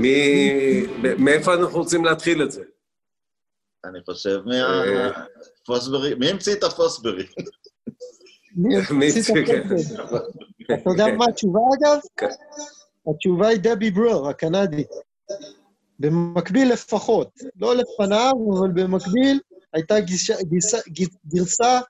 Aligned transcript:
מי... 0.00 0.50
מאיפה 1.18 1.54
אנחנו 1.54 1.78
רוצים 1.78 2.04
להתחיל 2.04 2.42
את 2.42 2.52
זה? 2.52 2.62
אני 3.84 3.98
חושב 4.04 4.40
מהפוסברי, 4.44 6.14
מי 6.14 6.30
המציא 6.30 6.52
את 6.52 6.64
הפוסברי? 6.64 7.26
מי 8.56 8.76
המציא 8.90 9.20
את 9.20 9.46
כן. 9.46 9.62
הפוסברי? 9.66 10.18
אתה 10.64 10.90
יודע 10.90 11.06
מה 11.16 11.24
התשובה, 11.28 11.60
אגב? 11.78 12.00
כן. 12.16 12.26
התשובה 13.10 13.48
היא 13.48 13.58
דבי 13.60 13.90
ברור, 13.90 14.28
הקנדית. 14.28 14.88
במקביל 15.98 16.72
לפחות, 16.72 17.28
לא 17.56 17.76
לפניו, 17.76 18.32
אבל 18.58 18.68
במקביל 18.74 19.40
הייתה 19.72 20.00
גישה, 20.00 20.34
גיסה, 20.42 20.78
גרסה, 21.26 21.80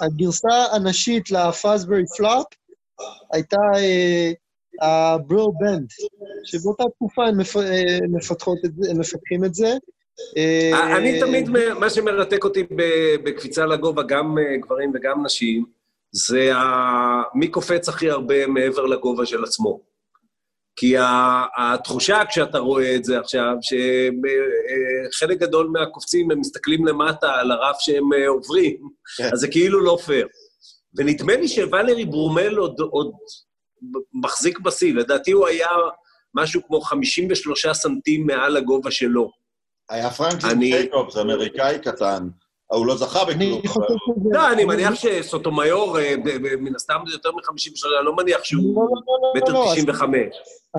הגרסה 0.00 0.64
הנשית 0.72 1.30
לפאסברי 1.30 2.02
פלאפ 2.16 2.46
הייתה 3.32 3.56
אה, 3.76 4.32
הברור 4.80 5.54
בנד, 5.60 5.86
שבאותה 6.44 6.84
תקופה 6.94 7.26
הם 7.26 7.40
אה, 7.40 7.98
מפתחות 8.08 8.58
את 8.64 8.70
זה, 8.76 8.90
הם 8.90 9.00
מפתחים 9.00 9.44
את 9.44 9.54
זה. 9.54 9.74
אה, 10.36 10.96
אני 10.96 11.20
תמיד, 11.20 11.48
מה 11.80 11.90
שמרתק 11.90 12.44
אותי 12.44 12.64
בקפיצה 13.24 13.66
לגובה, 13.66 14.02
גם 14.02 14.38
אה, 14.38 14.56
גברים 14.56 14.92
וגם 14.94 15.26
נשים, 15.26 15.64
זה 16.12 16.50
מי 17.34 17.48
קופץ 17.48 17.88
הכי 17.88 18.10
הרבה 18.10 18.46
מעבר 18.46 18.86
לגובה 18.86 19.26
של 19.26 19.44
עצמו. 19.44 19.80
כי 20.78 20.94
התחושה 21.56 22.22
כשאתה 22.28 22.58
רואה 22.58 22.96
את 22.96 23.04
זה 23.04 23.18
עכשיו, 23.18 23.54
שחלק 25.12 25.38
גדול 25.38 25.70
מהקופצים 25.72 26.30
הם 26.30 26.40
מסתכלים 26.40 26.86
למטה 26.86 27.34
על 27.34 27.50
הרף 27.50 27.76
שהם 27.80 28.12
אה, 28.12 28.28
עוברים, 28.28 28.76
כן. 29.16 29.28
אז 29.32 29.38
זה 29.38 29.48
כאילו 29.48 29.80
לא 29.80 29.98
פייר. 30.06 30.28
ונדמה 30.94 31.36
לי 31.36 31.48
שוואלרי 31.48 32.04
ברומל 32.04 32.56
עוד, 32.56 32.74
עוד 32.90 33.10
מחזיק 34.12 34.58
בשיא, 34.58 34.94
לדעתי 34.94 35.30
הוא 35.30 35.46
היה 35.46 35.68
משהו 36.34 36.60
כמו 36.66 36.80
53 36.80 37.66
סנטים 37.66 38.26
מעל 38.26 38.56
הגובה 38.56 38.90
שלו. 38.90 39.30
היה 39.90 40.10
פרנקלין 40.10 40.52
אני- 40.52 40.70
ג'ייקובס, 40.70 41.16
אמריקאי 41.16 41.78
קטן. 41.78 42.28
הוא 42.66 42.86
לא 42.86 42.96
זכה 42.96 43.24
בכלום. 43.24 43.62
לא, 44.32 44.52
אני 44.52 44.64
מניח 44.64 44.94
שסוטומיור, 44.94 45.98
אה, 45.98 46.14
מן 46.58 46.74
הסתם 46.76 46.94
זה 47.06 47.14
יותר 47.14 47.30
מ-53, 47.32 47.86
אני 47.98 48.06
לא 48.06 48.16
מניח 48.16 48.44
שהוא 48.44 48.76
לא, 48.76 48.82
לא, 48.82 49.42
מטר 49.42 49.52
לא, 49.52 49.64
לא, 49.66 49.72
95. 49.74 50.18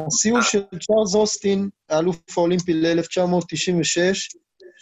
השיא 0.08 0.32
הוא 0.32 0.42
של 0.42 0.60
צ'ארלס 0.60 1.16
אוסטין, 1.16 1.70
האלוף 1.90 2.18
האולימפי 2.38 2.74
ל-1996, 2.74 4.38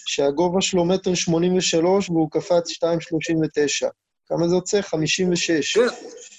שהגובה 0.07 0.61
שלו 0.61 0.85
מטר 0.85 1.13
83 1.13 2.09
והוא 2.09 2.31
קפץ 2.31 2.69
2.39. 2.71 3.87
כמה 4.29 4.47
זה 4.47 4.55
יוצא? 4.55 4.81
56. 4.81 5.77
כן, 5.77 5.87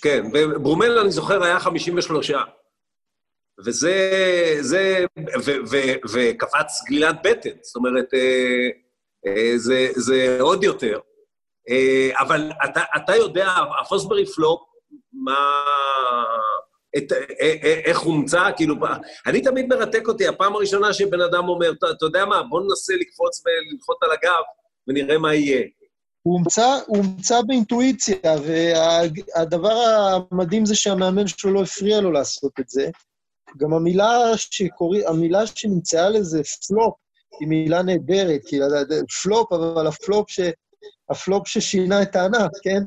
כן, 0.03 0.23
וברומל, 0.35 0.99
אני 0.99 1.11
זוכר, 1.11 1.43
היה 1.45 1.61
53. 1.61 2.31
וזה, 3.67 4.11
זה, 4.61 5.05
וקפץ 6.13 6.83
גלילת 6.87 7.17
בטן, 7.25 7.51
זאת 7.63 7.77
אומרת, 7.77 8.15
אה, 8.15 8.69
אה, 9.27 9.53
זה, 9.57 9.89
זה 9.97 10.39
עוד 10.41 10.65
יותר. 10.65 10.99
אה, 11.71 12.11
אבל 12.21 12.51
אתה, 12.65 12.81
אתה 12.97 13.17
יודע, 13.17 13.49
הפוסברי 13.81 14.27
פלופ, 14.27 14.61
מה... 15.13 15.37
את, 16.97 17.13
אה, 17.13 17.19
אה, 17.41 17.81
איך 17.85 17.99
הומצא, 17.99 18.51
כאילו, 18.57 18.75
אני 19.27 19.41
תמיד 19.43 19.67
מרתק 19.67 20.09
אותי, 20.09 20.27
הפעם 20.27 20.55
הראשונה 20.57 20.93
שבן 20.93 21.21
אדם 21.21 21.49
אומר, 21.49 21.73
"אתה- 21.73 21.87
יודע 22.03 22.25
מה, 22.25 22.43
בוא 22.43 22.61
ננסה 22.61 22.95
לקפוץ 23.01 23.43
ולנחות 23.47 23.97
על 24.03 24.11
הגב 24.13 24.43
ונראה 24.89 25.19
מה 25.19 25.35
יהיה. 25.35 25.67
הוא 26.23 26.35
הומצא, 26.39 26.79
הוא 26.87 26.97
הומצא 26.97 27.43
באינטואיציה, 27.47 28.17
והדבר 28.45 29.75
המדהים 30.33 30.67
זה 30.67 30.75
שהמאמן 30.75 31.27
שלו 31.27 31.53
לא 31.53 31.63
הפריע 31.63 32.01
לו 32.01 32.13
לעשות 32.13 32.53
את 32.61 32.69
זה. 32.69 32.91
גם 33.57 33.73
המילה 33.73 34.19
שקוראים, 34.37 35.03
המילה 35.07 35.47
שנמצאה 35.47 36.09
לזה, 36.09 36.41
פלופ, 36.69 36.95
היא 37.41 37.49
מילה 37.49 37.83
נהדרת, 37.83 38.41
כי 38.47 38.59
פלופ, 39.23 39.53
אבל 39.53 39.87
הפלופ 39.87 40.31
ש... 40.31 40.41
הפלופ 41.11 41.49
ששינה 41.49 42.03
את 42.03 42.17
הענף, 42.17 42.51
כן? 42.63 42.83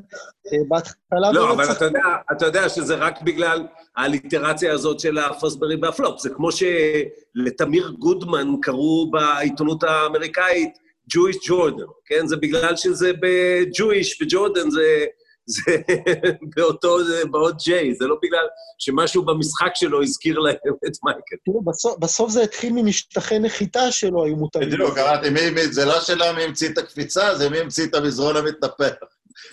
בהתחלה... 0.68 1.32
לא, 1.32 1.46
באמת 1.46 1.54
אבל 1.54 1.64
צריך- 1.66 1.76
אתה 1.76 1.84
יודע, 1.84 2.00
אתה 2.32 2.46
יודע 2.46 2.68
שזה 2.68 2.94
רק 2.94 3.22
בגלל 3.22 3.66
האליטרציה 3.96 4.72
הזאת 4.72 5.00
של 5.00 5.18
הפוסברי 5.18 5.76
והפלופ. 5.82 6.20
זה 6.20 6.30
כמו 6.30 6.48
שלתמיר 6.52 7.94
גודמן 7.98 8.48
קראו 8.62 9.10
בעיתונות 9.10 9.82
האמריקאית 9.82 10.78
Jewish 11.10 11.48
Jordan, 11.48 11.90
כן? 12.04 12.26
זה 12.26 12.36
בגלל 12.36 12.76
שזה 12.76 13.12
ב-Jewish 13.12 14.22
וג'ורדן 14.22 14.70
זה, 14.70 15.04
זה 15.46 15.76
באותו, 16.56 17.04
זה 17.04 17.24
בעוד 17.30 17.56
J, 17.56 17.70
זה 17.98 18.06
לא 18.06 18.16
בגלל 18.22 18.46
שמשהו 18.78 19.24
במשחק 19.24 19.70
שלו 19.74 20.02
הזכיר 20.02 20.38
להם 20.38 20.56
את 20.86 20.92
מייקל. 21.04 21.36
תראו, 21.44 21.62
בסוף, 21.62 21.98
בסוף 21.98 22.30
זה 22.30 22.42
התחיל 22.42 22.72
ממשטחי 22.72 23.38
נחיתה 23.38 23.92
שלו, 23.92 24.24
היו 24.24 24.36
מותרים. 24.36 24.70
בדיוק, 24.70 24.94
קראתי, 24.94 25.30
מי, 25.30 25.50
מי, 25.50 25.66
זה 25.66 25.84
לא 25.84 26.00
שאלה 26.00 26.32
מי 26.32 26.42
המציא 26.42 26.68
את 26.68 26.78
הקפיצה, 26.78 27.34
זה 27.34 27.50
מי 27.50 27.58
המציא 27.58 27.86
את 27.86 27.94
המזרון 27.94 28.36
המתנפח. 28.36 28.94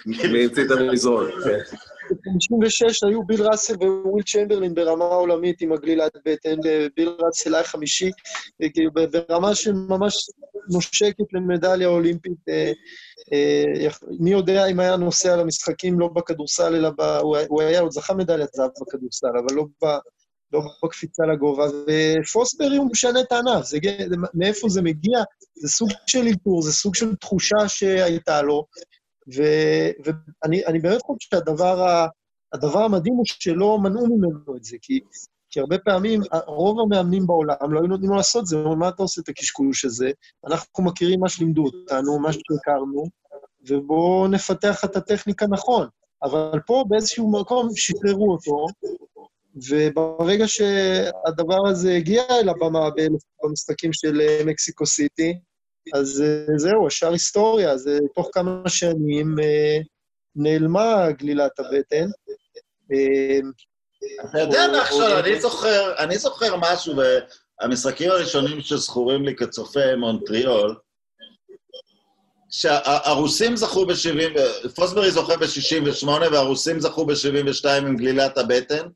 מי 0.06 0.44
המציא 0.44 0.66
את 0.66 0.72
המזרון, 0.72 1.32
כן. 1.44 1.76
ב-56 2.10 3.08
היו 3.08 3.24
ביל 3.24 3.44
ראסל 3.44 3.76
וויל 4.06 4.24
צ'מברלין 4.24 4.74
ברמה 4.74 5.06
עולמית 5.06 5.62
עם 5.62 5.74
הגלילת 5.74 6.12
בטן, 6.26 6.56
וביל 6.60 7.10
ראסל 7.20 7.56
היה 7.56 7.64
חמישי, 7.64 8.12
כאילו 8.74 8.92
ברמה 9.12 9.56
שממש 9.56 10.30
נושקת 10.70 11.34
למדליה 11.34 11.88
אולימפית. 11.88 12.38
אה, 12.50 12.72
אה, 13.34 13.90
מי 14.20 14.32
יודע 14.32 14.66
אם 14.66 14.80
היה 14.80 14.96
נוסע 14.98 15.36
למשחקים 15.36 16.00
לא 16.00 16.08
בכדורסל, 16.08 16.76
אלא 16.76 16.90
ב... 16.90 17.02
הוא 17.50 17.62
היה- 17.62 17.82
עוד 17.82 17.92
זכה 17.92 18.14
מדליית 18.14 18.50
זהב 18.54 18.70
בכדורסל, 18.82 19.28
אבל 19.28 19.56
לא 19.56 19.64
ב... 19.84 19.86
לא 20.54 20.62
בקפיצה 20.84 21.24
לגובה, 21.34 21.66
ופוסברי 22.22 22.78
הוא 22.78 22.90
משנה 22.92 23.22
את 23.22 23.32
הענף, 23.32 23.66
זה, 23.66 23.78
מאיפה 24.34 24.70
זה 24.70 24.82
מגיע? 24.82 25.20
זה 25.56 25.68
סוג 25.68 25.90
של 26.08 26.20
אלתור, 26.28 26.62
זה 26.62 26.74
סוג 26.74 26.96
של 26.96 27.16
תחושה 27.16 27.68
שהייתה 27.68 28.42
לו, 28.42 28.66
ו- 29.36 29.90
ואני 30.44 30.66
אני 30.66 30.80
באמת 30.80 31.02
חושב 31.02 31.18
שהדבר 31.32 31.84
ה- 31.84 32.08
הדבר 32.54 32.80
המדהים 32.80 33.14
הוא 33.14 33.26
שלא 33.26 33.78
מנעו 33.84 34.08
ממנו 34.18 34.58
את 34.58 34.64
זה, 34.64 34.78
כי, 34.82 35.00
כי 35.52 35.60
הרבה 35.60 35.78
פעמים, 35.78 36.22
רוב 36.48 36.80
המאמנים 36.80 37.28
בעולם 37.28 37.74
לא 37.74 37.80
היו 37.80 37.88
נותנים 37.88 38.10
לו 38.10 38.16
לעשות 38.16 38.46
זה, 38.46 38.56
אומרים, 38.56 38.80
מה 38.80 38.90
אתה 38.90 39.04
עושה 39.04 39.22
את 39.22 39.30
הקשקוש 39.30 39.86
הזה? 39.86 40.12
אנחנו 40.48 40.84
מכירים 40.84 41.20
מה 41.20 41.30
שלימדו 41.30 41.64
אותנו, 41.66 42.20
מה 42.20 42.30
שהכרנו, 42.34 43.04
ובואו 43.68 44.28
נפתח 44.28 44.86
את 44.86 44.96
הטכניקה 44.96 45.46
נכון. 45.50 45.88
אבל 46.24 46.60
פה 46.66 46.84
באיזשהו 46.88 47.32
מקום 47.32 47.70
שחררו 47.76 48.32
אותו, 48.32 48.66
וברגע 49.70 50.48
שהדבר 50.48 51.68
הזה 51.68 51.94
הגיע 51.94 52.24
אל 52.30 52.50
הבמה 52.50 52.90
במשחקים 53.44 53.94
של 53.94 54.22
אה, 54.22 54.42
מקסיקו 54.46 54.86
סיטי, 54.86 55.40
אז 55.94 56.22
אה, 56.22 56.58
זהו, 56.58 56.88
השאר 56.88 57.12
היסטוריה, 57.12 57.78
זה 57.78 57.98
תוך 58.16 58.30
כמה 58.34 58.70
שנים 58.70 59.36
אה, 59.44 59.78
נעלמה 60.36 61.12
גלילת 61.12 61.60
הבטן. 61.60 62.08
אתה 64.30 64.40
יודע, 64.40 64.68
נחשון, 64.68 65.12
או- 65.12 65.20
אני 65.20 65.42
זוכר, 65.42 65.94
אני 65.98 66.18
זוכר 66.18 66.56
משהו, 66.56 66.94
והמשחקים 67.62 68.12
הראשונים 68.12 68.62
שזכורים 68.62 69.26
לי 69.26 69.36
כצופה 69.36 69.96
מונטריאול, 69.98 70.76
שהרוסים 72.52 73.56
זכו 73.56 73.86
ב-70, 73.86 74.40
פוסברי 74.76 75.12
זוכה 75.12 75.38
ב-68 75.38 76.08
והרוסים 76.08 76.80
זכו 76.80 77.06
ב-72 77.06 77.70
עם 77.70 77.98
גלילת 77.98 78.38
הבטן, 78.38 78.88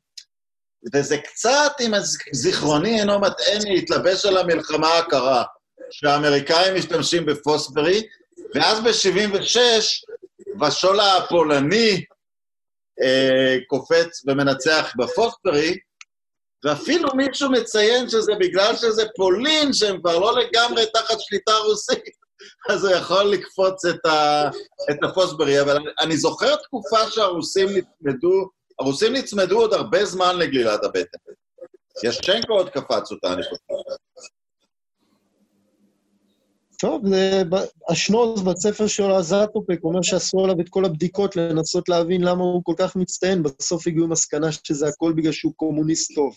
וזה 0.94 1.18
קצת, 1.18 1.72
אם 1.80 1.92
זיכרוני 2.32 3.00
אינו 3.00 3.18
מטעני, 3.18 3.78
התלבש 3.78 4.26
על 4.26 4.36
המלחמה 4.36 4.98
הקרה, 4.98 5.44
שהאמריקאים 5.90 6.74
משתמשים 6.74 7.26
בפוסברי, 7.26 8.02
ואז 8.54 8.80
ב-76, 8.80 9.58
בשולה 10.60 11.16
הפולני 11.16 12.04
אה, 13.02 13.56
קופץ 13.68 14.22
ומנצח 14.26 14.92
בפוסברי, 14.98 15.78
ואפילו 16.64 17.08
מישהו 17.14 17.50
מציין 17.50 18.08
שזה 18.08 18.32
בגלל 18.40 18.76
שזה 18.76 19.02
פולין, 19.16 19.72
שהם 19.72 20.00
כבר 20.00 20.18
לא 20.18 20.34
לגמרי 20.40 20.86
תחת 20.94 21.20
שליטה 21.20 21.52
רוסית, 21.52 22.04
אז 22.70 22.84
הוא 22.84 22.94
יכול 22.94 23.22
לקפוץ 23.24 23.84
את, 23.84 24.06
ה, 24.06 24.48
את 24.90 24.96
הפוסברי. 25.04 25.60
אבל 25.60 25.76
אני, 25.76 25.84
אני 26.00 26.16
זוכר 26.16 26.56
תקופה 26.56 27.10
שהרוסים 27.10 27.68
נצמדו, 27.68 28.50
הרוסים 28.78 29.12
נצמדו 29.12 29.58
עוד 29.60 29.72
הרבה 29.72 30.04
זמן 30.04 30.38
לגלילת 30.38 30.84
הבטן. 30.84 31.18
ישצ'נקו 32.04 32.52
עוד 32.52 32.68
קפץ 32.68 33.12
אותה, 33.12 33.32
אני 33.32 33.42
חושב. 33.42 33.74
טוב, 36.84 37.02
השנוז 37.88 38.42
בספר 38.42 38.86
שלו, 38.86 39.16
הזאטופק, 39.16 39.84
אומר 39.84 40.02
שעשו 40.02 40.44
עליו 40.44 40.60
את 40.60 40.68
כל 40.68 40.84
הבדיקות 40.84 41.36
לנסות 41.36 41.88
להבין 41.88 42.20
למה 42.20 42.42
הוא 42.44 42.60
כל 42.64 42.74
כך 42.78 42.96
מצטיין, 42.96 43.42
בסוף 43.42 43.86
הגיעו 43.86 44.06
למסקנה 44.06 44.52
שזה 44.52 44.88
הכל 44.88 45.12
בגלל 45.16 45.32
שהוא 45.32 45.52
קומוניסט 45.56 46.14
טוב. 46.14 46.36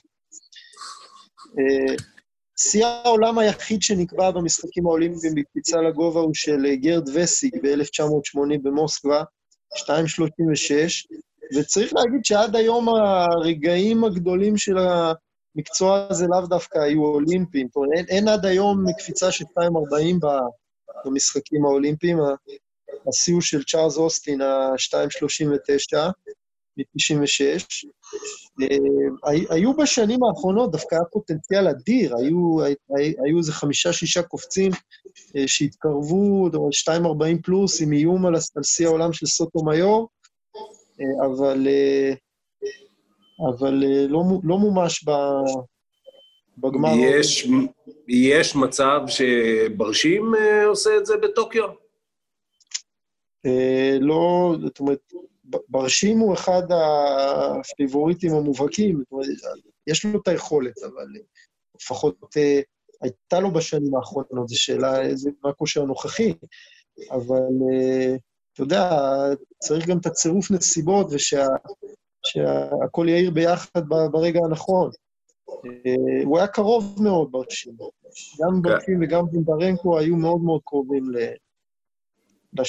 אה, 1.60 1.96
שיא 2.60 2.86
העולם 2.86 3.40
היחיד 3.40 3.82
שנקבע 3.82 4.32
במשחקים 4.32 4.86
האולימפיים 4.86 5.36
בקפיצה 5.36 5.82
לגובה 5.82 6.20
הוא 6.20 6.34
של 6.34 6.66
אה, 6.66 6.76
גרד 6.76 7.10
וסיג 7.14 7.56
ב-1980 7.64 8.60
במוסקבה, 8.64 9.24
2.36, 9.78 9.84
וצריך 11.58 11.94
להגיד 11.94 12.26
שעד 12.26 12.56
היום 12.56 12.90
הרגעים 12.90 14.04
הגדולים 14.04 14.58
של 14.58 14.78
המקצוע 15.58 16.08
הזה 16.10 16.26
לאו 16.28 16.48
דווקא 16.48 16.78
היו 16.78 17.04
אולימפיים. 17.06 17.68
זאת 17.68 17.76
אומרת, 17.76 17.92
אין, 17.98 18.06
אין 18.10 18.28
עד 18.28 18.46
היום 18.46 18.86
קפיצה 18.98 19.32
של 19.32 19.46
2.40 19.46 20.28
במשחקים 21.06 21.66
האולימפיים. 21.66 22.18
השיא 23.10 23.34
הוא 23.34 23.42
של 23.42 23.64
צ'ארלס 23.64 23.98
אוסטין, 23.98 24.42
ה-2.39 24.42 25.98
מ-96. 26.78 27.88
אה, 28.62 29.56
היו 29.56 29.74
בשנים 29.74 30.24
האחרונות 30.24 30.72
דווקא 30.72 30.96
היה 30.96 31.04
פוטנציאל 31.12 31.68
אדיר, 31.68 32.16
היו, 32.18 32.58
היו 33.26 33.38
איזה 33.38 33.54
חמישה-שישה 33.54 34.24
קופצים 34.24 34.72
אה, 35.36 35.48
שהתקרבו, 35.48 36.50
2.40 36.90 37.42
פלוס, 37.44 37.82
עם 37.82 37.94
איום 37.94 38.26
על 38.26 38.64
שיא 38.64 38.88
העולם 38.88 39.14
של 39.14 39.26
סוטו 39.26 39.64
מיור, 39.64 40.10
אה, 41.02 41.26
אבל, 41.26 41.68
אבל 43.40 43.84
לא, 44.10 44.24
לא 44.44 44.58
מומש 44.58 45.06
בגמר. 46.58 46.90
יש, 46.96 47.48
יש 48.08 48.56
מצב 48.56 49.00
שברשים 49.08 50.34
עושה 50.68 50.98
את 50.98 51.06
זה 51.06 51.14
בטוקיו? 51.18 51.70
לא, 54.00 54.56
זאת 54.62 54.80
אומרת, 54.80 55.14
ברשים 55.70 56.20
הוא 56.20 56.34
אחד 56.34 56.64
הפיבוריטים 56.72 58.34
המובהקים, 58.34 59.04
יש 59.88 60.06
לו 60.06 60.22
את 60.22 60.28
היכולת, 60.28 60.84
אבל 60.84 61.08
לפחות 61.76 62.38
אה, 62.38 62.60
הייתה 63.02 63.40
לו 63.40 63.52
בשנים 63.52 63.96
האחרונות, 63.96 64.48
זו 64.48 64.62
שאלה, 64.62 65.16
זה 65.16 65.30
מה 65.44 65.50
הכושר 65.50 65.82
הנוכחי, 65.82 66.34
אבל 67.12 67.48
אה, 67.74 68.16
אתה 68.54 68.62
יודע, 68.62 68.90
צריך 69.60 69.88
גם 69.88 69.98
את 69.98 70.06
הצירוף 70.06 70.52
נסיבות 70.52 71.08
ושהכול 72.28 73.10
יאיר 73.10 73.32
ביחד 73.32 73.82
ברגע 74.12 74.40
הנכון. 74.46 74.90
אה, 75.50 76.24
הוא 76.24 76.38
היה 76.38 76.48
קרוב 76.48 76.96
מאוד 77.04 77.32
ברשים. 77.32 77.74
גם 78.42 78.50
כן. 78.54 78.62
ברשים 78.62 79.00
וגם 79.02 79.24
בנדרנקו 79.32 80.00
היו 80.00 80.16
מאוד 80.16 80.42
מאוד 80.42 80.62
קרובים 80.66 81.12
ל-2.46. 81.12 82.64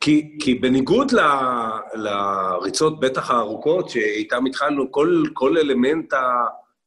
כי, 0.00 0.36
כי 0.40 0.54
בניגוד 0.54 1.12
ל, 1.12 1.20
לריצות 1.94 3.00
בטח 3.00 3.30
הארוכות, 3.30 3.88
שאיתן 3.88 4.46
התחלנו, 4.46 4.92
כל, 4.92 5.22
כל 5.32 5.58
אלמנט 5.58 6.14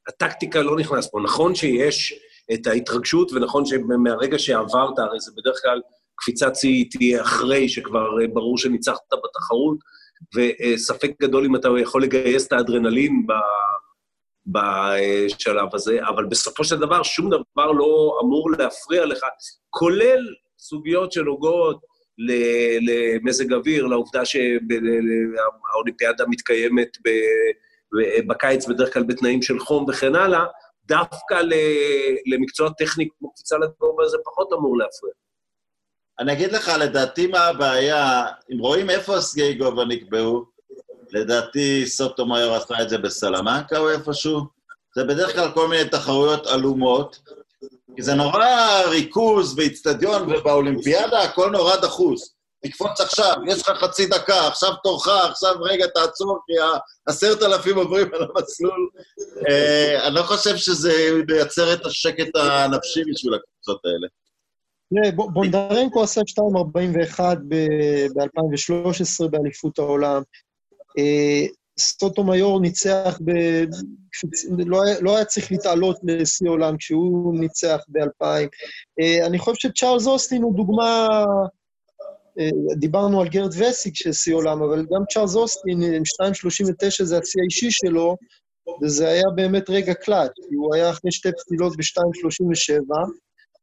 הטקטיקה 0.08 0.62
לא 0.62 0.76
נכנס 0.76 1.10
פה. 1.12 1.20
נכון 1.24 1.56
שיש 1.56 2.20
את 2.54 2.68
ההתרגשות, 2.68 3.32
ונכון 3.32 3.66
שמהרגע 3.66 4.40
שעברת, 4.40 5.00
הרי 5.00 5.20
זה 5.20 5.32
בדרך 5.38 5.62
כלל 5.62 5.82
קפיצת 6.16 6.56
שיא 6.56 6.86
תהיה 6.92 7.22
אחרי 7.22 7.70
שכבר 7.70 8.10
ברור 8.34 8.58
שניצחת 8.58 9.14
בתחרות, 9.14 9.78
וספק 10.36 11.12
גדול 11.22 11.46
אם 11.46 11.56
אתה 11.56 11.70
יכול 11.82 12.04
לגייס 12.04 12.48
את 12.48 12.54
האדרנלין 12.54 13.28
ב, 13.28 13.32
בשלב 14.48 15.70
הזה, 15.74 16.00
אבל 16.08 16.26
בסופו 16.26 16.64
של 16.64 16.76
דבר 16.80 17.04
שום 17.04 17.30
דבר 17.30 17.72
לא 17.72 18.20
אמור 18.24 18.52
להפריע 18.52 19.06
לך, 19.06 19.26
כולל 19.70 20.20
סוגיות 20.60 21.12
שנוגעות 21.12 21.80
למזג 22.18 23.54
אוויר, 23.54 23.86
לעובדה 23.86 24.26
שהאולימפיאדה 24.26 26.24
מתקיימת 26.28 26.98
בקיץ 28.28 28.68
בדרך 28.68 28.94
כלל 28.94 29.04
בתנאים 29.04 29.42
של 29.42 29.60
חום 29.60 29.86
וכן 29.90 30.16
הלאה, 30.16 30.46
דווקא 30.86 31.42
למקצוע 32.26 32.70
טכני 32.78 33.08
כמו 33.20 33.34
קפיצה 33.34 33.58
לגובה 33.58 34.08
זה 34.08 34.18
פחות 34.26 34.54
אמור 34.54 34.78
להפריע. 34.78 35.14
אני 36.20 36.34
אגיד 36.34 36.52
לך, 36.52 36.72
לדעתי 36.80 37.28
מה 37.28 37.40
הבעיה, 37.40 38.26
אם 38.54 38.60
רואים 38.60 38.90
איפה 38.90 39.16
הסגי 39.16 39.54
גובה 39.54 39.86
נקבעו, 39.86 40.46
לדעתי 41.12 41.86
סוטו 41.88 42.26
מאיור 42.26 42.56
עשה 42.56 42.82
את 42.82 42.90
זה 42.90 42.98
בסלמנקה 42.98 43.78
או 43.78 43.90
איפשהו, 43.90 44.42
זה 44.96 45.04
בדרך 45.04 45.36
כלל 45.36 45.52
כל 45.52 45.68
מיני 45.68 45.90
תחרויות 45.90 46.48
עלומות, 46.48 47.20
כי 47.96 48.02
זה 48.02 48.14
נורא 48.14 48.46
ריכוז 48.90 49.54
ואיצטדיון, 49.58 50.32
ובאולימפיאדה 50.32 51.22
הכל 51.22 51.50
נורא 51.52 51.76
דחוס. 51.76 52.36
תקפוץ 52.64 53.02
עכשיו, 53.02 53.36
יש 53.48 53.62
לך 53.62 53.78
חצי 53.78 54.06
דקה, 54.06 54.48
עכשיו 54.48 54.74
תורך, 54.84 55.08
עכשיו 55.08 55.56
רגע 55.62 55.88
תעצור, 55.88 56.40
כי 56.48 56.54
עשרת 57.06 57.44
אלפים 57.44 57.78
עוברים 57.78 58.14
על 58.14 58.28
המסלול. 58.36 58.90
אה, 59.50 60.08
אני 60.08 60.16
לא 60.16 60.24
חושב 60.24 60.58
שזה 60.58 61.10
מייצר 61.28 61.74
את 61.74 61.86
השקט 61.86 62.36
הנפשי 62.36 63.02
בשביל 63.12 63.34
הקבוצות 63.34 63.82
האלה. 63.86 64.08
בונדרנקו 65.34 66.04
עשה 66.04 66.22
2.41 66.22 67.20
ב-2013 67.48 69.28
באליפות 69.28 69.80
העולם. 69.80 70.22
אה, 70.98 71.46
סטוטו 71.80 72.24
מיור 72.24 72.62
ניצח 72.62 73.20
ב... 73.26 73.32
לא, 74.66 74.84
היה, 74.84 75.02
לא 75.02 75.18
צריך 75.28 75.52
להתעלות 75.52 75.98
לשיא 76.04 76.50
עולם 76.50 76.78
כשהוא 76.78 77.40
ניצח 77.40 77.80
ב-2000. 77.88 78.26
אה, 79.02 79.26
אני 79.26 79.40
חושב 79.40 79.70
שצ'ארלס 79.70 80.08
אוסטין 80.08 80.42
הוא 80.42 80.56
דוגמה... 80.56 81.08
אה, 82.40 82.50
דיברנו 82.80 83.22
על 83.22 83.28
גרד 83.28 83.52
וסיק 83.58 83.96
של 83.96 84.14
שיא 84.14 84.36
עולם, 84.36 84.62
אבל 84.62 84.80
גם 84.80 85.02
צ'ארלס 85.14 85.36
אוסטין, 85.36 85.82
עם 85.82 86.04
2.39 86.22 87.04
זה 87.04 87.18
השיא 87.18 87.42
האישי 87.42 87.72
שלו, 87.72 88.16
וזה 88.82 89.08
היה 89.08 89.30
באמת 89.36 89.70
רגע 89.70 89.94
קלאץ', 89.94 90.32
כי 90.50 90.56
הוא 90.56 90.76
היה 90.76 90.90
אחרי 90.90 91.12
שתי 91.12 91.30
פתילות 91.32 91.74
ב-2.37, 91.78 92.96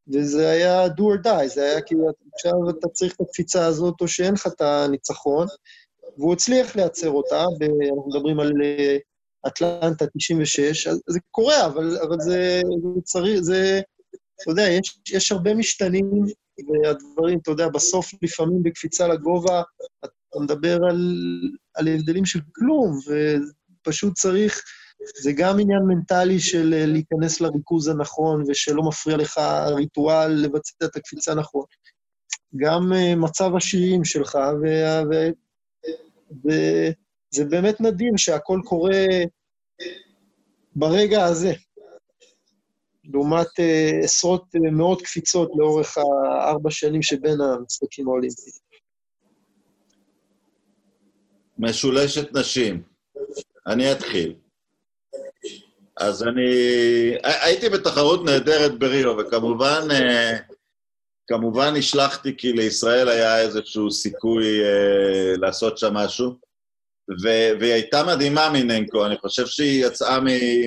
וזה 0.09 0.51
היה 0.51 0.87
do 0.87 1.01
or 1.01 1.27
die, 1.27 1.47
זה 1.47 1.63
היה 1.63 1.81
כאילו, 1.81 2.11
עכשיו 2.35 2.71
אתה 2.71 2.89
צריך 2.89 3.15
את 3.15 3.21
הקפיצה 3.21 3.67
הזאת, 3.67 3.95
או 4.01 4.09
שאין 4.09 4.35
לך 4.35 4.47
את 4.47 4.61
הניצחון. 4.61 5.47
והוא 6.19 6.33
הצליח 6.33 6.77
לייצר 6.77 7.11
אותה, 7.11 7.41
אנחנו 7.41 8.09
מדברים 8.09 8.41
על 8.41 8.53
אה, 8.63 8.97
אטלנטה 9.47 10.05
96, 10.17 10.87
אז 10.87 11.01
זה 11.09 11.19
קורה, 11.31 11.67
אבל, 11.67 11.99
אבל 11.99 12.21
זה, 12.21 12.61
זה 12.83 13.01
צריך, 13.05 13.41
זה, 13.41 13.81
אתה 14.43 14.51
יודע, 14.51 14.63
יש, 14.63 14.99
יש 15.13 15.33
הרבה 15.33 15.55
משתנים, 15.55 16.11
והדברים, 16.69 17.39
אתה 17.39 17.51
יודע, 17.51 17.69
בסוף 17.69 18.11
לפעמים 18.23 18.63
בקפיצה 18.63 19.09
לגובה, 19.09 19.63
אתה 20.05 20.41
מדבר 20.41 20.79
על, 20.89 21.17
על 21.75 21.89
הבדלים 21.89 22.25
של 22.25 22.41
כלום, 22.53 22.99
ופשוט 23.87 24.15
צריך, 24.15 24.63
זה 25.23 25.33
גם 25.37 25.61
עניין 25.61 25.83
מנטלי 25.89 26.41
של 26.41 26.75
אה, 26.75 26.87
להיכנס 26.87 27.41
לריכוז 27.41 27.89
הנכון, 27.89 28.45
ושלא 28.49 28.83
מפריע 28.83 29.17
לך 29.17 29.39
הריטואל 29.39 30.33
לבצע 30.33 30.85
את 30.85 30.97
הקפיצה 30.97 31.35
נכון. 31.35 31.65
גם 32.57 32.93
uh, 32.93 33.17
מצב 33.17 33.57
השירים 33.57 34.05
שלך, 34.05 34.39
וזה 36.45 37.45
באמת 37.45 37.81
נדיר 37.81 38.13
שהכל 38.17 38.61
קורה 38.65 39.07
ברגע 40.77 41.25
הזה, 41.25 41.53
לעומת 43.05 43.49
עשרות, 44.03 44.45
מאות 44.73 45.03
קפיצות 45.03 45.51
לאורך 45.57 45.99
הארבע 45.99 46.71
שנים 46.71 47.03
שבין 47.03 47.41
המשחקים 47.41 48.09
האולימפיים. 48.09 48.55
משולשת 51.59 52.37
נשים. 52.37 52.83
אני 53.67 53.93
אתחיל. 53.93 54.35
אז 56.03 56.23
אני... 56.23 56.51
הייתי 57.23 57.69
בתחרות 57.69 58.25
נהדרת 58.25 58.79
בריו, 58.79 59.17
וכמובן 59.19 59.89
uh, 59.91 60.55
כמובן 61.27 61.75
נשלחתי 61.77 62.37
כי 62.37 62.53
לישראל 62.53 63.09
היה 63.09 63.41
איזשהו 63.41 63.91
סיכוי 63.91 64.65
אה, 64.65 65.37
לעשות 65.37 65.79
שם 65.79 65.95
משהו, 65.95 66.31
ו- 67.23 67.51
והיא 67.61 67.73
הייתה 67.73 68.05
מדהימה 68.05 68.51
מננקו, 68.53 69.07
אני 69.07 69.17
חושב 69.17 69.47
שהיא 69.47 69.87
יצאה 69.87 70.19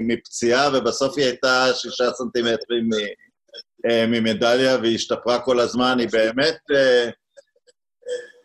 מפציעה, 0.01 0.69
ובסוף 0.73 1.17
היא 1.17 1.25
הייתה 1.25 1.67
שישה 1.73 2.11
סנטימטרים 2.11 2.89
אה, 3.89 4.05
ממדליה, 4.07 4.77
והיא 4.81 4.95
השתפרה 4.95 5.39
כל 5.39 5.59
הזמן, 5.59 5.99
היא 5.99 6.09
באמת... 6.11 6.57
אה, 6.75 7.09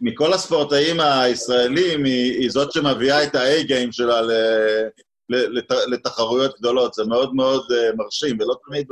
מכל 0.02 0.32
הספורטאים 0.32 1.00
הישראלים, 1.00 2.04
היא, 2.04 2.32
היא 2.40 2.50
זאת 2.50 2.72
שמביאה 2.72 3.24
את 3.24 3.34
ה-A-game 3.34 3.92
שלה 3.92 4.20
לתחרויות 5.86 6.58
גדולות. 6.58 6.94
זה 6.94 7.04
מאוד 7.04 7.34
מאוד 7.34 7.66
uh, 7.70 7.96
מרשים, 7.96 8.36
ולא 8.40 8.54
תמיד 8.66 8.88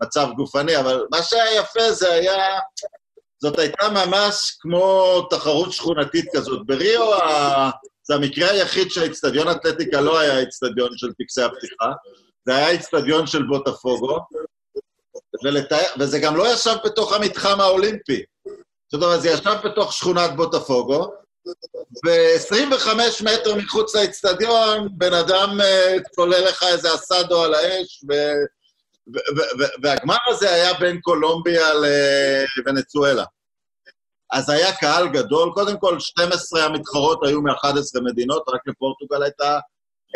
במצב 0.00 0.28
גופני, 0.36 0.76
אבל 0.76 1.06
מה 1.10 1.22
שהיה 1.22 1.54
יפה 1.54 1.92
זה 1.92 2.12
היה... 2.12 2.58
זאת 3.42 3.58
הייתה 3.58 3.88
ממש 3.88 4.56
כמו 4.60 5.20
תחרות 5.30 5.72
שכונתית 5.72 6.24
כזאת. 6.34 6.66
בריו. 6.66 7.02
זה 8.10 8.14
המקרה 8.14 8.50
היחיד 8.50 8.90
שהאיצטדיון 8.90 9.50
אתלטיקה 9.50 10.00
לא 10.00 10.18
היה 10.18 10.38
איצטדיון 10.38 10.90
של 10.96 11.12
טקסי 11.12 11.42
הפתיחה, 11.42 11.92
זה 12.46 12.56
היה 12.56 12.70
איצטדיון 12.70 13.26
של 13.26 13.42
בוטפוגו, 13.42 14.18
ולתא... 15.44 15.82
וזה 15.98 16.18
גם 16.18 16.36
לא 16.36 16.52
ישב 16.52 16.76
בתוך 16.84 17.12
המתחם 17.12 17.60
האולימפי. 17.60 18.22
זאת 18.92 19.02
אומרת, 19.02 19.22
זה 19.22 19.30
ישב 19.30 19.54
בתוך 19.64 19.92
שכונת 19.92 20.36
בוטפוגו, 20.36 21.12
ו-25 22.06 22.88
מטר 23.24 23.54
מחוץ 23.54 23.96
לאצטדיון, 23.96 24.88
בן 24.92 25.14
אדם 25.14 25.58
צולל 26.14 26.34
אה, 26.34 26.40
לך 26.40 26.62
איזה 26.62 26.94
אסדו 26.94 27.42
על 27.42 27.54
האש, 27.54 28.04
ו- 28.10 28.60
והגמר 29.82 30.16
הזה 30.28 30.50
היה 30.54 30.74
בין 30.74 31.00
קולומביה 31.00 31.68
לוונצואלה. 32.56 33.24
אז 34.32 34.50
היה 34.50 34.72
קהל 34.76 35.08
גדול. 35.08 35.50
קודם 35.54 35.78
כל, 35.78 36.00
12 36.00 36.64
המתחרות 36.64 37.20
היו 37.26 37.42
מ-11 37.42 38.00
מדינות, 38.04 38.42
רק 38.48 38.60
לפורטוגל 38.66 39.22
הייתה... 39.22 39.58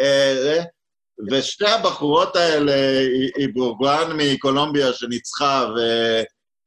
אה, 0.00 0.62
ושתי 1.30 1.66
הבחורות 1.66 2.36
האלה, 2.36 2.72
איבורגואן 3.38 4.12
מקולומביה 4.16 4.92
שניצחה, 4.92 5.66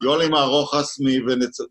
ויולימה 0.01 0.43
רוחס 0.43 0.97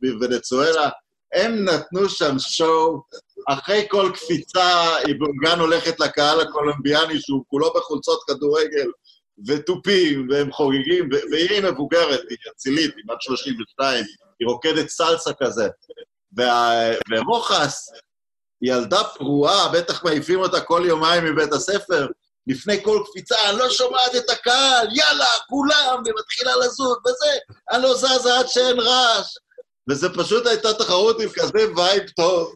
מוונצואלה, 0.02 0.88
הם 1.34 1.64
נתנו 1.64 2.08
שם 2.08 2.38
שואו. 2.38 3.02
אחרי 3.48 3.86
כל 3.90 4.10
קפיצה, 4.14 4.98
איבורגן 5.08 5.60
הולכת 5.60 6.00
לקהל 6.00 6.40
הקולומביאני, 6.40 7.20
שהוא 7.20 7.44
כולו 7.48 7.72
בחולצות 7.76 8.20
כדורגל, 8.26 8.90
ותופים, 9.46 10.28
והם 10.30 10.52
חוגגים, 10.52 11.08
והיא 11.30 11.62
מבוגרת, 11.62 12.20
היא 12.30 12.38
אצילית, 12.52 12.94
היא 12.96 13.04
בת 13.08 13.22
32, 13.22 14.04
היא 14.40 14.48
רוקדת 14.48 14.88
סלסה 14.88 15.30
כזה. 15.42 15.68
ורוחס, 17.10 17.88
ילדה 18.62 19.04
פרועה, 19.04 19.68
בטח 19.68 20.04
מעיפים 20.04 20.40
אותה 20.40 20.60
כל 20.60 20.82
יומיים 20.86 21.24
מבית 21.24 21.52
הספר, 21.52 22.06
לפני 22.46 22.84
כל 22.84 23.02
קפיצה, 23.10 23.50
אני 23.50 23.58
לא 23.58 23.70
שומעת 23.70 24.16
את 24.16 24.30
הקהל, 24.30 24.88
יאללה, 24.92 25.26
כולם, 25.48 26.02
ומתחילה 26.06 26.56
לזוז, 26.56 26.96
וזה, 27.06 27.38
אני 27.70 27.82
לא 27.82 27.94
זזה 27.94 28.38
עד 28.38 28.48
שאין 28.48 28.80
רעש. 28.80 29.36
וזה 29.90 30.08
פשוט 30.14 30.46
הייתה 30.46 30.74
תחרות 30.74 31.20
עם 31.20 31.28
כזה 31.28 31.58
וייב 31.76 32.08
טוב, 32.16 32.54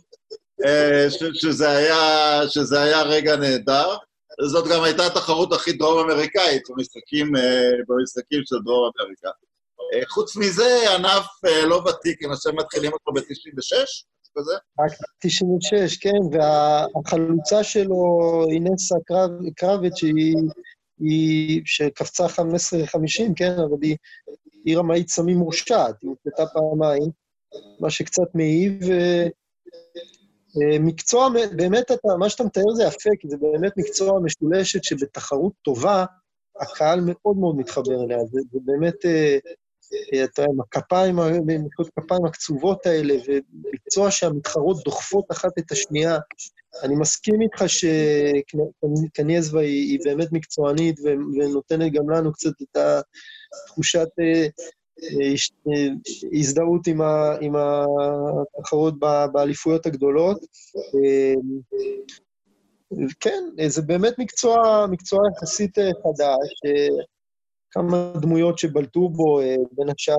אה, 0.66 1.06
שזה 1.34 1.70
היה, 1.70 2.40
שזה 2.48 2.82
היה 2.82 3.02
רגע 3.02 3.36
נהדר. 3.36 3.96
זאת 4.48 4.68
גם 4.68 4.82
הייתה 4.82 5.06
התחרות 5.06 5.52
הכי 5.52 5.72
דרום-אמריקאית 5.72 6.62
במשחקים, 6.70 7.36
אה, 7.36 7.70
במשחקים 7.88 8.42
של 8.44 8.56
דרום 8.64 8.90
אמריקה. 9.00 9.28
אה, 9.94 10.02
חוץ 10.08 10.36
מזה, 10.36 10.94
ענף 10.94 11.26
לא 11.66 11.76
ותיק, 11.76 12.22
אם 12.24 12.32
עכשיו 12.32 12.52
מתחילים 12.52 12.92
אותו 12.92 13.12
ב-96, 13.12 13.76
כזה? 14.38 14.52
רק 14.54 14.92
96, 15.18 15.96
כן, 15.96 16.20
והחלוצה 16.32 17.64
שלו, 17.64 18.44
אינסה 18.50 18.96
קרביץ', 19.56 19.96
שהיא, 19.96 20.36
היא, 20.98 21.62
שקפצה 21.64 22.26
15-50, 22.26 23.32
כן, 23.36 23.52
אבל 23.52 23.82
היא, 23.82 23.96
היא 24.64 24.78
רמאית 24.78 25.08
סמים 25.08 25.36
מורשעת, 25.36 26.02
היא 26.02 26.10
הופלטה 26.10 26.46
פעמיים, 26.46 27.10
מה 27.80 27.90
שקצת 27.90 28.34
מעיב. 28.34 28.78
מקצוע, 30.80 31.28
באמת, 31.56 31.90
אתה, 31.90 32.08
מה 32.18 32.28
שאתה 32.28 32.44
מתאר 32.44 32.74
זה 32.76 32.84
יפה, 32.84 33.10
כי 33.20 33.28
זה 33.28 33.36
באמת 33.36 33.72
מקצוע 33.76 34.20
משולשת 34.20 34.84
שבתחרות 34.84 35.52
טובה, 35.62 36.04
הקהל 36.60 37.00
מאוד 37.04 37.36
מאוד 37.36 37.56
מתחבר 37.56 38.04
אליה. 38.04 38.18
זה, 38.18 38.40
זה 38.52 38.58
באמת, 38.64 39.04
אה, 39.04 39.38
אתה 40.24 40.42
יודע, 40.42 40.52
עם 40.52 40.60
הכפיים, 40.60 41.16
מחיאות 41.16 41.90
כפיים 41.96 42.24
הקצובות 42.26 42.86
האלה, 42.86 43.14
ומקצוע 43.14 44.10
שהמתחרות 44.10 44.76
דוחפות 44.84 45.24
אחת 45.32 45.58
את 45.58 45.72
השנייה. 45.72 46.18
אני 46.82 46.94
מסכים 46.94 47.42
איתך 47.42 47.64
שקניאזווה 47.66 49.62
היא, 49.62 49.90
היא 49.90 49.98
באמת 50.04 50.32
מקצוענית 50.32 51.00
ונותנת 51.04 51.92
גם 51.92 52.10
לנו 52.10 52.32
קצת 52.32 52.62
את 52.62 52.76
התחושת 53.52 54.08
אה, 54.20 54.46
אה, 55.02 55.88
הזדהות 56.32 56.86
עם, 56.86 57.00
ה, 57.00 57.36
עם 57.40 57.54
התחרות 58.58 58.94
באליפויות 59.32 59.86
הגדולות. 59.86 60.40
אה, 60.94 61.34
כן, 63.20 63.68
זה 63.68 63.82
באמת 63.82 64.18
מקצוע, 64.18 64.86
מקצוע 64.90 65.20
יחסית 65.32 65.78
חדש. 65.78 66.72
כמה 67.70 68.12
דמויות 68.20 68.58
שבלטו 68.58 69.08
בו, 69.08 69.40
בין 69.72 69.88
השאר 69.88 70.16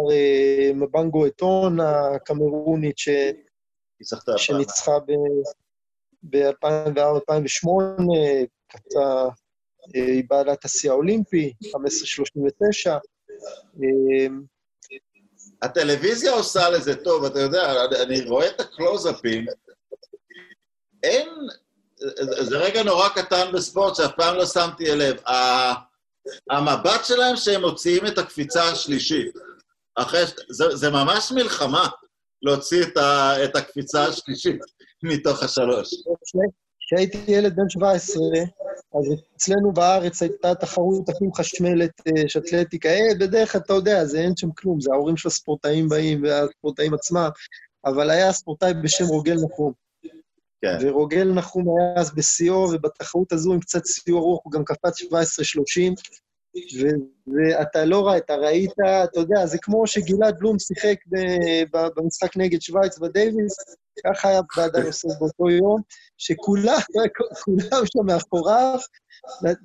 מבנגו 0.76 1.28
אתון 1.28 1.80
הקמרונית, 1.80 2.98
ש... 2.98 3.10
שניצחה 4.38 4.92
ב-2004-2008, 6.24 7.68
קצה, 8.68 9.28
היא 9.94 10.24
בעלת 10.30 10.66
השיא 10.66 10.92
האולימפי, 10.92 11.54
1539. 11.76 12.98
הטלוויזיה 15.62 16.31
עושה 16.31 16.69
לזה 16.69 16.95
טוב, 16.95 17.25
אתה 17.25 17.39
יודע, 17.39 17.86
אני 18.03 18.21
רואה 18.21 18.48
את 18.48 18.62
הקלוזאפים, 18.62 19.45
אין... 21.03 21.29
זה 22.41 22.57
רגע 22.57 22.83
נורא 22.83 23.10
קטן 23.10 23.51
בספורט 23.53 23.95
שאף 23.95 24.12
פעם 24.17 24.36
לא 24.36 24.45
שמתי 24.45 24.95
לב. 24.95 25.17
המבט 26.50 27.05
שלהם 27.05 27.36
שהם 27.36 27.62
מוציאים 27.62 28.05
את 28.07 28.17
הקפיצה 28.17 28.63
השלישית. 28.63 29.33
אחרי... 29.95 30.24
זה, 30.50 30.75
זה 30.75 30.89
ממש 30.89 31.31
מלחמה 31.31 31.88
להוציא 32.41 32.83
את, 32.83 32.98
ה, 32.98 33.33
את 33.43 33.55
הקפיצה 33.55 34.05
השלישית 34.05 34.60
מתוך 35.03 35.43
השלוש. 35.43 35.89
כשהייתי 36.79 37.17
ילד 37.27 37.55
בן 37.55 37.69
17, 37.69 38.21
אז 39.00 39.13
אצלנו 39.36 39.72
בארץ 39.72 40.22
הייתה 40.22 40.56
תחרות 40.56 41.10
אחים 41.10 41.34
חשמלת 41.34 41.92
אה, 42.08 42.24
של 42.28 42.40
אתלטיקה. 42.40 42.90
אה, 42.90 43.16
בדרך 43.20 43.51
כלל, 43.51 43.62
אתה 43.62 43.74
יודע, 43.74 44.06
זה 44.06 44.20
אין 44.20 44.34
שם 44.38 44.51
כלום, 44.51 44.82
זה 44.82 44.90
ההורים 44.94 45.18
של 45.18 45.28
הספורטאים 45.28 45.90
באים 45.90 46.24
והספורטאים 46.24 46.94
עצמם, 46.94 47.30
אבל 47.86 48.10
היה 48.10 48.32
ספורטאי 48.32 48.74
בשם 48.84 49.06
רוגל 49.06 49.36
נחום. 49.36 49.74
כן. 50.62 50.78
ורוגל 50.82 51.34
נחום 51.34 51.66
היה 51.80 52.01
אז 52.01 52.16
בשיאו, 52.16 52.70
ובתחרות 52.74 53.32
הזו 53.32 53.54
עם 53.54 53.60
קצת 53.60 53.86
סיוע 53.86 54.20
רוח 54.20 54.40
הוא 54.44 54.51
גם 54.51 54.63
קפץ 54.63 55.01
17-30, 55.01 55.06
ואתה 57.28 57.86
לא 57.86 58.08
ראית, 58.08 58.32
ראית, 58.32 58.72
אתה 59.04 59.20
יודע, 59.20 59.46
זה 59.46 59.58
כמו 59.62 59.88
שגלעד 59.88 60.40
בלום 60.40 60.60
שיחק 60.60 60.96
במשחק 61.96 62.38
נגד 62.38 62.62
שווייץ 62.62 62.98
בדייוויס, 62.98 63.56
ככה 64.05 64.29
היה 64.29 64.41
באדם 64.57 64.86
יוסף 64.86 65.10
באותו 65.19 65.50
יום, 65.50 65.81
שכולם 66.17 66.79
כולם 67.43 67.83
שם 67.86 68.05
מאחוריו, 68.05 68.79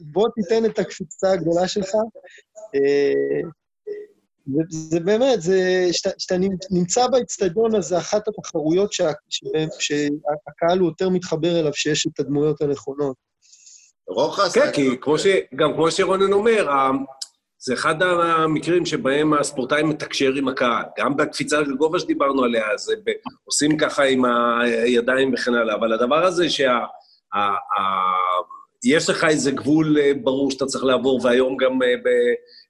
בוא 0.00 0.28
תיתן 0.34 0.64
את 0.64 0.78
הקפיצה 0.78 1.32
הגדולה 1.32 1.68
שלך. 1.68 1.94
אה, 2.74 3.40
זה 4.68 5.00
באמת, 5.00 5.38
כשאתה 6.16 6.34
נמצא 6.70 7.06
באצטדיון 7.06 7.74
הזה, 7.74 7.98
אחת 7.98 8.28
התחרויות 8.28 8.92
שה, 8.92 9.10
שהקהל 9.78 10.78
הוא 10.78 10.88
יותר 10.88 11.08
מתחבר 11.08 11.60
אליו, 11.60 11.74
שיש 11.74 12.06
את 12.06 12.20
הדמויות 12.20 12.60
הנכונות. 12.60 13.16
רוחס... 14.08 14.54
כן, 14.54 14.72
כי 14.72 14.88
כמו 15.00 15.18
ש, 15.18 15.26
גם 15.56 15.72
כמו 15.74 15.90
שרונן 15.90 16.32
אומר, 16.32 16.68
זה 17.58 17.74
אחד 17.74 18.02
המקרים 18.02 18.86
שבהם 18.86 19.34
הספורטאי 19.34 19.82
מתקשר 19.82 20.32
עם 20.32 20.48
הקהל. 20.48 20.84
גם 20.98 21.16
בקפיצה 21.16 21.60
לגובה 21.60 21.98
שדיברנו 21.98 22.44
עליה, 22.44 22.64
ב, 23.04 23.10
עושים 23.44 23.76
ככה 23.76 24.04
עם 24.04 24.24
הידיים 24.84 25.34
וכן 25.34 25.54
הלאה, 25.54 25.74
אבל 25.74 25.92
הדבר 25.92 26.24
הזה 26.24 26.50
שה... 26.50 26.78
ה, 27.34 27.38
ה, 27.38 27.80
יש 28.84 29.10
לך 29.10 29.24
איזה 29.24 29.50
גבול 29.50 29.98
אה, 29.98 30.12
ברור 30.22 30.50
שאתה 30.50 30.66
צריך 30.66 30.84
לעבור, 30.84 31.20
והיום 31.24 31.56
גם 31.56 31.82
אה, 31.82 31.96
ב, 32.04 32.08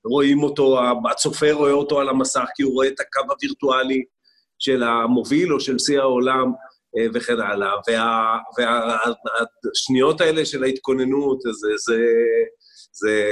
רואים 0.04 0.42
אותו, 0.42 0.78
הצופה 1.10 1.52
רואה 1.52 1.72
אותו 1.72 2.00
על 2.00 2.08
המסך, 2.08 2.44
כי 2.54 2.62
הוא 2.62 2.74
רואה 2.74 2.88
את 2.88 3.00
הקו 3.00 3.32
הווירטואלי 3.32 4.04
של 4.58 4.82
המוביל 4.82 5.52
או 5.52 5.60
של 5.60 5.78
שיא 5.78 6.00
העולם. 6.00 6.52
אה, 6.98 7.06
וכן 7.14 7.40
הלאה. 7.40 7.72
והשניות 8.58 10.20
וה, 10.20 10.26
האלה 10.26 10.44
של 10.44 10.64
ההתכוננות, 10.64 11.40
זה, 11.40 11.50
זה, 11.76 11.96
זה, 12.98 13.24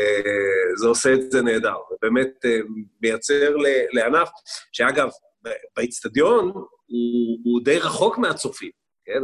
זה 0.77 0.87
עושה 0.87 1.13
את 1.13 1.31
זה 1.31 1.43
נהדר, 1.43 1.77
ובאמת 1.93 2.31
אה, 2.45 2.59
מייצר 3.03 3.57
לענף, 3.93 4.29
שאגב, 4.73 5.09
באיצטדיון 5.77 6.53
הוא, 6.55 7.39
הוא 7.45 7.61
די 7.65 7.79
רחוק 7.79 8.19
מהצופים, 8.19 8.71
כן? 9.05 9.21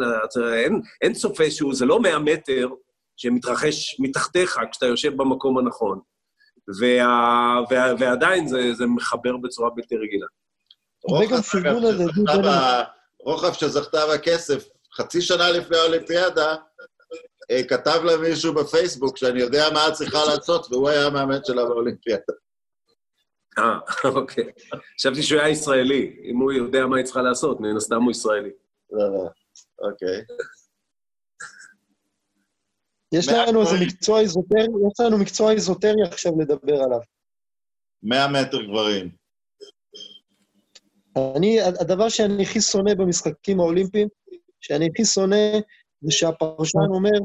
אין, 0.54 0.80
אין 1.02 1.12
צופה 1.12 1.50
שהוא, 1.50 1.74
זה 1.74 1.84
לא 1.84 2.00
100 2.00 2.18
מטר 2.18 2.68
שמתרחש 3.16 4.00
מתחתיך 4.00 4.60
כשאתה 4.70 4.86
יושב 4.86 5.16
במקום 5.16 5.58
הנכון, 5.58 6.00
וה, 6.80 7.56
וה, 7.70 7.94
ועדיין 7.98 8.48
זה, 8.48 8.74
זה 8.74 8.86
מחבר 8.86 9.36
בצורה 9.36 9.70
בלתי 9.70 9.96
רגילה. 9.96 10.26
רוחב 13.20 13.52
שזכתה 13.52 13.98
בכסף, 14.14 14.68
חצי 14.96 15.20
שנה 15.20 15.50
לפני 15.50 15.76
האולימפיאדה, 15.76 16.50
אה, 16.50 16.56
כתב 17.68 18.00
לה 18.04 18.16
מישהו 18.16 18.54
בפייסבוק 18.54 19.16
שאני 19.16 19.40
יודע 19.40 19.64
מה 19.74 19.88
את 19.88 19.92
צריכה 19.92 20.18
לעשות, 20.24 20.66
והוא 20.70 20.88
היה 20.88 21.06
המאמן 21.06 21.38
שלה 21.44 21.64
באולימפיאדה. 21.64 22.32
אה, 23.58 23.78
אוקיי. 24.04 24.44
חשבתי 24.98 25.22
שהוא 25.22 25.40
היה 25.40 25.48
ישראלי. 25.48 26.16
אם 26.24 26.36
הוא 26.36 26.52
יודע 26.52 26.86
מה 26.86 26.96
היא 26.96 27.04
צריכה 27.04 27.22
לעשות, 27.22 27.60
מן 27.60 27.76
הסתם 27.76 28.02
הוא 28.02 28.10
ישראלי. 28.10 28.50
לא, 28.90 29.12
לא, 29.12 29.28
אוקיי. 29.90 30.24
יש 33.12 33.28
לנו 33.28 33.60
איזה 33.60 33.76
מקצוע 33.80 34.20
איזוטרי, 34.20 34.62
יש 34.62 35.00
לנו 35.00 35.18
מקצוע 35.18 35.52
איזוטרי 35.52 36.02
עכשיו 36.06 36.32
לדבר 36.40 36.82
עליו. 36.82 37.00
100 38.02 38.28
מטר 38.28 38.62
גברים. 38.62 39.10
אני, 41.36 41.60
הדבר 41.60 42.08
שאני 42.08 42.42
הכי 42.42 42.60
שונא 42.60 42.94
במשחקים 42.94 43.60
האולימפיים, 43.60 44.08
שאני 44.60 44.88
הכי 44.92 45.04
שונא, 45.04 45.36
זה 46.02 46.10
שהפרשן 46.10 46.78
אומר, 46.94 47.18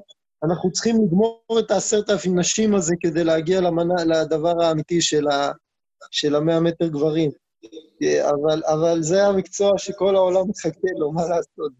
אנחנו 0.43 0.71
צריכים 0.71 0.95
לגמור 1.05 1.59
את 1.59 1.71
העשרת 1.71 2.09
אלפים 2.09 2.39
נשים 2.39 2.75
הזה 2.75 2.95
כדי 2.99 3.23
להגיע 3.23 3.61
למנה, 3.61 4.03
לדבר 4.05 4.63
האמיתי 4.63 5.01
של, 5.01 5.27
ה, 5.27 5.51
של 6.11 6.35
המאה 6.35 6.59
מטר 6.59 6.87
גברים. 6.87 7.31
אבל, 8.21 8.63
אבל 8.65 9.01
זה 9.01 9.25
המקצוע 9.27 9.71
שכל 9.77 10.15
העולם 10.15 10.49
מחכה 10.49 10.87
לו, 10.97 11.11
מה 11.11 11.21
לעשות? 11.21 11.71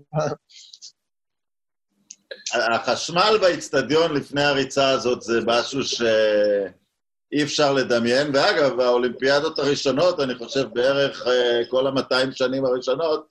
החשמל 2.53 3.37
באיצטדיון 3.41 4.13
לפני 4.13 4.43
הריצה 4.43 4.89
הזאת 4.89 5.21
זה 5.21 5.39
משהו 5.45 5.83
שאי 5.83 7.43
אפשר 7.43 7.73
לדמיין, 7.73 8.31
ואגב, 8.33 8.79
האולימפיאדות 8.79 9.59
הראשונות, 9.59 10.19
אני 10.19 10.35
חושב 10.35 10.67
בערך 10.73 11.27
אה, 11.27 11.61
כל 11.69 11.87
ה-200 11.87 12.31
שנים 12.31 12.65
הראשונות, 12.65 13.27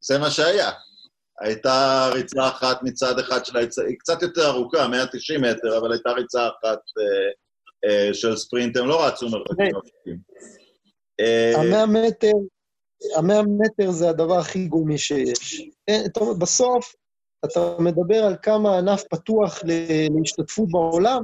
זה 0.00 0.18
מה 0.18 0.30
שהיה. 0.30 0.70
הייתה 1.40 2.08
ריצה 2.12 2.48
אחת 2.48 2.82
מצד 2.82 3.18
אחד 3.18 3.44
של 3.44 3.56
היצע, 3.56 3.82
היא 3.82 3.96
קצת 3.98 4.22
יותר 4.22 4.46
ארוכה, 4.46 4.88
190 4.88 5.40
מטר, 5.40 5.78
אבל 5.78 5.92
הייתה 5.92 6.10
ריצה 6.10 6.48
אחת 6.48 6.78
אה, 6.98 7.30
אה, 7.90 8.14
של 8.14 8.36
ספרינט, 8.36 8.76
הם 8.76 8.86
לא 8.86 9.06
רצו 9.06 9.28
מרחקים 9.28 9.74
ארוכים. 9.74 10.18
המאה 11.56 11.86
מטר, 11.86 12.32
המאה 13.16 13.42
מטר 13.42 13.90
זה 13.90 14.08
הדבר 14.08 14.38
הכי 14.38 14.66
גומי 14.66 14.98
שיש. 14.98 15.62
טוב, 16.14 16.40
בסוף, 16.40 16.94
אתה 17.44 17.76
מדבר 17.78 18.24
על 18.24 18.36
כמה 18.42 18.78
ענף 18.78 19.02
פתוח 19.10 19.62
להשתתפות 20.18 20.68
בעולם, 20.70 21.22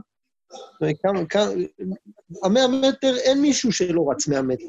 המאה 2.45 2.69
מטר, 2.69 3.17
אין 3.17 3.41
מישהו 3.41 3.73
שלא 3.73 4.05
רץ 4.11 4.29
מאה 4.29 4.43
מטר. 4.43 4.65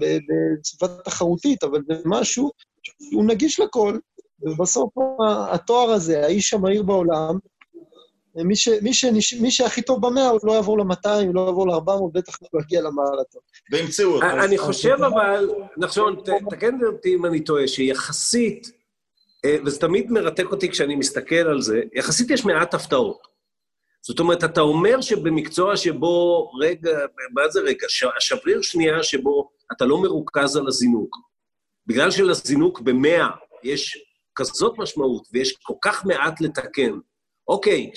בצוות 0.00 1.04
תחרותית, 1.04 1.64
אבל 1.64 1.80
זה 1.88 1.94
משהו, 2.04 2.50
הוא 3.12 3.24
נגיש 3.24 3.60
לכל, 3.60 3.98
ובסוף 4.42 4.92
התואר 5.52 5.90
הזה, 5.90 6.24
האיש 6.24 6.54
המהיר 6.54 6.82
בעולם, 6.82 7.38
מי, 8.44 8.56
ש, 8.56 8.68
מי, 8.68 8.94
ש, 8.94 9.04
מי 9.40 9.50
שהכי 9.50 9.82
טוב 9.82 10.06
במאה, 10.06 10.28
הוא 10.28 10.40
לא 10.44 10.52
יעבור 10.52 10.78
ל-200, 10.78 11.08
הוא 11.26 11.34
לא 11.34 11.40
יעבור 11.40 11.68
ל-400, 11.68 12.12
בטח 12.12 12.38
לא 12.52 12.60
יגיע 12.60 12.80
למרתון. 12.80 13.40
וימצאו 13.72 14.14
אותו. 14.14 14.26
אני 14.26 14.58
חושב 14.58 14.96
אבל, 15.06 15.50
נחשון, 15.76 16.16
תקן 16.50 16.78
אותי 16.84 17.14
אם 17.14 17.26
אני 17.26 17.40
טועה, 17.40 17.68
שיחסית, 17.68 18.70
אה, 19.44 19.56
וזה 19.64 19.80
תמיד 19.80 20.10
מרתק 20.10 20.46
אותי 20.50 20.70
כשאני 20.70 20.96
מסתכל 20.96 21.34
על 21.34 21.62
זה, 21.62 21.82
יחסית 21.94 22.30
יש 22.30 22.44
מעט 22.44 22.74
הפתעות. 22.74 23.28
זאת 24.02 24.20
אומרת, 24.20 24.44
אתה 24.44 24.60
אומר 24.60 25.00
שבמקצוע 25.00 25.76
שבו, 25.76 26.50
רגע, 26.60 26.98
מה 27.34 27.48
זה 27.48 27.60
רגע? 27.60 27.86
השבריר 28.16 28.62
שנייה 28.62 29.02
שבו 29.02 29.50
אתה 29.72 29.84
לא 29.84 30.02
מרוכז 30.02 30.56
על 30.56 30.66
הזינוק. 30.68 31.16
בגלל 31.88 32.10
שלזינוק 32.10 32.80
במאה 32.80 33.28
יש 33.64 34.04
כזאת 34.34 34.78
משמעות 34.78 35.28
ויש 35.32 35.56
כל 35.62 35.74
כך 35.82 36.06
מעט 36.06 36.40
לתקן. 36.40 36.92
אוקיי, 37.48 37.90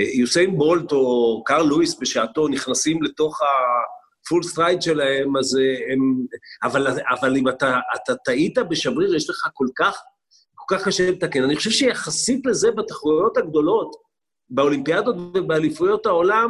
כשיוסיין 0.00 0.48
אה, 0.48 0.54
אה, 0.54 0.58
בולט 0.58 0.92
או 0.92 1.42
קארל 1.46 1.66
לואיס 1.66 2.00
בשעתו 2.00 2.48
נכנסים 2.48 3.02
לתוך 3.02 3.40
ה 3.42 3.62
full 3.62 4.42
stride 4.42 4.82
שלהם, 4.82 5.36
אז 5.36 5.58
הם... 5.92 6.26
אבל, 6.62 6.86
אבל 7.10 7.36
אם 7.36 7.48
אתה, 7.48 7.78
אתה 7.96 8.14
טעית 8.14 8.58
בשבריר, 8.58 9.14
יש 9.14 9.30
לך 9.30 9.48
כל 9.54 9.66
כך 9.76 10.02
כל 10.66 10.76
כך 10.76 10.84
קשה 10.88 11.10
לתקן. 11.10 11.44
אני 11.44 11.56
חושב 11.56 11.70
שיחסית 11.70 12.46
לזה, 12.46 12.70
בתחרויות 12.70 13.36
הגדולות, 13.36 13.96
באולימפיאדות 14.50 15.16
ובאליפויות 15.34 16.06
העולם, 16.06 16.48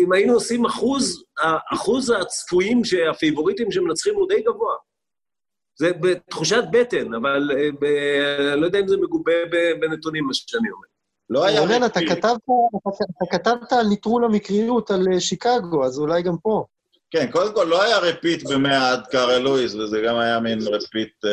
אם 0.00 0.12
היינו 0.12 0.34
עושים 0.34 0.64
אחוז, 0.64 1.24
האחוז 1.38 2.10
הצפויים, 2.10 2.82
הפייבוריטים 3.10 3.70
שמנצחים 3.70 4.14
הוא 4.14 4.28
די 4.28 4.42
גבוה. 4.42 4.74
זה 5.76 5.92
בתחושת 6.00 6.64
בטן, 6.72 7.14
אבל 7.14 7.50
ב, 7.80 7.84
לא 8.56 8.66
יודע 8.66 8.80
אם 8.80 8.88
זה 8.88 8.96
מגובה 8.96 9.32
בנתונים, 9.80 10.24
מה 10.24 10.34
שאני 10.34 10.70
אומר. 10.70 10.86
לא 11.30 11.44
היה... 11.44 11.60
רונן, 11.60 11.84
אתה 11.84 12.00
כתבת, 12.00 12.40
אתה 13.16 13.38
כתבת 13.38 13.72
על 13.72 13.86
נטרול 13.90 14.24
המקריות 14.24 14.90
על 14.90 15.20
שיקגו, 15.20 15.84
אז 15.84 15.98
אולי 15.98 16.22
גם 16.22 16.36
פה. 16.42 16.64
כן, 17.10 17.30
קודם 17.30 17.54
כל 17.54 17.64
לא 17.64 17.82
היה 17.82 17.98
repeat 17.98 18.50
במאה 18.50 18.92
עד 18.92 19.06
קארל 19.06 19.38
לואיס, 19.38 19.74
וזה 19.74 20.00
גם 20.06 20.16
היה 20.16 20.40
מין 20.40 20.58
repeat 20.62 21.24
אה, 21.24 21.30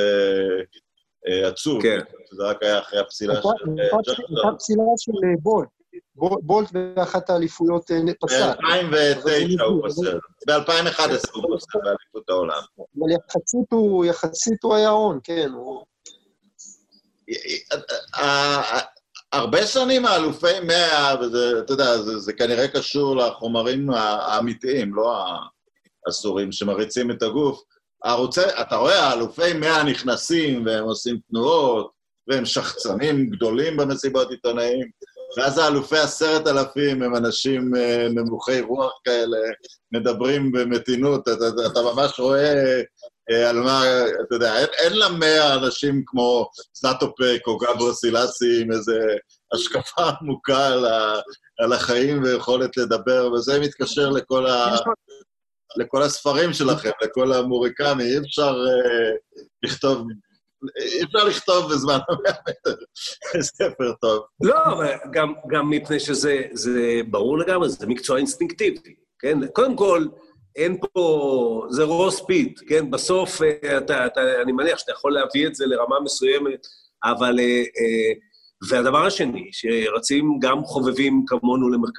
אה, 1.28 1.48
עצוב. 1.48 1.82
כן. 1.82 2.00
זה 2.32 2.44
רק 2.44 2.64
היה 2.64 2.80
אחרי 2.80 3.00
הפסילה 3.00 3.34
של... 3.34 3.50
הייתה 3.78 4.58
פסילה 4.58 4.84
של 4.98 5.12
בולט. 5.42 5.70
בולט 6.16 6.72
באחת 6.72 7.30
האליפויות 7.30 7.92
פסל. 8.22 8.52
ב-2009 8.92 9.64
הוא 9.64 9.88
פסל. 9.88 10.20
ב-2011 10.48 11.32
הוא 11.34 11.58
פסל 11.58 11.80
באליפות 11.84 12.30
העולם. 12.30 12.62
אבל 12.78 13.12
יחסית 13.12 13.72
הוא, 13.72 14.06
יחסית 14.06 14.64
הוא 14.64 14.76
היה 14.76 14.90
הון, 14.90 15.20
כן. 15.24 15.52
הרבה 19.34 19.68
שנים 19.68 20.06
האלופי 20.06 20.60
מאה, 20.64 21.16
וזה, 21.22 21.60
אתה 21.60 21.74
יודע, 21.74 21.98
זה, 21.98 22.20
זה 22.20 22.34
כנראה 22.34 22.68
קשור 22.68 23.16
לחומרים 23.16 23.90
האמיתיים, 23.90 24.96
לא 24.96 25.24
האסורים 26.08 26.52
שמריצים 26.52 27.12
את 27.12 27.24
הגוף. 27.24 27.62
הערוצי, 28.04 28.42
אתה 28.62 28.76
רואה, 28.76 29.00
האלופי 29.00 29.54
מאה 29.54 29.84
נכנסים 29.84 30.66
והם 30.66 30.84
עושים 30.84 31.20
תנועות, 31.30 31.92
והם 32.28 32.46
שחצנים 32.46 33.30
גדולים 33.30 33.78
במסיבות 33.78 34.32
עיתונאים, 34.32 34.90
ואז 35.38 35.58
האלופי 35.58 35.98
עשרת 35.98 36.48
אלפים 36.48 37.04
הם 37.04 37.16
אנשים 37.16 37.76
אה, 37.76 38.08
נמוכי 38.10 38.62
רוח 38.62 38.92
כאלה, 39.06 39.38
מדברים 39.92 40.52
במתינות, 40.52 41.22
אתה, 41.22 41.32
אתה, 41.32 41.66
אתה 41.72 41.82
ממש 41.82 42.20
רואה 42.20 42.82
אה, 43.32 43.50
על 43.50 43.60
מה, 43.60 43.84
אתה 44.28 44.36
יודע, 44.36 44.58
אין, 44.58 44.68
אין 44.78 44.94
לה 44.98 45.10
מאה 45.10 45.54
אנשים 45.54 46.04
כמו 46.06 46.50
סטטופק 46.76 47.42
או 47.48 47.58
גברו 47.58 47.94
סילאסי 47.94 48.62
עם 48.62 48.72
איזה 48.72 49.00
השקפה 49.54 50.10
עמוקה 50.22 50.68
על, 50.68 50.86
ה, 50.86 51.20
על 51.60 51.74
החיים 51.74 52.24
ויכולת 52.24 52.78
לדבר, 52.78 53.32
וזה 53.34 53.60
מתקשר 53.60 54.10
לכל 54.10 54.48
ה... 54.48 54.76
לכל 55.78 56.02
הספרים 56.02 56.54
שלכם, 56.54 56.90
לכל 57.04 57.34
המוריקמי, 57.34 58.04
אי 58.04 58.18
אפשר 58.18 58.56
uh, 58.56 59.42
לכתוב, 59.64 60.08
אפשר 61.04 61.24
לכתוב 61.28 61.72
בזמן 61.72 62.00
המאה 62.10 62.34
מטר 62.48 63.42
ספר 63.42 63.94
טוב. 64.02 64.24
לא, 64.44 64.56
גם, 65.52 65.70
מפני 65.70 66.00
שזה 66.00 66.42
ברור 67.10 67.38
לגמרי, 67.38 67.70
זה 67.70 67.88
מקצוע 67.88 68.18
אינסטינקטיבי, 68.18 68.96
כן? 69.20 69.48
קודם 69.48 69.76
כל, 69.76 70.06
אין 70.56 70.78
פה, 70.94 71.66
זה 71.70 71.84
רוס 71.84 72.22
פיט, 72.22 72.60
כן? 72.68 72.92
בסוף, 72.92 73.42
אה, 73.42 73.78
אתה, 73.78 74.06
אתה, 74.06 74.42
אני 74.42 74.52
מניח 74.52 74.80
שאתה 74.80 74.92
יכול 74.92 75.14
להביא 75.14 75.48
את 75.48 75.56
זה 75.56 75.66
לרמה 75.66 76.00
מסוימת, 76.00 76.68
אבל... 77.04 77.40
Uh, 77.40 78.32
והדבר 78.70 79.06
השני, 79.06 79.50
שרצים 79.52 80.40
גם 80.42 80.64
חובבים 80.64 81.24
כמונו 81.28 81.70
למרחק, 81.70 81.96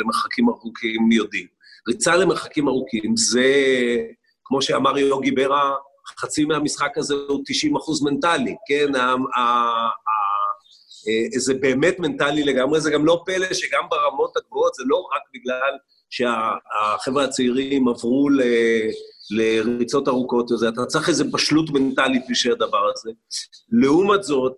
למרחקים 0.00 0.48
ארוכים 0.48 1.12
יודעים, 1.12 1.46
ריצה 1.88 2.16
למרחקים 2.16 2.68
ארוכים, 2.68 3.16
זה, 3.16 3.44
כמו 4.44 4.62
שאמר 4.62 4.98
יוגי 4.98 5.30
ברה, 5.30 5.74
חצי 6.18 6.44
מהמשחק 6.44 6.98
הזה 6.98 7.14
הוא 7.14 7.42
90 7.46 7.76
אחוז 7.76 8.02
מנטלי, 8.02 8.56
כן? 8.68 8.94
ה, 8.94 9.00
ה, 9.00 9.40
ה, 9.40 10.22
זה 11.38 11.54
באמת 11.54 11.98
מנטלי 11.98 12.42
לגמרי, 12.42 12.80
זה 12.80 12.90
גם 12.90 13.06
לא 13.06 13.22
פלא 13.26 13.54
שגם 13.54 13.82
ברמות 13.90 14.36
הגבוהות, 14.36 14.74
זה 14.74 14.82
לא 14.86 14.96
רק 14.96 15.22
בגלל 15.34 15.78
שהחבר'ה 16.10 17.24
הצעירים 17.24 17.88
עברו 17.88 18.28
ל... 18.28 18.42
לריצות 19.30 20.08
ארוכות 20.08 20.52
וזה, 20.52 20.68
אתה 20.68 20.86
צריך 20.86 21.08
איזו 21.08 21.24
בשלות 21.30 21.70
מנטלית 21.70 22.22
בשביל 22.30 22.52
הדבר 22.52 22.90
הזה. 22.94 23.10
לעומת 23.72 24.22
זאת, 24.22 24.56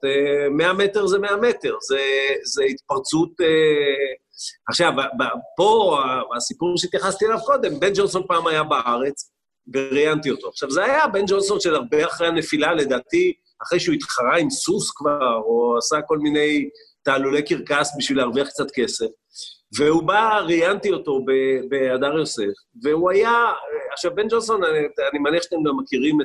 100 0.50 0.72
מטר 0.72 1.06
זה 1.06 1.18
100 1.18 1.36
מטר, 1.36 1.74
זה, 1.88 2.00
זה 2.44 2.64
התפרצות 2.64 3.30
עכשיו, 4.68 4.92
פה, 5.56 5.98
הסיפור 6.36 6.78
שהתייחסתי 6.78 7.26
אליו 7.26 7.38
קודם, 7.46 7.80
בן 7.80 7.92
ג'ונסון 7.94 8.22
פעם 8.28 8.46
היה 8.46 8.62
בארץ, 8.62 9.33
וראיינתי 9.72 10.30
אותו. 10.30 10.48
עכשיו, 10.48 10.70
זה 10.70 10.84
היה 10.84 11.06
בן 11.06 11.24
ג'ונסון 11.26 11.60
של 11.60 11.74
הרבה 11.74 12.06
אחרי 12.06 12.26
הנפילה, 12.26 12.74
לדעתי, 12.74 13.32
אחרי 13.62 13.80
שהוא 13.80 13.94
התחרה 13.94 14.38
עם 14.38 14.50
סוס 14.50 14.90
כבר, 14.90 15.34
או 15.34 15.78
עשה 15.78 15.96
כל 16.06 16.18
מיני 16.18 16.68
תעלולי 17.02 17.42
קרקס 17.42 17.88
בשביל 17.98 18.18
להרוויח 18.18 18.48
קצת 18.48 18.70
כסף. 18.74 19.06
והוא 19.76 20.02
בא, 20.02 20.38
ראיינתי 20.38 20.90
אותו 20.92 21.24
בהדר 21.68 22.18
יוסף, 22.18 22.52
והוא 22.82 23.10
היה, 23.10 23.32
עכשיו, 23.92 24.14
בן 24.14 24.28
ג'ונסון, 24.28 24.64
אני, 24.64 24.78
אני 25.10 25.18
מניח 25.18 25.42
שאתם 25.42 25.56
גם 25.68 25.76
מכירים 25.76 26.18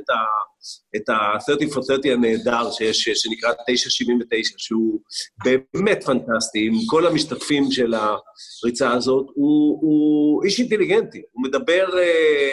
את 0.95 1.09
ה-30 1.09 1.73
for 1.73 1.83
30 1.85 2.11
הנהדר 2.11 2.71
שיש, 2.71 3.03
שנקרא 3.03 3.53
979, 3.67 4.53
שהוא 4.57 4.99
באמת 5.43 6.03
פנטסטי, 6.03 6.67
עם 6.67 6.73
כל 6.89 7.07
המשתתפים 7.07 7.71
של 7.71 7.93
הריצה 7.93 8.91
הזאת, 8.91 9.25
הוא, 9.35 9.79
הוא 9.81 10.43
איש 10.43 10.59
אינטליגנטי, 10.59 11.21
הוא 11.31 11.43
מדבר... 11.43 11.99
אה, 11.99 12.51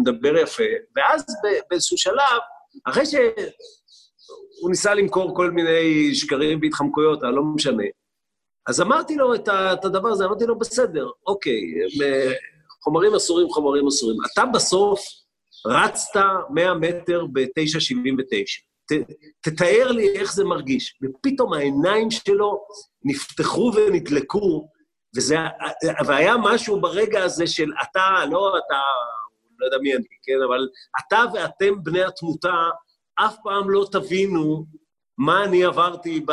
מדבר 0.00 0.36
יפה, 0.36 0.62
ואז 0.96 1.24
באיזשהו 1.70 1.98
שלב, 1.98 2.40
אחרי 2.84 3.06
שהוא 3.06 4.70
ניסה 4.70 4.94
למכור 4.94 5.36
כל 5.36 5.50
מיני 5.50 6.14
שקרים 6.14 6.58
והתחמקויות, 6.62 7.22
אבל 7.22 7.32
לא 7.32 7.42
משנה, 7.42 7.84
אז 8.68 8.80
אמרתי 8.80 9.16
לו 9.16 9.34
את 9.34 9.84
הדבר 9.84 10.08
הזה, 10.08 10.24
אמרתי 10.24 10.46
לו, 10.46 10.58
בסדר, 10.58 11.08
אוקיי, 11.26 11.60
חומרים 12.84 13.14
אסורים, 13.14 13.48
חומרים 13.48 13.86
אסורים. 13.86 14.16
אתה 14.32 14.46
בסוף 14.46 15.00
רצת 15.66 16.20
100 16.50 16.74
מטר 16.74 17.26
ב-9.79. 17.32 18.96
תתאר 19.40 19.92
לי 19.92 20.18
איך 20.18 20.34
זה 20.34 20.44
מרגיש. 20.44 20.98
ופתאום 21.02 21.52
העיניים 21.52 22.10
שלו 22.10 22.64
נפתחו 23.04 23.72
ונדלקו, 23.74 24.68
וזה, 25.16 25.36
והיה 26.06 26.34
משהו 26.36 26.80
ברגע 26.80 27.22
הזה 27.24 27.46
של 27.46 27.70
אתה, 27.82 28.24
לא 28.30 28.58
אתה, 28.58 28.80
לא 29.58 29.66
יודע 29.66 29.78
מי 29.78 29.94
אני, 29.94 30.04
כן, 30.22 30.42
אבל 30.48 30.68
אתה 31.00 31.24
ואתם, 31.34 31.82
בני 31.82 32.04
התמותה, 32.04 32.54
אף 33.14 33.36
פעם 33.42 33.70
לא 33.70 33.86
תבינו 33.92 34.66
מה 35.18 35.44
אני 35.44 35.64
עברתי 35.64 36.24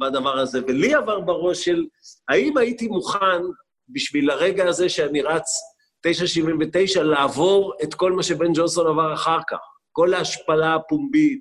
בדבר 0.00 0.38
הזה. 0.38 0.60
ולי 0.68 0.94
עבר 0.94 1.20
בראש 1.20 1.64
של, 1.64 1.84
האם 2.28 2.58
הייתי 2.58 2.88
מוכן 2.88 3.42
בשביל 3.88 4.30
הרגע 4.30 4.68
הזה 4.68 4.88
שאני 4.88 5.22
רץ 5.22 5.60
9.79, 6.06 7.02
לעבור 7.02 7.74
את 7.82 7.94
כל 7.94 8.12
מה 8.12 8.22
שבן 8.22 8.52
ג'ונסון 8.54 8.86
עבר 8.86 9.14
אחר 9.14 9.38
כך. 9.48 9.58
כל 9.92 10.14
ההשפלה 10.14 10.74
הפומבית, 10.74 11.40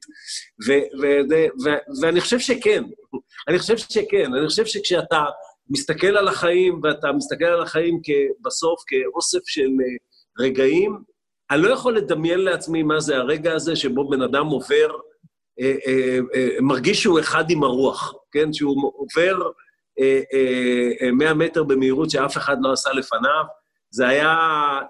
ו- 0.67 1.01
ו- 1.01 1.43
ו- 1.63 2.01
ואני 2.01 2.21
חושב 2.21 2.39
שכן. 2.39 2.83
אני 3.47 3.59
חושב 3.59 3.77
שכן. 3.77 4.33
אני 4.33 4.47
חושב 4.47 4.65
שכשאתה 4.65 5.25
מסתכל 5.69 6.17
על 6.17 6.27
החיים, 6.27 6.79
ואתה 6.83 7.11
מסתכל 7.11 7.45
על 7.45 7.61
החיים 7.61 7.99
בסוף 8.45 8.83
כאוסף 8.87 9.47
של 9.47 9.61
אה, 9.61 10.45
רגעים, 10.45 10.97
אני 11.51 11.61
לא 11.61 11.69
יכול 11.69 11.97
לדמיין 11.97 12.39
לעצמי 12.39 12.83
מה 12.83 12.99
זה 12.99 13.17
הרגע 13.17 13.53
הזה 13.53 13.75
שבו 13.75 14.09
בן 14.09 14.21
אדם 14.21 14.45
עובר, 14.47 14.91
אה, 15.59 15.75
אה, 15.87 16.19
אה, 16.35 16.47
מרגיש 16.61 17.03
שהוא 17.03 17.19
אחד 17.19 17.49
עם 17.49 17.63
הרוח, 17.63 18.13
כן? 18.31 18.53
שהוא 18.53 18.91
עובר 18.95 19.49
אה, 19.99 20.21
אה, 21.01 21.11
100 21.11 21.33
מטר 21.33 21.63
במהירות 21.63 22.09
שאף 22.09 22.37
אחד 22.37 22.57
לא 22.61 22.71
עשה 22.71 22.93
לפניו. 22.93 23.43
זה 23.91 24.07
היה, 24.07 24.37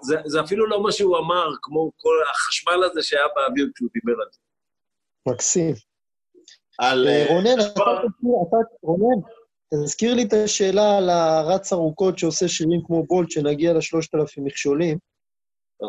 זה, 0.02 0.16
זה 0.26 0.40
אפילו 0.40 0.66
לא 0.66 0.82
מה 0.82 0.92
שהוא 0.92 1.18
אמר, 1.18 1.48
כמו 1.62 1.90
כל 1.96 2.16
החשמל 2.32 2.84
הזה 2.84 3.02
שהיה 3.02 3.24
באוויר 3.36 3.68
כשהוא 3.74 3.88
דיבר 3.94 4.22
על 4.22 4.28
זה. 4.32 4.38
מקסים. 5.28 5.74
על... 6.78 7.08
רונן, 7.28 7.60
אתה 7.60 7.68
תזכיר, 7.70 8.30
תזכיר 9.84 10.14
לי 10.14 10.22
את 10.22 10.32
השאלה 10.32 10.96
על 10.96 11.10
הרץ 11.10 11.72
ארוכות 11.72 12.18
שעושה 12.18 12.48
שירים 12.48 12.80
כמו 12.86 13.06
בולט, 13.06 13.30
שנגיע 13.30 13.72
לשלושת 13.72 14.14
אלפים 14.14 14.44
מכשולים. 14.44 14.98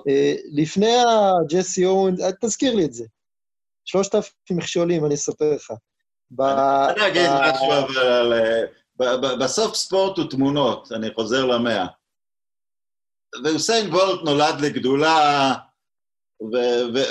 אה, 0.09 0.35
לפני 0.51 0.95
הג'סי 0.95 1.85
אורן, 1.85 2.21
אה, 2.21 2.29
תזכיר 2.41 2.75
לי 2.75 2.85
את 2.85 2.93
זה. 2.93 3.05
שלושת 3.85 4.15
אלפים 4.15 4.57
מכשולים, 4.57 5.05
אני 5.05 5.15
אספר 5.15 5.55
לך. 5.55 5.71
אני 6.39 7.07
אגיד 7.07 7.29
משהו, 7.41 7.71
אבל 7.71 8.33
בסוף 9.39 9.75
ספורט 9.75 10.17
הוא 10.17 10.29
תמונות, 10.29 10.91
אני 10.91 11.13
חוזר 11.13 11.45
למאה. 11.45 11.85
ואוסיין 13.43 13.91
בולט 13.91 14.19
נולד 14.25 14.61
לגדולה, 14.61 15.53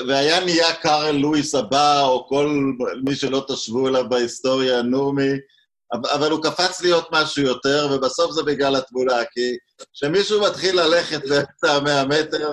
והיה 0.08 0.44
נהיה 0.44 0.74
קארל 0.74 1.16
לואיס 1.16 1.54
הבא, 1.54 2.02
או 2.02 2.28
כל 2.28 2.72
מי 3.04 3.14
שלא 3.14 3.44
תשבו 3.48 3.88
אליו 3.88 4.08
בהיסטוריה, 4.08 4.82
נומי, 4.82 5.30
אבל 5.94 6.30
הוא 6.30 6.42
קפץ 6.42 6.80
להיות 6.80 7.08
משהו 7.12 7.42
יותר, 7.42 7.88
ובסוף 7.92 8.32
זה 8.32 8.42
בגלל 8.42 8.76
התמונה, 8.76 9.24
כי 9.32 9.56
כשמישהו 9.94 10.40
מתחיל 10.40 10.80
ללכת 10.80 11.28
באמצע 11.28 11.72
המאה 11.72 12.04
מטר, 12.04 12.50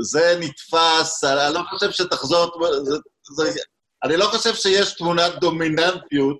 זה 0.00 0.38
נתפס, 0.40 1.24
אני 1.24 1.54
לא 1.54 1.60
חושב 1.70 1.90
שתחזור, 1.90 2.66
זה, 2.84 2.96
זה, 3.22 3.60
אני 4.04 4.16
לא 4.16 4.24
חושב 4.24 4.54
שיש 4.54 4.94
תמונת 4.94 5.32
דומיננטיות, 5.40 6.38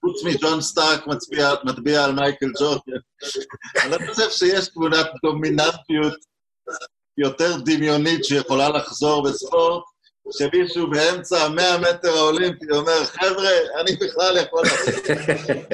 חוץ 0.00 0.24
מג'ון 0.24 0.60
סטארק 0.60 1.06
מצביע, 1.06 1.50
מצביע 1.64 2.04
על 2.04 2.12
מייקל 2.12 2.52
ג'ורדן. 2.60 3.00
אני 3.82 3.90
לא 3.90 4.12
חושב 4.12 4.30
שיש 4.30 4.68
תמונת 4.68 5.06
דומיננטיות 5.24 6.14
יותר 7.18 7.56
דמיונית 7.64 8.24
שיכולה 8.24 8.68
לחזור 8.68 9.22
בספורט, 9.22 9.84
שמישהו 10.32 10.90
באמצע 10.90 11.44
המאה 11.44 11.78
מטר 11.78 12.16
האולימפי 12.16 12.66
אומר, 12.70 13.04
חבר'ה, 13.04 13.50
אני 13.80 13.96
בכלל 13.96 14.36
יכול 14.36 14.62
לעשות. 14.62 15.04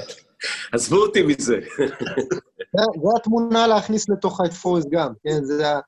עזבו 0.72 0.96
אותי 0.96 1.22
מזה. 1.22 1.58
זו 3.02 3.10
התמונה 3.16 3.66
להכניס 3.66 4.08
לתוך 4.08 4.40
האפורס 4.40 4.84
גם, 4.90 5.12
כן? 5.24 5.44
זה 5.44 5.68
ה... 5.68 5.80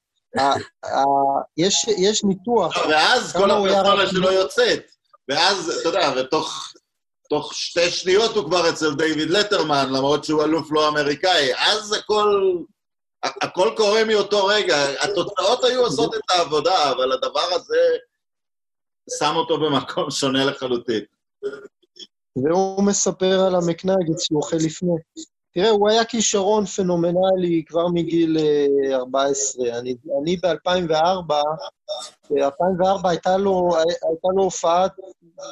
יש 1.98 2.24
ניתוח. 2.24 2.76
לא, 2.76 2.86
ואז 2.86 3.32
כל 3.32 3.50
הפרסונה 3.50 4.06
שלו 4.06 4.32
יוצאת. 4.32 4.82
ואז, 5.28 5.78
אתה 5.80 5.88
יודע, 5.88 6.12
ותוך 6.16 6.72
תוך 7.28 7.54
שתי 7.54 7.90
שניות 7.90 8.36
הוא 8.36 8.44
כבר 8.44 8.68
אצל 8.68 8.94
דיוויד 8.94 9.30
לטרמן, 9.30 9.92
למרות 9.92 10.24
שהוא 10.24 10.42
אלוף 10.42 10.68
לא 10.70 10.88
אמריקאי. 10.88 11.50
אז 11.54 11.92
הכל, 11.92 12.52
הכל 13.22 13.70
קורה 13.76 14.04
מאותו 14.04 14.46
רגע. 14.46 14.76
התוצאות 15.00 15.64
היו 15.64 15.80
עושות 15.80 16.14
את 16.14 16.20
העבודה, 16.30 16.90
אבל 16.90 17.12
הדבר 17.12 17.46
הזה 17.52 17.78
שם 19.18 19.32
אותו 19.36 19.60
במקום 19.60 20.10
שונה 20.10 20.44
לחלוטין. 20.44 21.00
והוא 22.36 22.84
מספר 22.84 23.40
על 23.40 23.54
המקנגץ 23.54 24.22
שהוא 24.22 24.40
אוכל 24.40 24.56
לפני. 24.56 24.94
תראה, 25.54 25.70
הוא 25.70 25.90
היה 25.90 26.04
כישרון 26.04 26.66
פנומנלי 26.66 27.62
כבר 27.66 27.88
מגיל 27.88 28.36
14. 28.92 29.66
אה, 29.66 29.78
אני, 29.78 29.94
אני 30.22 30.36
ב-2004, 30.36 31.34
ב-2004 32.30 33.08
הייתה 33.08 33.36
לו, 33.36 33.68
הייתה 33.76 34.28
לו 34.36 34.42
הופעה, 34.42 34.86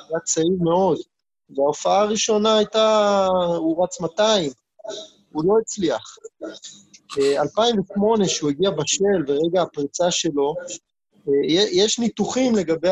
היה 0.09 0.21
צעיר 0.25 0.57
מאוד, 0.61 0.99
וההופעה 1.57 2.01
הראשונה 2.01 2.57
הייתה, 2.57 3.27
הוא 3.57 3.85
רץ 3.85 4.01
200, 4.01 4.51
הוא 5.33 5.45
לא 5.47 5.55
הצליח. 5.63 6.17
2008, 7.19 8.25
אה, 8.25 8.29
שהוא 8.29 8.51
הגיע 8.51 8.71
בשל, 8.71 9.25
ורגע 9.27 9.63
הפריצה 9.63 10.11
שלו, 10.11 10.55
יש 11.73 11.99
ניתוחים 11.99 12.55
לגבי 12.55 12.89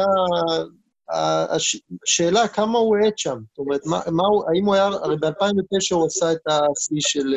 השאלה 1.10 2.48
כמה 2.48 2.78
הוא 2.78 2.96
האט 2.96 3.18
שם, 3.18 3.38
זאת 3.50 3.58
אומרת, 3.58 3.86
מה, 3.86 4.00
מה 4.12 4.26
הוא, 4.26 4.44
האם 4.48 4.64
הוא 4.64 4.74
היה, 4.74 4.86
הרי 4.86 5.16
ב-2009 5.16 5.94
הוא 5.94 6.06
עשה 6.06 6.32
את 6.32 6.40
השיא 6.46 7.00
של, 7.00 7.34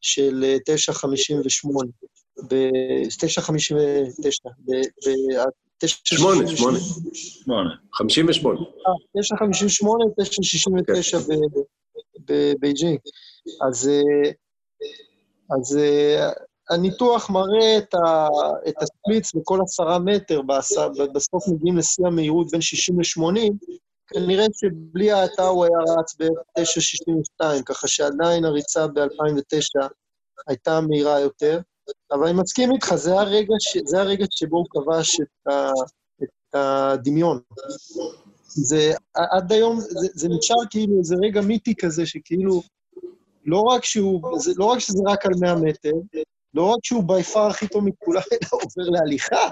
של 0.00 0.44
9.58, 0.68 0.72
ב-9.59, 2.48 4.50
ב-9.68. 4.66 6.16
8, 6.16 6.48
8. 6.48 6.78
58. 7.92 8.60
9.58, 8.60 8.66
9.69 11.18 11.24
בבייג'ינג. 12.26 12.98
אז, 13.68 13.90
אז 15.56 15.78
הניתוח 16.70 17.30
מראה 17.30 17.78
את, 17.78 17.94
ה, 17.94 18.28
את 18.68 18.74
ה 18.82 18.91
split 18.91 19.34
בכל 19.34 19.58
עשרה 19.62 19.98
מטר, 19.98 20.40
בסוף 21.14 21.48
מגיעים 21.48 21.76
לשיא 21.76 22.06
המהירות 22.06 22.50
בין 22.50 22.60
60 22.60 23.00
ל-80, 23.00 23.52
כנראה 24.06 24.46
שבלי 24.52 25.12
האטה 25.12 25.46
הוא 25.46 25.64
היה 25.64 25.78
רץ 25.98 26.14
ב-9.62, 26.18 27.62
ככה 27.66 27.88
שעדיין 27.88 28.44
הריצה 28.44 28.86
ב-2009 28.86 29.88
הייתה 30.48 30.80
מהירה 30.80 31.20
יותר. 31.20 31.60
אבל 32.12 32.26
אני 32.26 32.40
מסכים 32.40 32.72
איתך, 32.72 32.94
זה 32.94 33.14
הרגע, 33.14 33.54
ש... 33.60 33.76
זה 33.84 34.00
הרגע 34.00 34.24
שבו 34.30 34.56
הוא 34.56 34.66
כבש 34.70 35.20
את, 35.20 35.52
ה... 35.52 35.70
את 36.22 36.54
הדמיון. 36.54 37.40
זה, 38.46 38.92
עד 39.14 39.52
היום, 39.52 39.80
זה, 39.80 40.08
זה 40.14 40.28
נשאר 40.28 40.56
כאילו 40.70 40.98
איזה 40.98 41.14
רגע 41.22 41.40
מיתי 41.40 41.74
כזה, 41.74 42.06
שכאילו, 42.06 42.62
לא 43.44 43.60
רק 43.60 43.84
שהוא, 43.84 44.38
זה, 44.38 44.52
לא 44.56 44.64
רק 44.64 44.78
שזה 44.78 45.02
רק 45.06 45.26
על 45.26 45.32
100 45.40 45.54
מטר, 45.54 45.92
לא 46.54 46.62
רק 46.62 46.78
שהוא 46.82 47.04
ביפר 47.04 47.46
הכי 47.46 47.68
טוב 47.68 47.84
מכולם, 47.84 48.22
אלא 48.32 48.48
עובר 48.52 48.90
להליכה. 48.90 49.48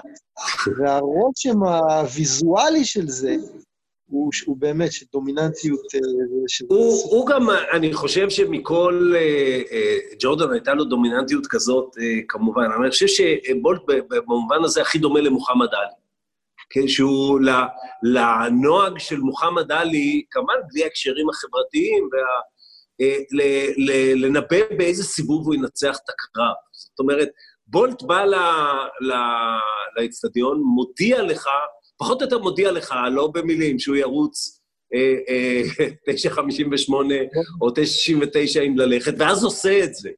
והרושם 0.77 1.63
הוויזואלי 1.63 2.85
של 2.85 3.07
זה, 3.07 3.35
הוא, 4.09 4.31
הוא 4.45 4.57
באמת 4.57 4.91
של 4.91 5.05
דומיננטיות... 5.13 5.79
אה, 5.95 5.99
הוא, 6.69 7.01
הוא 7.11 7.27
גם, 7.27 7.47
אני 7.73 7.93
חושב 7.93 8.29
שמכל 8.29 9.13
אה, 9.15 9.61
אה, 9.71 9.97
ג'ורדן 10.19 10.51
הייתה 10.51 10.73
לו 10.73 10.83
דומיננטיות 10.85 11.47
כזאת, 11.47 11.95
אה, 12.01 12.19
כמובן. 12.27 12.63
אני 12.81 12.91
חושב 12.91 13.07
שבולט 13.07 13.81
במובן 14.09 14.63
הזה 14.63 14.81
הכי 14.81 14.99
דומה 14.99 15.21
למוחמד 15.21 15.67
עלי. 15.71 15.93
כן, 16.69 16.87
שהוא 16.87 17.39
לנוהג 18.03 18.99
של 18.99 19.19
מוחמד 19.19 19.71
עלי, 19.71 20.23
כמובן 20.31 20.53
בלי 20.71 20.83
ההקשרים 20.83 21.29
החברתיים, 21.29 22.09
וה, 22.11 22.19
אה, 23.01 23.17
ל, 23.31 23.41
ל, 23.77 24.25
לנבא 24.25 24.75
באיזה 24.77 25.03
סיבוב 25.03 25.45
הוא 25.45 25.55
ינצח 25.55 25.97
את 26.03 26.09
הקרב. 26.09 26.55
זאת 26.79 26.99
אומרת, 26.99 27.29
בולט 27.67 28.03
בא 28.03 28.25
לאצטדיון, 29.97 30.61
מודיע 30.61 31.21
לך, 31.21 31.49
פחות 31.97 32.21
או 32.21 32.25
יותר 32.25 32.39
מודיע 32.39 32.71
לך, 32.71 32.95
לא 33.11 33.31
במילים, 33.33 33.79
שהוא 33.79 33.95
ירוץ 33.95 34.61
אה, 34.93 35.15
אה, 35.29 35.87
9.58 36.35 36.91
או 37.61 37.69
9.69 37.69 38.59
אם 38.67 38.77
ללכת, 38.77 39.13
ואז 39.17 39.43
עושה 39.43 39.83
את 39.83 39.95
זה. 39.95 40.09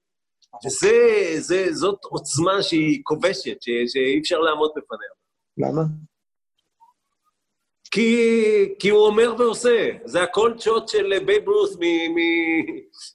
וזאת 1.49 1.99
עוצמה 2.03 2.63
שהיא 2.63 3.01
כובשת, 3.03 3.57
שאי 3.61 4.19
אפשר 4.19 4.39
לעמוד 4.39 4.71
בפניה. 4.75 5.09
למה? 5.57 5.81
כי, 7.91 8.75
כי 8.79 8.89
הוא 8.89 9.05
אומר 9.05 9.35
ועושה. 9.39 9.89
זה 10.05 10.23
ה 10.23 10.28
called 10.28 10.53
shot 10.59 10.87
של 10.87 11.13
בייב 11.25 11.49
רות' 11.49 11.77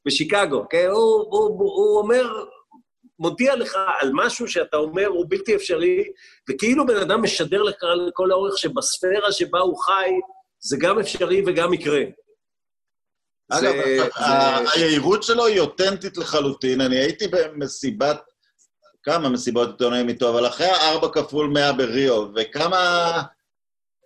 משיקגו, 0.07 0.65
כן? 0.71 0.87
הוא, 0.87 1.27
הוא, 1.31 1.59
הוא 1.59 1.99
אומר, 1.99 2.45
מודיע 3.19 3.57
לך 3.57 3.77
על 4.01 4.11
משהו 4.13 4.49
שאתה 4.49 4.77
אומר 4.77 5.07
הוא 5.07 5.27
בלתי 5.29 5.57
אפשרי, 5.57 6.05
וכאילו 6.51 6.87
בן 6.87 6.97
אדם 6.97 7.23
משדר 7.23 7.63
לך 7.63 7.85
לכל 8.09 8.31
האורך 8.31 8.59
שבספירה 8.59 9.33
שבה 9.33 9.61
הוא 9.61 9.79
חי, 9.79 10.11
זה 10.61 10.77
גם 10.81 10.99
אפשרי 10.99 11.43
וגם 11.47 11.75
יקרה. 11.75 12.03
אגב, 13.49 13.75
היהירות 14.75 15.23
שלו 15.23 15.47
היא 15.47 15.61
אותנטית 15.61 16.17
לחלוטין. 16.17 16.81
אני 16.81 16.97
הייתי 16.97 17.29
במסיבת, 17.29 18.21
כמה 19.03 19.29
מסיבות 19.29 19.69
עיתונאים 19.69 20.09
איתו, 20.09 20.31
אבל 20.31 20.47
אחרי 20.47 20.67
הארבע 20.67 21.09
כפול 21.09 21.47
מאה 21.49 21.73
בריו, 21.73 22.27
וכמה 22.37 23.23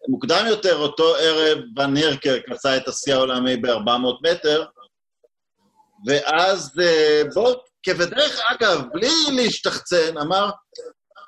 מוקדם 0.09 0.45
יותר, 0.49 0.77
אותו 0.77 1.17
ערב, 1.17 1.59
ון 1.79 1.97
הירקרק 1.97 2.49
עשה 2.51 2.77
את 2.77 2.89
השיא 2.89 3.15
העולמי 3.15 3.57
ב-400 3.57 4.31
מטר, 4.31 4.65
ואז 6.07 6.71
אה, 6.83 7.23
בוא, 7.35 7.55
כבדרך 7.83 8.41
אגב, 8.51 8.83
בלי 8.93 9.11
להשתחצן, 9.33 10.19
אמר, 10.19 10.51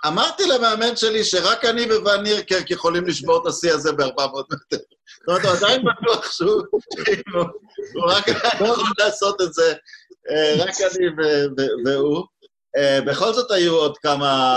אמרתי 0.06 0.46
למאמן 0.46 0.96
שלי 0.96 1.24
שרק 1.24 1.64
אני 1.64 1.84
וון 1.96 2.26
הירקרק 2.26 2.70
יכולים 2.70 3.06
לשבור 3.06 3.42
את 3.42 3.46
השיא 3.46 3.72
הזה 3.72 3.92
ב-400 3.92 4.04
מטר. 4.52 4.76
זאת 4.76 5.28
אומרת, 5.28 5.44
הוא 5.44 5.52
עדיין 5.52 5.82
בטוח 5.84 6.32
שהוא 6.32 6.50
הוא- 7.34 7.44
הוא 7.94 8.12
רק 8.12 8.28
יכול 8.28 8.76
לעשות 8.98 9.40
את 9.42 9.52
זה, 9.54 9.74
אה, 10.30 10.54
רק 10.64 10.70
אני 10.80 11.06
והוא. 11.86 12.24
אה, 12.76 13.00
בכל 13.06 13.32
זאת 13.32 13.50
היו 13.50 13.74
עוד 13.76 13.98
כמה 13.98 14.54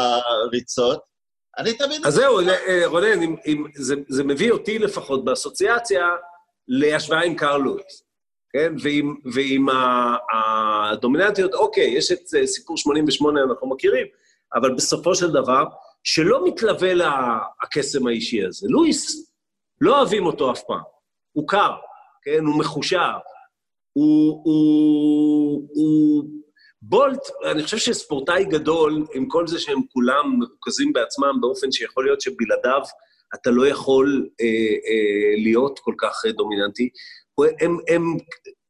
ריצות. 0.52 1.00
אני 1.58 1.74
תמיד... 1.78 2.06
אז 2.06 2.14
זהו, 2.14 2.40
אה, 2.40 2.82
רונן, 2.86 3.36
זה- 4.10 4.24
מביא 4.24 4.52
אותי 4.52 4.80
לפחות 4.80 5.26
באסוציאציה 5.26 6.04
להשוואה 6.68 7.24
עם 7.24 7.36
קרל 7.36 7.62
כן? 8.56 8.74
ועם, 8.82 9.16
ועם 9.34 9.66
הדומיננטיות, 10.34 11.54
אוקיי, 11.54 11.86
יש 11.86 12.12
את 12.12 12.20
אה, 12.38 12.48
סיפור 12.48 12.78
88, 12.78 13.42
אנחנו 13.44 13.70
מכירים, 13.70 14.08
אבל 14.56 14.76
בסופו 14.76 15.16
של 15.16 15.32
דבר, 15.32 15.64
שלא 16.04 16.48
מתלווה 16.48 16.94
לה 16.94 17.40
הקסם 17.64 18.08
האישי 18.08 18.46
הזה. 18.46 18.68
לואיס, 18.70 19.32
לא 19.82 20.00
אוהבים 20.00 20.26
אותו 20.26 20.52
אף 20.52 20.62
פעם. 20.68 20.82
הוא 21.32 21.48
קר, 21.48 21.72
כן? 22.24 22.46
הוא 22.46 22.60
מחושב. 22.60 22.98
הוא, 23.94 24.42
הוא, 24.46 25.68
הוא... 25.74 26.24
בולט, 26.82 27.28
אני 27.52 27.64
חושב 27.64 27.78
שספורטאי 27.78 28.46
גדול, 28.46 29.06
עם 29.14 29.28
כל 29.28 29.48
זה 29.48 29.60
שהם 29.60 29.82
כולם 29.94 30.40
מרוכזים 30.40 30.94
בעצמם 30.94 31.42
באופן 31.42 31.72
שיכול 31.72 32.06
להיות 32.06 32.22
שבלעדיו 32.22 32.82
אתה 33.36 33.50
לא 33.50 33.68
יכול 33.68 34.30
אה, 34.42 34.46
אה, 34.88 35.44
להיות 35.44 35.80
כל 35.80 35.94
כך 35.98 36.22
אה, 36.26 36.32
דומיננטי, 36.32 36.90
הם, 37.62 37.78
הם 37.88 38.18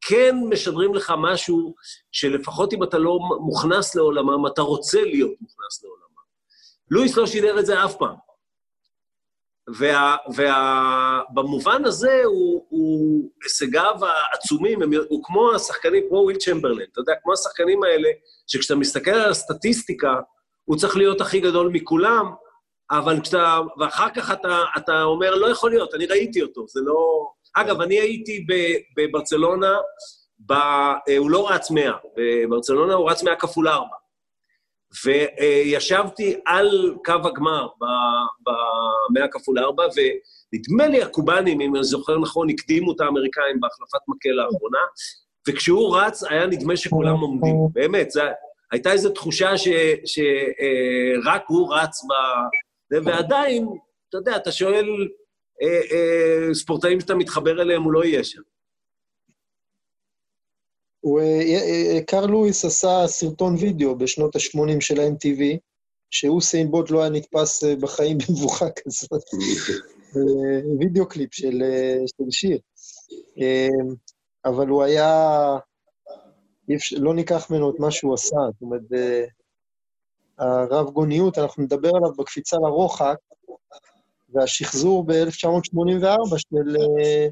כן 0.00 0.36
משדרים 0.50 0.94
לך 0.94 1.12
משהו 1.18 1.74
שלפחות 2.12 2.72
אם 2.72 2.82
אתה 2.82 2.98
לא 2.98 3.18
מוכנס 3.40 3.94
לעולמם, 3.94 4.46
אתה 4.46 4.62
רוצה 4.62 5.02
להיות 5.02 5.34
מוכנס 5.40 5.84
לעולמם. 5.84 6.06
לואיס 6.90 7.16
לא 7.16 7.26
שידר 7.26 7.58
את 7.58 7.66
זה 7.66 7.84
אף 7.84 7.96
פעם. 7.96 8.16
וה, 9.78 10.16
וה, 10.36 11.20
הזה, 11.84 12.22
הוא, 12.24 12.66
הוא, 12.68 13.30
הישגיו 13.42 13.94
העצומים, 14.02 14.82
הם, 14.82 14.90
הוא 15.08 15.24
כמו 15.24 15.52
השחקנים, 15.52 16.04
כמו 16.08 16.18
וויל 16.18 16.36
צ'מברלין, 16.36 16.86
אתה 16.92 17.00
יודע, 17.00 17.12
כמו 17.22 17.32
השחקנים 17.32 17.82
האלה, 17.82 18.08
שכשאתה 18.46 18.74
מסתכל 18.74 19.10
על 19.10 19.30
הסטטיסטיקה, 19.30 20.14
הוא 20.64 20.76
צריך 20.76 20.96
להיות 20.96 21.20
הכי 21.20 21.40
גדול 21.40 21.70
מכולם, 21.72 22.26
אבל 22.90 23.20
כשאתה, 23.20 23.58
ואחר 23.78 24.08
כך 24.14 24.30
אתה, 24.30 24.64
אתה 24.76 25.02
אומר, 25.02 25.34
לא 25.34 25.50
יכול 25.50 25.70
להיות, 25.70 25.94
אני 25.94 26.06
ראיתי 26.06 26.42
אותו, 26.42 26.66
זה 26.68 26.80
לא... 26.84 27.28
אגב, 27.54 27.80
אני 27.80 28.00
הייתי 28.00 28.46
בברצלונה, 28.96 29.76
ב, 30.46 30.52
אה, 30.52 31.16
הוא 31.18 31.30
לא 31.30 31.50
רץ 31.50 31.70
100, 31.70 31.92
בברצלונה 32.16 32.94
הוא 32.94 33.10
רץ 33.10 33.22
100 33.22 33.36
כפול 33.36 33.68
4. 33.68 33.86
וישבתי 35.04 36.40
על 36.46 36.94
קו 37.04 37.12
הגמר 37.12 37.68
ב-100 37.80 39.28
כפול 39.30 39.58
4, 39.58 39.84
ונדמה 39.84 40.86
לי 40.86 41.02
הקובנים, 41.02 41.60
אם 41.60 41.76
אני 41.76 41.84
זוכר 41.84 42.18
נכון, 42.18 42.50
הקדימו 42.50 42.92
את 42.92 43.00
האמריקאים 43.00 43.60
בהחלפת 43.60 44.00
מקל 44.08 44.40
האחרונה, 44.40 44.78
וכשהוא 45.48 45.96
רץ, 45.96 46.22
היה 46.22 46.46
נדמה 46.46 46.76
שכולם 46.76 47.20
עומדים. 47.20 47.56
באמת, 47.72 48.10
זה, 48.10 48.22
הייתה 48.72 48.92
איזו 48.92 49.10
תחושה 49.10 49.52
שרק 50.04 51.42
הוא 51.46 51.74
רץ 51.74 52.04
ב... 52.04 52.12
ועדיין, 52.90 53.68
אתה 54.08 54.18
יודע, 54.18 54.36
אתה 54.36 54.52
שואל 54.52 54.86
אה, 55.62 55.80
אה, 55.92 56.54
ספורטאים 56.54 57.00
שאתה 57.00 57.14
מתחבר 57.14 57.62
אליהם, 57.62 57.82
הוא 57.82 57.92
לא 57.92 58.04
יהיה 58.04 58.24
שם. 58.24 58.40
הוא, 61.00 61.20
אה, 61.20 61.24
אה, 61.24 62.00
קרל 62.06 62.30
לואיס 62.30 62.64
עשה 62.64 63.04
סרטון 63.06 63.54
וידאו 63.60 63.98
בשנות 63.98 64.36
ה-80 64.36 64.80
של 64.80 65.00
ה-MTV, 65.00 65.58
שאוסיין 66.10 66.70
בוט 66.70 66.90
לא 66.90 67.00
היה 67.00 67.10
נתפס 67.10 67.64
אה, 67.64 67.76
בחיים 67.76 68.18
במבוכה 68.18 68.66
כזאת. 68.70 69.22
אה, 70.16 70.60
וידאו 70.80 71.08
קליפ 71.08 71.34
של, 71.34 71.62
אה, 71.62 71.96
של 72.06 72.30
שיר. 72.30 72.58
אה, 73.40 73.68
אבל 74.44 74.68
הוא 74.68 74.82
היה... 74.82 75.58
לא 76.96 77.14
ניקח 77.14 77.50
ממנו 77.50 77.70
את 77.70 77.80
מה 77.80 77.90
שהוא 77.90 78.14
עשה. 78.14 78.36
זאת 78.52 78.62
אומרת, 78.62 78.80
אה, 78.94 79.24
הרב 80.38 80.90
גוניות, 80.90 81.38
אנחנו 81.38 81.62
נדבר 81.62 81.90
עליו 81.96 82.12
בקפיצה 82.18 82.56
לרוחק, 82.56 83.16
והשחזור 84.28 85.06
ב-1984 85.06 86.38
של, 86.38 86.76
אה, 87.00 87.28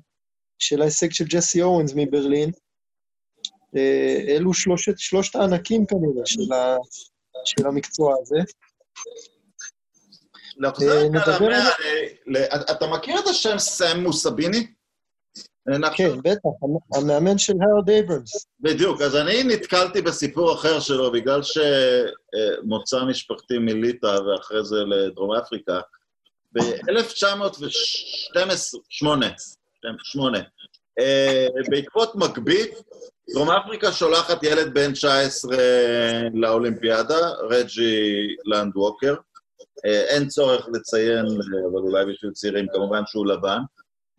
של 0.58 0.82
ההישג 0.82 1.12
של 1.12 1.24
ג'סי 1.24 1.62
אורנס 1.62 1.92
מברלין. 1.96 2.50
אה, 3.76 4.24
אלו 4.28 4.54
שלושת, 4.54 4.98
שלושת 4.98 5.36
הענקים 5.36 5.86
כנראה 5.86 6.26
של, 6.26 6.52
ה, 6.52 6.76
של 7.44 7.66
המקצוע 7.66 8.14
הזה. 8.22 8.36
לחזור 10.58 10.90
אה, 10.90 11.04
למאה, 11.04 11.70
ל- 12.26 12.70
אתה 12.70 12.86
מכיר 12.86 13.18
את 13.18 13.26
השם 13.26 13.58
סם 13.58 14.00
מוסביני? 14.00 14.66
כן, 15.96 16.18
בטח, 16.18 16.38
המ- 16.62 17.04
המאמן 17.04 17.38
של 17.38 17.52
הרוד 17.60 17.90
אייברמס. 17.90 18.46
בדיוק, 18.60 19.00
אז 19.02 19.16
אני 19.16 19.42
נתקלתי 19.44 20.02
בסיפור 20.02 20.54
אחר 20.54 20.80
שלו, 20.80 21.12
בגלל 21.12 21.40
שמוצא 21.42 23.04
משפחתי 23.04 23.58
מליטא 23.58 24.06
ואחרי 24.20 24.64
זה 24.64 24.76
לדרום 24.76 25.32
אפריקה. 25.34 25.80
ב-1908, 26.52 29.06
שמונה, 30.02 30.38
אה, 30.98 31.46
בעקבות 31.70 32.14
מגבית, 32.14 32.70
דרום 33.34 33.50
אפריקה 33.50 33.92
שולחת 33.92 34.42
ילד 34.42 34.74
בן 34.74 34.92
19 34.92 35.56
לאולימפיאדה, 36.34 37.18
רג'י 37.50 38.06
לנד 38.44 38.76
ווקר. 38.76 39.14
אה, 39.86 40.00
אין 40.00 40.28
צורך 40.28 40.66
לציין, 40.74 41.26
אבל 41.72 41.80
אולי 41.80 42.04
בשביל 42.06 42.30
צעירים, 42.32 42.66
כמובן 42.72 43.02
שהוא 43.06 43.26
לבן. 43.26 43.58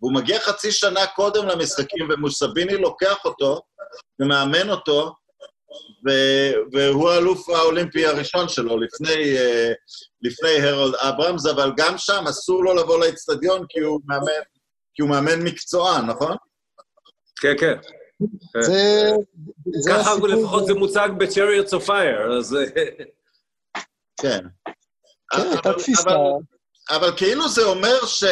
והוא 0.01 0.13
מגיע 0.13 0.39
חצי 0.39 0.71
שנה 0.71 1.05
קודם 1.07 1.47
למשחקים, 1.47 2.07
ומוסביני 2.09 2.77
לוקח 2.77 3.25
אותו 3.25 3.61
ומאמן 4.19 4.69
אותו, 4.69 5.13
ו- 6.07 6.53
והוא 6.73 7.09
האלוף 7.09 7.49
האולימפי 7.49 8.05
הראשון 8.05 8.49
שלו, 8.49 8.77
לפני, 8.79 9.37
אה, 9.37 9.71
לפני 10.21 10.49
הרולד 10.69 10.95
אברמס, 10.95 11.45
אבל 11.45 11.71
גם 11.77 11.97
שם 11.97 12.23
אסור 12.29 12.63
לו 12.63 12.73
לבוא 12.75 13.05
לאצטדיון 13.05 13.65
כי 13.69 13.79
הוא 13.79 14.01
מאמן, 14.05 14.41
כי 14.93 15.01
הוא 15.01 15.09
מאמן 15.09 15.41
מקצוען, 15.43 16.05
נכון? 16.05 16.35
כן, 17.41 17.53
כן. 17.59 17.73
זה, 18.61 19.11
זה 19.81 19.91
ככה 19.91 20.11
הסיפור. 20.11 20.27
לפחות 20.27 20.65
זה 20.65 20.73
מוצג 20.73 21.09
ב-Chariots 21.17 21.71
of 21.79 21.87
Fire, 21.87 22.37
אז... 22.39 22.57
כן. 24.21 24.39
כן, 25.31 25.41
הייתה 25.51 25.69
אבל- 25.69 25.79
תפיסה. 25.79 26.09
אבל- 26.09 26.19
אבל 26.89 27.17
כאילו 27.17 27.49
זה 27.49 27.63
אומר 27.63 28.05
ש... 28.05 28.23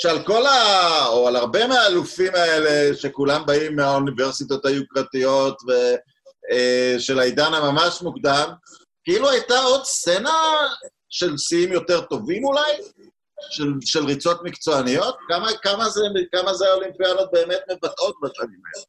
שעל 0.00 0.24
כל 0.26 0.46
ה... 0.46 1.06
או 1.06 1.28
על 1.28 1.36
הרבה 1.36 1.66
מהאלופים 1.66 2.34
האלה, 2.34 2.96
שכולם 2.96 3.46
באים 3.46 3.76
מהאוניברסיטות 3.76 4.66
היוקרתיות 4.66 5.58
ושל 5.68 7.18
העידן 7.18 7.54
הממש 7.54 8.02
מוקדם, 8.02 8.50
כאילו 9.04 9.30
הייתה 9.30 9.58
עוד 9.58 9.84
סצנה 9.84 10.38
של 11.10 11.38
שיאים 11.38 11.72
יותר 11.72 12.00
טובים 12.00 12.44
אולי? 12.44 12.72
של, 13.50 13.72
של 13.80 14.04
ריצות 14.04 14.40
מקצועניות? 14.44 15.16
כמה, 15.28 15.48
כמה, 15.62 15.88
זה, 15.88 16.00
כמה 16.32 16.54
זה 16.54 16.66
האולימפיאדות 16.68 17.30
באמת 17.32 17.60
מבטאות 17.72 18.16
בשנים 18.22 18.60
האלה? 18.66 18.84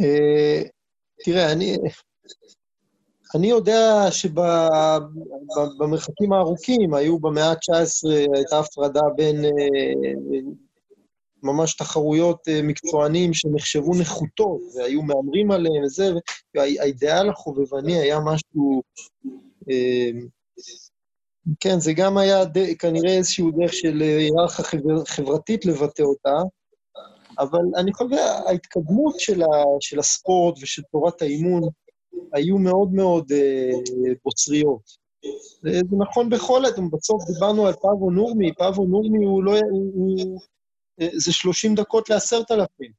אה, 0.00 0.62
תראה, 1.24 1.52
אני, 1.52 1.78
אני 3.34 3.46
יודע 3.46 4.06
שבמרחקים 4.10 6.32
הארוכים 6.32 6.94
היו 6.94 7.18
במאה 7.18 7.50
ה-19, 7.50 8.08
הייתה 8.34 8.58
הפרדה 8.58 9.00
בין 9.16 9.44
אה, 9.44 9.50
ממש 11.42 11.76
תחרויות 11.76 12.48
אה, 12.48 12.62
מקצוענים 12.62 13.34
שנחשבו 13.34 13.94
נחותות, 14.00 14.60
והיו 14.74 15.02
מהמרים 15.02 15.50
עליהם 15.50 15.84
וזה, 15.84 16.12
והאידיאל 16.54 17.30
החובבני 17.30 17.98
היה 17.98 18.20
משהו... 18.20 18.82
אה, 19.70 20.10
כן, 21.60 21.80
זה 21.80 21.92
גם 21.92 22.18
היה. 22.18 22.44
כנראה 22.78 23.16
איזשהו 23.16 23.50
דרך 23.50 23.72
של 23.72 24.00
היררכיה 24.00 24.64
חבר... 24.64 25.04
חברתית 25.04 25.66
לבטא 25.66 26.02
אותה, 26.02 26.36
אבל 27.38 27.62
אני 27.76 27.92
חושב 27.92 28.12
ההתקדמות 28.46 29.20
של. 29.20 29.42
של 29.80 29.98
הספורט 29.98 30.58
ושל 30.62 30.82
תורת 30.92 31.22
האימון 31.22 31.62
היו 32.32 32.58
מאוד 32.58 32.92
מאוד 32.92 33.32
אה, 33.32 33.70
בוצריות. 34.24 35.00
זה, 35.62 35.80
נכון 35.98 36.30
בכל 36.30 36.64
עת, 36.64 36.74
בסוף 36.92 37.22
דיברנו 37.34 37.66
על 37.66 37.72
פאבו 37.72 38.10
נורמי, 38.10 38.54
פאבו 38.54 38.84
נורמי 38.84 39.24
הוא 39.24 39.44
לא... 39.44 39.52
הוא, 39.70 39.92
הוא, 39.94 40.40
אה, 41.00 41.08
זה 41.12 41.32
30 41.32 41.74
דקות 41.74 42.10
לעשרת 42.10 42.50
אלפים. 42.50 42.92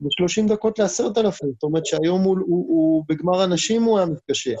זה 0.00 0.08
30 0.10 0.48
דקות 0.48 0.78
לעשרת 0.78 1.18
אלפים. 1.18 1.52
זאת 1.52 1.62
אומרת 1.62 1.86
שהיום 1.86 2.22
הוא, 2.22 2.36
הוא, 2.46 2.66
הוא 2.68 3.04
בגמר 3.08 3.40
הנשים 3.40 3.82
הוא 3.82 3.98
היה 3.98 4.06
מתקשה. 4.06 4.54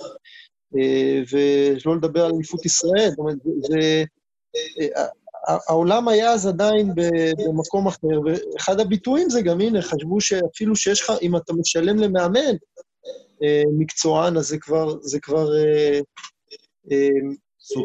אה, 0.78 1.22
ולא 1.32 1.96
לדבר 1.96 2.24
על 2.24 2.32
אליפות 2.34 2.64
ישראל. 2.66 3.08
זאת 3.10 3.18
אומרת, 3.18 3.36
זה... 3.68 4.04
העולם 5.68 6.08
היה 6.08 6.32
אז 6.32 6.46
עדיין 6.46 6.92
במקום 6.94 7.86
אחר, 7.86 8.20
ואחד 8.24 8.80
הביטויים 8.80 9.30
זה 9.30 9.42
גם, 9.42 9.60
הנה, 9.60 9.82
חשבו 9.82 10.20
שאפילו 10.20 10.76
שיש 10.76 11.00
לך, 11.00 11.12
אם 11.22 11.36
אתה 11.36 11.52
משלם 11.52 11.98
למאמן 11.98 12.56
מקצוען, 13.78 14.36
אז 14.36 14.46
זה 14.46 14.58
כבר, 14.58 15.00
זה 15.00 15.20
כבר, 15.20 15.46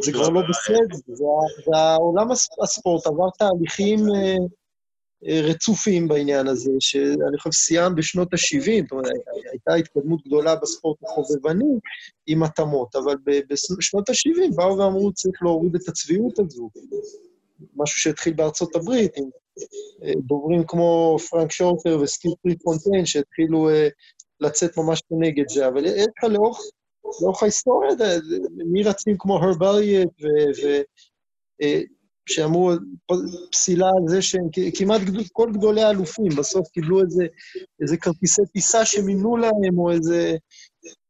זה 0.03 0.11
כבר 0.11 0.29
לא 0.29 0.41
בסדר. 0.49 1.13
והעולם 1.71 2.27
הספורט 2.63 3.07
עבר 3.07 3.29
תהליכים 3.37 3.99
רצופים 5.23 6.07
בעניין 6.07 6.47
הזה, 6.47 6.71
שאני 6.79 7.37
חושב 7.39 7.51
סיים 7.51 7.95
בשנות 7.95 8.33
ה-70, 8.33 8.81
זאת 8.81 8.91
אומרת, 8.91 9.05
הייתה 9.51 9.73
התקדמות 9.73 10.27
גדולה 10.27 10.55
בספורט 10.55 10.97
החובבני 11.03 11.79
עם 12.27 12.43
התאמות, 12.43 12.95
אבל 12.95 13.15
בשנות 13.77 14.09
ה-70 14.09 14.55
באו 14.55 14.77
ואמרו, 14.77 15.13
צריך 15.13 15.43
להוריד 15.43 15.75
את 15.75 15.87
הצביעות 15.87 16.39
הזו. 16.39 16.69
משהו 17.75 17.99
שהתחיל 17.99 18.33
בארצות 18.33 18.75
הברית, 18.75 19.17
עם 19.17 19.29
אה, 20.03 20.11
דוברים 20.17 20.63
כמו 20.67 21.17
פרנק 21.29 21.51
שורטר 21.51 21.99
וסטיב 22.01 22.31
פריפונטיין, 22.41 23.05
שהתחילו 23.05 23.69
אה, 23.69 23.87
לצאת 24.39 24.77
ממש 24.77 25.01
כנגד 25.09 25.49
זה, 25.49 25.67
אבל 25.67 25.85
יש 25.85 26.07
לך 26.17 26.23
לאורך, 26.23 26.59
לאורך 27.21 27.43
ההיסטוריה, 27.43 27.89
מי 28.71 28.83
רצים 28.83 29.15
כמו 29.19 29.37
הרבליאט 29.37 30.09
שאמרו 32.29 32.71
פסילה 33.51 33.87
על 33.87 34.07
זה 34.07 34.21
שהם 34.21 34.47
כמעט 34.77 35.01
כל 35.33 35.49
גדולי 35.53 35.83
האלופים, 35.83 36.29
בסוף 36.37 36.67
קיבלו 36.67 37.01
איזה, 37.01 37.25
איזה 37.81 37.97
כרטיסי 37.97 38.41
טיסה 38.53 38.85
שמינו 38.85 39.37
להם, 39.37 39.79
או 39.79 39.91
איזה... 39.91 40.35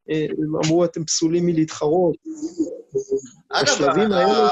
אה, 0.10 0.26
אמרו, 0.66 0.86
אתם 0.86 1.06
פסולים 1.06 1.46
מלהתחרות. 1.46 2.16
אגב, 3.50 3.82
האלה... 3.98 4.50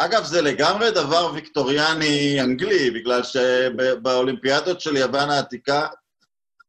אגב, 0.00 0.24
זה 0.24 0.42
לגמרי 0.42 0.90
דבר 0.90 1.32
ויקטוריאני 1.34 2.40
אנגלי, 2.40 2.90
בגלל 2.90 3.22
שבאולימפיאדות 3.22 4.80
של 4.80 4.96
יוון 4.96 5.30
העתיקה, 5.30 5.86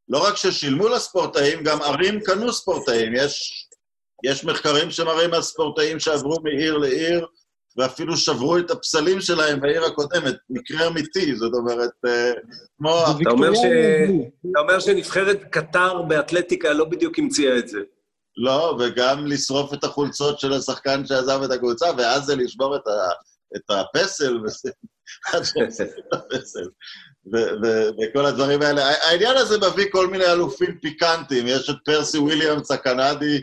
לא 0.09 0.27
רק 0.27 0.35
ששילמו 0.35 0.87
לספורטאים, 0.87 1.63
גם 1.63 1.81
ערים 1.81 2.19
קנו 2.21 2.53
ספורטאים. 2.53 3.15
יש, 3.15 3.67
יש 4.25 4.45
מחקרים 4.45 4.91
שמראים 4.91 5.33
על 5.33 5.41
ספורטאים 5.41 5.99
שעברו 5.99 6.35
מעיר 6.43 6.77
לעיר, 6.77 7.25
ואפילו 7.77 8.17
שברו 8.17 8.57
את 8.57 8.71
הפסלים 8.71 9.21
שלהם 9.21 9.61
בעיר 9.61 9.85
הקודמת, 9.85 10.35
מקרה 10.49 10.87
אמיתי, 10.87 11.35
זאת 11.35 11.53
אומרת, 11.53 11.91
אה, 12.05 12.31
כמו... 12.77 13.03
אתה 13.21 13.29
אומר, 13.29 13.53
ש... 13.53 13.59
אתה 14.51 14.59
אומר 14.59 14.79
שנבחרת 14.79 15.43
קטר 15.51 16.01
באתלטיקה 16.01 16.73
לא 16.73 16.85
בדיוק 16.85 17.19
המציאה 17.19 17.57
את 17.57 17.67
זה. 17.67 17.79
לא, 18.37 18.77
וגם 18.79 19.27
לשרוף 19.27 19.73
את 19.73 19.83
החולצות 19.83 20.39
של 20.39 20.53
השחקן 20.53 21.05
שעזב 21.05 21.41
את 21.43 21.51
הקבוצה, 21.51 21.85
ואז 21.97 22.23
זה 22.23 22.35
לשבור 22.35 22.75
את, 22.75 22.87
ה... 22.87 23.09
את 23.55 23.63
הפסל, 23.69 24.37
וכל 28.01 28.25
הדברים 28.25 28.61
האלה. 28.61 28.81
העניין 28.87 29.37
הזה 29.37 29.57
מביא 29.57 29.85
כל 29.91 30.07
מיני 30.07 30.25
אלופים 30.25 30.77
פיקנטיים. 30.81 31.47
יש 31.47 31.69
את 31.69 31.75
פרסי 31.85 32.17
וויליאמס 32.17 32.71
הקנדי, 32.71 33.41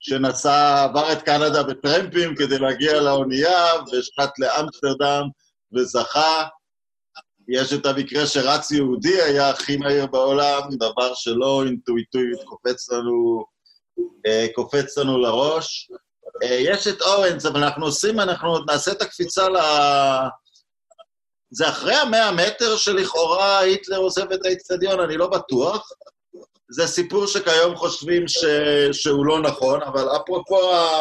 שנסע, 0.00 0.82
עבר 0.84 1.12
את 1.12 1.22
קנדה 1.22 1.62
בטרמפים 1.62 2.34
כדי 2.36 2.58
להגיע 2.58 3.00
לאונייה, 3.00 3.72
והשחט 3.92 4.38
לאמסטרדם 4.38 5.22
וזכה. 5.74 6.44
יש 7.48 7.72
את 7.72 7.86
המקרה 7.86 8.26
שרץ 8.26 8.70
יהודי 8.70 9.22
היה 9.22 9.50
הכי 9.50 9.76
מהיר 9.76 10.06
בעולם, 10.06 10.60
דבר 10.72 11.14
שלא 11.14 11.64
אינטואיטואית 11.66 12.38
קופץ 12.44 12.90
לנו, 12.90 13.44
אה, 14.26 14.46
קופץ 14.54 14.98
לנו 14.98 15.18
לראש. 15.18 15.90
אה, 16.42 16.58
יש 16.60 16.88
את 16.88 17.02
אורנס, 17.02 17.46
אבל 17.46 17.64
אנחנו 17.64 17.86
עושים, 17.86 18.20
אנחנו 18.20 18.64
נעשה 18.64 18.92
את 18.92 19.02
הקפיצה 19.02 19.48
ל... 19.48 19.56
זה 21.50 21.68
אחרי 21.68 21.94
המאה 21.94 22.32
מטר 22.32 22.76
שלכאורה 22.76 23.58
היטלר 23.58 23.98
עוזב 23.98 24.32
את 24.32 24.46
האיצטדיון, 24.46 25.00
אני 25.00 25.16
לא 25.16 25.26
בטוח. 25.26 25.90
זה 26.70 26.86
סיפור 26.86 27.26
שכיום 27.26 27.76
חושבים 27.76 28.28
ש... 28.28 28.44
שהוא 28.92 29.26
לא 29.26 29.40
נכון, 29.42 29.82
אבל 29.82 30.08
אפרופו 30.16 30.72
ה... 30.72 30.96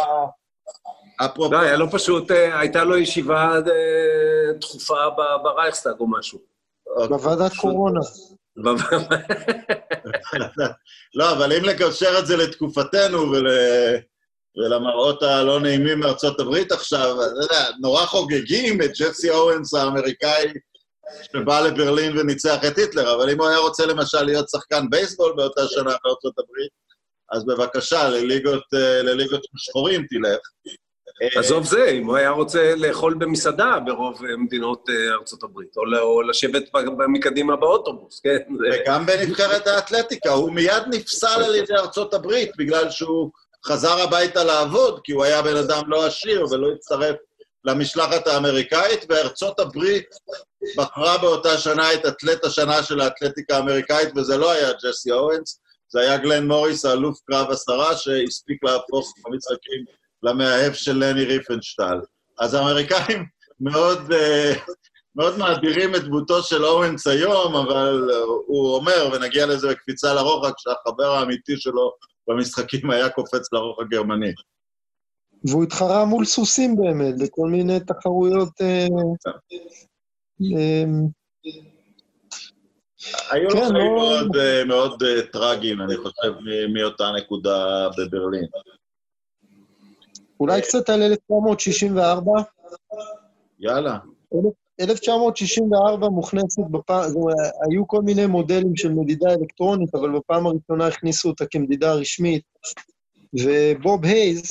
אפרופו... 1.26 1.54
לא, 1.54 1.60
היה 1.60 1.78
לו 1.78 1.92
פשוט, 1.92 2.32
אה, 2.32 2.60
הייתה 2.60 2.84
לו 2.84 2.98
ישיבה 2.98 3.56
אה, 3.56 4.54
דחופה 4.60 4.96
ברייכסטאג 5.44 6.00
או 6.00 6.08
משהו. 6.10 6.40
בוועדת 7.10 7.54
קורונה. 7.56 8.00
לא, 11.16 11.32
אבל 11.32 11.54
אם 11.54 11.64
לקשר 11.64 12.20
את 12.20 12.28
זה 12.28 12.38
לתקופתנו 12.38 13.32
ול... 13.32 13.48
ולמראות 14.58 15.24
הלא 15.24 15.60
נעימים 15.60 16.00
מארצות 16.00 16.40
הברית 16.40 16.72
עכשיו, 16.72 17.16
אתה 17.22 17.44
יודע, 17.44 17.70
נורא 17.82 18.06
חוגגים 18.06 18.82
את 18.82 18.92
ג'סי 19.00 19.30
אוונס 19.30 19.74
האמריקאי 19.74 20.54
שבא 21.24 21.60
לברלין 21.60 22.18
וניצח 22.18 22.58
את 22.68 22.78
היטלר, 22.78 23.16
אבל 23.16 23.30
אם 23.30 23.40
הוא 23.40 23.48
היה 23.48 23.58
רוצה 23.58 23.86
למשל 23.86 24.24
להיות 24.24 24.50
שחקן 24.50 24.90
בייסבול 24.90 25.34
באותה 25.36 25.68
שנה 25.68 25.94
בארצות 26.04 26.34
הברית, 26.40 26.72
אז 27.32 27.46
בבקשה, 27.46 28.10
לליגות, 28.10 28.64
אה, 28.74 29.02
לליגות 29.02 29.42
שחורים 29.58 30.06
תלך. 30.10 30.40
עזוב 31.36 31.66
זה, 31.66 31.90
אם 31.90 32.06
הוא 32.06 32.16
היה 32.16 32.30
רוצה 32.30 32.76
לאכול 32.76 33.14
במסעדה 33.20 33.78
ברוב 33.86 34.22
מדינות 34.38 34.90
אה, 34.90 35.14
ארצות 35.14 35.44
הברית, 35.44 35.78
או 35.78 36.22
לשבת 36.22 36.64
מקדימה 37.08 37.56
באוטובוס, 37.56 38.20
כן? 38.20 38.38
וגם 38.60 39.06
בנבחרת 39.06 39.68
האתלטיקה, 39.68 40.30
הוא 40.30 40.52
מיד 40.52 40.84
נפסל 40.90 41.44
על 41.46 41.56
ידי 41.56 41.74
ארצות 41.74 42.14
הברית, 42.14 42.52
בגלל 42.58 42.90
שהוא 42.90 43.32
חזר 43.66 44.02
הביתה 44.02 44.44
לעבוד, 44.44 45.00
כי 45.04 45.12
הוא 45.12 45.24
היה 45.24 45.42
בן 45.42 45.56
אדם 45.58 45.82
לא 45.88 46.06
עשיר 46.06 46.46
ולא 46.52 46.68
הצטרף 46.72 47.16
למשלחת 47.66 48.28
האמריקאית, 48.28 49.06
וארצות 49.10 49.60
הברית 49.60 50.10
בחרה 50.78 51.18
באותה 51.18 51.58
שנה 51.58 51.94
את 51.94 52.06
אתלט 52.06 52.46
השנה 52.46 52.84
של 52.84 53.02
האתלטיקה 53.02 53.56
האמריקאית, 53.56 54.10
וזה 54.16 54.38
לא 54.38 54.52
היה 54.52 54.72
ג'סי 54.84 55.12
אורנס, 55.12 55.60
זה 55.90 56.00
היה 56.00 56.18
גלן 56.18 56.48
מוריס, 56.48 56.86
האלוף 56.86 57.20
קרב 57.26 57.52
עשרה, 57.52 57.98
שהספיק 57.98 58.64
להפוך 58.64 59.14
במשחקים 59.26 59.86
למאהב 60.24 60.74
של 60.74 60.96
לני 60.96 61.24
ריפנשטל. 61.24 62.00
אז 62.40 62.54
האמריקאים 62.54 63.26
מאוד, 63.60 64.14
אה, 64.14 64.54
מאוד 65.16 65.38
מאדירים 65.38 65.96
את 65.96 66.04
דמותו 66.04 66.44
של 66.44 66.66
אורנס 66.66 67.08
היום, 67.08 67.56
אבל 67.56 68.10
הוא 68.48 68.76
אומר, 68.76 69.10
ונגיע 69.14 69.46
לזה 69.46 69.68
בקפיצה 69.68 70.14
לרוחק, 70.14 70.54
שהחבר 70.58 71.12
האמיתי 71.12 71.58
שלו 71.58 71.94
במשחקים 72.30 72.92
היה 72.92 73.10
קופץ 73.10 73.54
לרוח 73.54 73.80
הגרמני. 73.80 74.32
והוא 75.44 75.64
התחרה 75.64 76.06
מול 76.06 76.26
סוסים 76.26 76.76
באמת, 76.76 77.16
בכל 77.20 77.50
מיני 77.50 77.80
תחרויות... 77.80 78.62
אה, 78.62 78.88
אמ, 80.42 81.08
היו 83.32 83.50
לו 83.50 83.56
כן, 83.56 83.68
חיים 83.72 83.96
לא- 83.96 84.66
מאוד 84.66 85.04
אה, 85.04 85.22
טראגיים, 85.32 85.82
אני 85.82 85.98
חושב, 85.98 86.34
מאותה 86.74 87.12
נקודה 87.18 87.88
בברלין. 87.98 88.46
אולי 90.40 90.62
קצת 90.62 90.90
על 90.90 91.02
1964? 91.02 92.32
יאללה. 93.60 93.98
1964 94.80 96.10
מוכנסת 96.10 96.64
בפעם, 96.72 97.12
היו 97.70 97.88
כל 97.88 98.02
מיני 98.02 98.26
מודלים 98.26 98.76
של 98.76 98.92
מדידה 98.92 99.30
אלקטרונית, 99.30 99.96
אבל 99.96 100.18
בפעם 100.18 100.46
הראשונה 100.48 100.88
הכניסו 100.88 101.30
אותה 101.30 101.46
כמדידה 101.46 101.94
רשמית. 101.94 102.44
ובוב 103.34 104.06
הייז, 104.06 104.42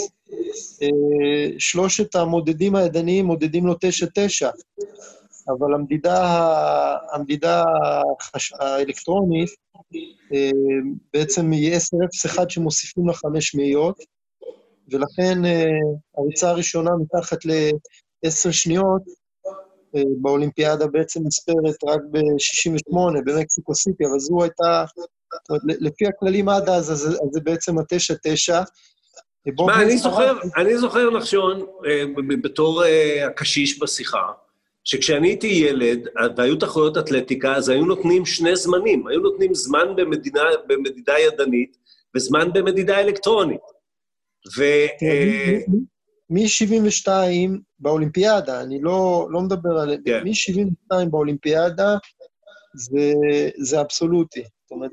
אה, 0.83 1.59
שלושת 1.59 2.15
המודדים 2.15 2.77
הידניים 2.77 3.25
מודדים 3.25 3.67
לו 3.67 3.75
9-9, 3.75 3.77
אבל 5.49 5.75
המדידה, 5.75 6.47
המדידה 7.13 7.65
האלקטרונית 8.61 9.49
אה, 10.35 10.51
בעצם 11.13 11.51
היא 11.51 11.77
10-0-1 11.77 12.49
שמוסיפים 12.49 13.09
לה 13.09 13.15
חמש 13.15 13.55
מאיות, 13.55 13.99
ולכן 14.91 15.45
אה, 15.45 15.65
הריצה 16.19 16.51
הראשונה 16.51 16.91
מתחת 17.01 17.45
ל-10 17.45 18.53
שניות 18.53 19.03
באולימפיאדה 20.21 20.87
בעצם 20.87 21.21
נספרת 21.27 21.85
רק 21.85 22.01
ב-68, 22.11 22.97
במקסיקו 23.25 23.75
סיטי, 23.75 24.05
אבל 24.05 24.19
זו 24.19 24.43
הייתה, 24.43 24.85
לפי 25.65 26.07
הכללים 26.07 26.49
עד 26.49 26.69
אז, 26.69 26.93
אז 26.93 27.19
זה 27.33 27.41
בעצם 27.41 27.79
התשע-תשע. 27.79 28.63
מה, 29.59 29.83
אני 29.83 29.99
זוכר, 29.99 30.39
אני 30.57 30.79
זוכר, 30.79 31.11
נחשון, 31.11 31.67
אה, 31.87 32.05
בתור 32.43 32.85
אה, 32.85 33.27
הקשיש 33.27 33.79
בשיחה, 33.79 34.23
שכשאני 34.85 35.29
הייתי 35.29 35.47
ילד, 35.47 36.09
והיו 36.37 36.57
תחרויות 36.57 36.99
אתלטיקה, 36.99 37.55
אז 37.55 37.69
היו 37.69 37.85
נותנים 37.85 38.27
שני 38.27 38.57
זמנים. 38.57 39.07
היו 39.07 39.21
נותנים 39.21 39.55
זמן 39.55 39.97
במדינה, 39.97 40.43
במדידה 40.67 41.19
ידנית 41.19 41.77
וזמן 42.17 42.53
במדידה 42.53 43.01
אלקטרונית. 43.01 43.61
ו... 44.59 44.63
כן, 46.29 46.35
מ-72 46.35 47.11
באולימפיאדה, 47.79 48.61
אני 48.61 48.81
לא, 48.81 49.29
לא 49.31 49.41
מדבר 49.41 49.79
על... 49.79 49.97
כן. 50.05 50.25
מ-72 50.25 51.09
באולימפיאדה 51.11 51.97
זה, 52.75 53.13
זה 53.59 53.81
אבסולוטי. 53.81 54.43
זאת 54.43 54.71
אומרת, 54.71 54.91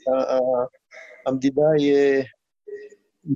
המדידה 1.25 1.61
היא... 1.77 1.93
אה, 1.95 2.21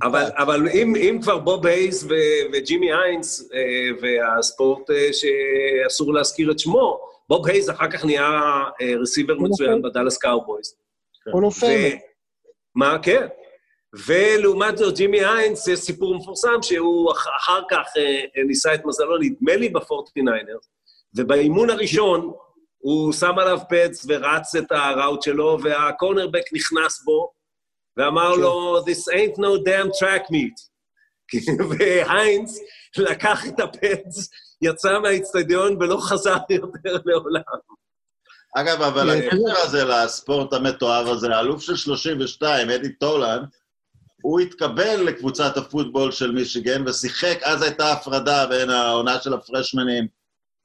אבל, 0.02 0.24
אבל 0.36 0.68
אם, 0.68 0.96
אם 0.96 1.18
כבר 1.22 1.38
בוב 1.38 1.66
הייס 1.66 2.04
ו- 2.04 2.52
וג'ימי 2.52 2.92
היינס 2.92 3.50
אה, 3.54 3.58
והספורט 4.02 4.90
אה, 4.90 5.08
שאסור 5.12 6.14
להזכיר 6.14 6.50
את 6.50 6.58
שמו, 6.58 7.00
בוב 7.28 7.46
הייס 7.46 7.70
אחר 7.70 7.90
כך 7.90 8.04
נהיה 8.04 8.40
אה, 8.80 8.94
receiver 9.00 9.34
מצוין 9.38 9.82
בדאלאס 9.82 10.18
קאובויז. 10.18 10.74
Hall 11.32 11.44
of 11.44 11.58
Famer. 11.58 11.96
מה, 12.74 12.98
כן. 13.02 13.26
ולעומת 14.06 14.78
זאת, 14.78 14.96
ג'ימי 14.96 15.24
היינס, 15.24 15.68
יש 15.68 15.78
סיפור 15.78 16.16
מפורסם 16.18 16.62
שהוא 16.62 17.12
אח- 17.12 17.26
אחר 17.36 17.60
כך 17.70 17.86
אה, 17.96 18.02
אה, 18.36 18.42
ניסה 18.46 18.74
את 18.74 18.84
מזלו, 18.84 19.18
נדמה 19.18 19.56
לי 19.56 19.68
בפורטי 19.68 20.09
ניינרס, 20.09 20.56
ובאימון 21.16 21.70
הראשון 21.70 22.32
הוא 22.78 23.12
שם 23.12 23.38
עליו 23.38 23.58
פדס 23.68 24.06
ורץ 24.08 24.54
את 24.54 24.72
הראוט 24.72 25.22
שלו, 25.22 25.58
והקורנרבק 25.62 26.42
נכנס 26.52 27.02
בו, 27.04 27.32
ואמר. 27.96 28.36
לו, 28.36 28.78
This 28.78 29.12
ain't 29.12 29.36
no 29.38 29.66
damn 29.66 29.88
track 30.00 30.24
meet. 30.30 30.70
והיינס 31.70 32.60
לקח 32.98 33.46
את 33.48 33.60
הפדס, 33.60 34.30
יצא 34.62 34.98
מהאיצטדיון 34.98 35.76
ולא 35.80 35.96
חזר 36.00 36.36
יותר 36.50 36.96
לעולם. 37.04 37.42
אגב, 38.56 38.82
אבל 38.82 39.10
כן. 39.20 39.26
הקשר 39.26 39.62
הזה 39.62 39.84
לספורט 39.84 40.52
המתועב 40.52 41.06
הזה, 41.06 41.36
האלוף 41.36 41.62
של 41.62 41.76
32, 41.76 42.70
אדי 42.70 42.92
טולן, 42.92 43.42
הוא 44.22 44.40
התקבל 44.40 45.02
לקבוצת 45.02 45.56
הפוטבול 45.56 46.12
של 46.12 46.30
מישיגן 46.30 46.88
ושיחק, 46.88 47.38
אז 47.42 47.62
הייתה 47.62 47.92
הפרדה 47.92 48.46
בין 48.46 48.70
העונה 48.70 49.20
של 49.20 49.34
הפרשמנים, 49.34 50.06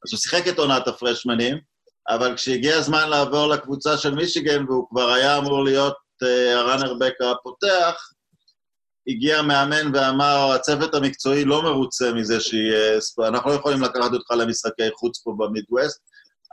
אז 0.05 0.13
הוא 0.13 0.19
שיחק 0.19 0.47
את 0.47 0.59
עונת 0.59 0.87
הפרשמנים, 0.87 1.57
אבל 2.09 2.35
כשהגיע 2.35 2.77
הזמן 2.77 3.09
לעבור 3.09 3.47
לקבוצה 3.47 3.97
של 3.97 4.15
מישיגן, 4.15 4.65
והוא 4.67 4.87
כבר 4.89 5.09
היה 5.09 5.37
אמור 5.37 5.63
להיות 5.63 5.95
אה, 6.23 6.59
הראנרבק 6.59 7.13
הפותח, 7.21 8.09
הגיע 9.07 9.41
מאמן 9.41 9.95
ואמר, 9.95 10.51
הצוות 10.55 10.93
המקצועי 10.93 11.45
לא 11.45 11.63
מרוצה 11.63 12.13
מזה 12.13 12.39
שיהיה... 12.39 12.99
אנחנו 13.27 13.49
לא 13.49 13.55
יכולים 13.55 13.81
לקחת 13.81 14.13
אותך 14.13 14.31
למשחקי 14.31 14.91
חוץ 14.93 15.21
פה 15.23 15.35
במידווסט, 15.37 16.01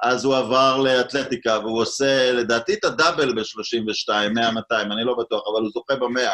אז 0.03 0.25
הוא 0.25 0.37
עבר 0.37 0.77
לאתלטיקה, 0.77 1.59
והוא 1.59 1.83
עושה, 1.83 2.33
לדעתי, 2.33 2.75
את 2.75 2.85
הדאבל 2.85 3.35
ב-32, 3.35 4.09
100-200, 4.11 4.75
אני 4.75 5.05
לא 5.05 5.15
בטוח, 5.19 5.43
אבל 5.53 5.63
הוא 5.63 5.71
זוכה 5.75 5.97
ב-100, 5.97 6.31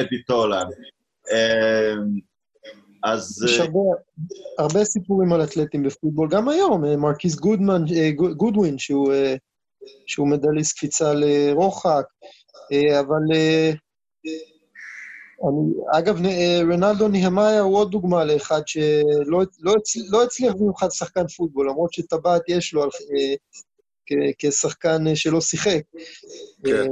אדי 0.00 0.22
טולן. 0.26 0.66
אה, 1.32 1.92
אז... 3.04 3.42
יש 3.44 3.60
אה, 3.60 3.64
הרבה, 3.64 3.78
הרבה 4.58 4.84
סיפורים 4.84 5.32
על 5.32 5.44
אתלטים 5.44 5.82
בפוטבול, 5.82 6.28
גם 6.30 6.48
היום, 6.48 6.84
אה, 6.84 6.96
מרקיס 6.96 7.34
גודמן, 7.34 7.82
אה, 7.96 8.10
גו- 8.10 8.34
גודווין, 8.34 8.78
שהוא, 8.78 9.12
אה, 9.12 9.34
שהוא 10.06 10.28
מדליסט 10.28 10.76
קפיצה 10.76 11.12
לרוחק, 11.14 12.04
אה, 12.72 13.00
אבל... 13.00 13.34
אה, 13.34 13.70
אני, 15.48 15.98
אגב, 15.98 16.24
אה, 16.24 16.60
רנלדו 16.72 17.08
ניהמיה 17.08 17.60
הוא 17.60 17.76
עוד 17.76 17.90
דוגמה 17.90 18.24
לאחד 18.24 18.60
שלא 18.66 19.42
לא 19.60 19.74
לא 20.10 20.22
הצליח 20.24 20.52
במיוחד 20.54 20.88
שחקן 20.90 21.26
פוטבול, 21.36 21.68
למרות 21.68 21.92
שטבעת 21.92 22.42
יש 22.48 22.72
לו 22.74 22.82
על, 22.82 22.88
אה, 23.16 23.34
כ- 24.06 24.34
כשחקן 24.38 25.06
אה, 25.06 25.16
שלא 25.16 25.40
שיחק. 25.40 25.80
כן. 26.64 26.86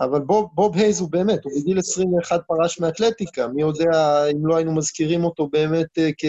אבל 0.00 0.20
בוב, 0.20 0.48
בוב 0.54 0.76
הייז 0.76 1.00
הוא 1.00 1.10
באמת, 1.10 1.44
הוא 1.44 1.52
בגיל 1.56 1.78
21 1.78 2.40
פרש 2.46 2.80
מאתלטיקה, 2.80 3.48
מי 3.48 3.62
יודע 3.62 4.24
אם 4.32 4.46
לא 4.46 4.56
היינו 4.56 4.74
מזכירים 4.74 5.24
אותו 5.24 5.46
באמת 5.46 5.98
אה, 5.98 6.10
כ... 6.18 6.24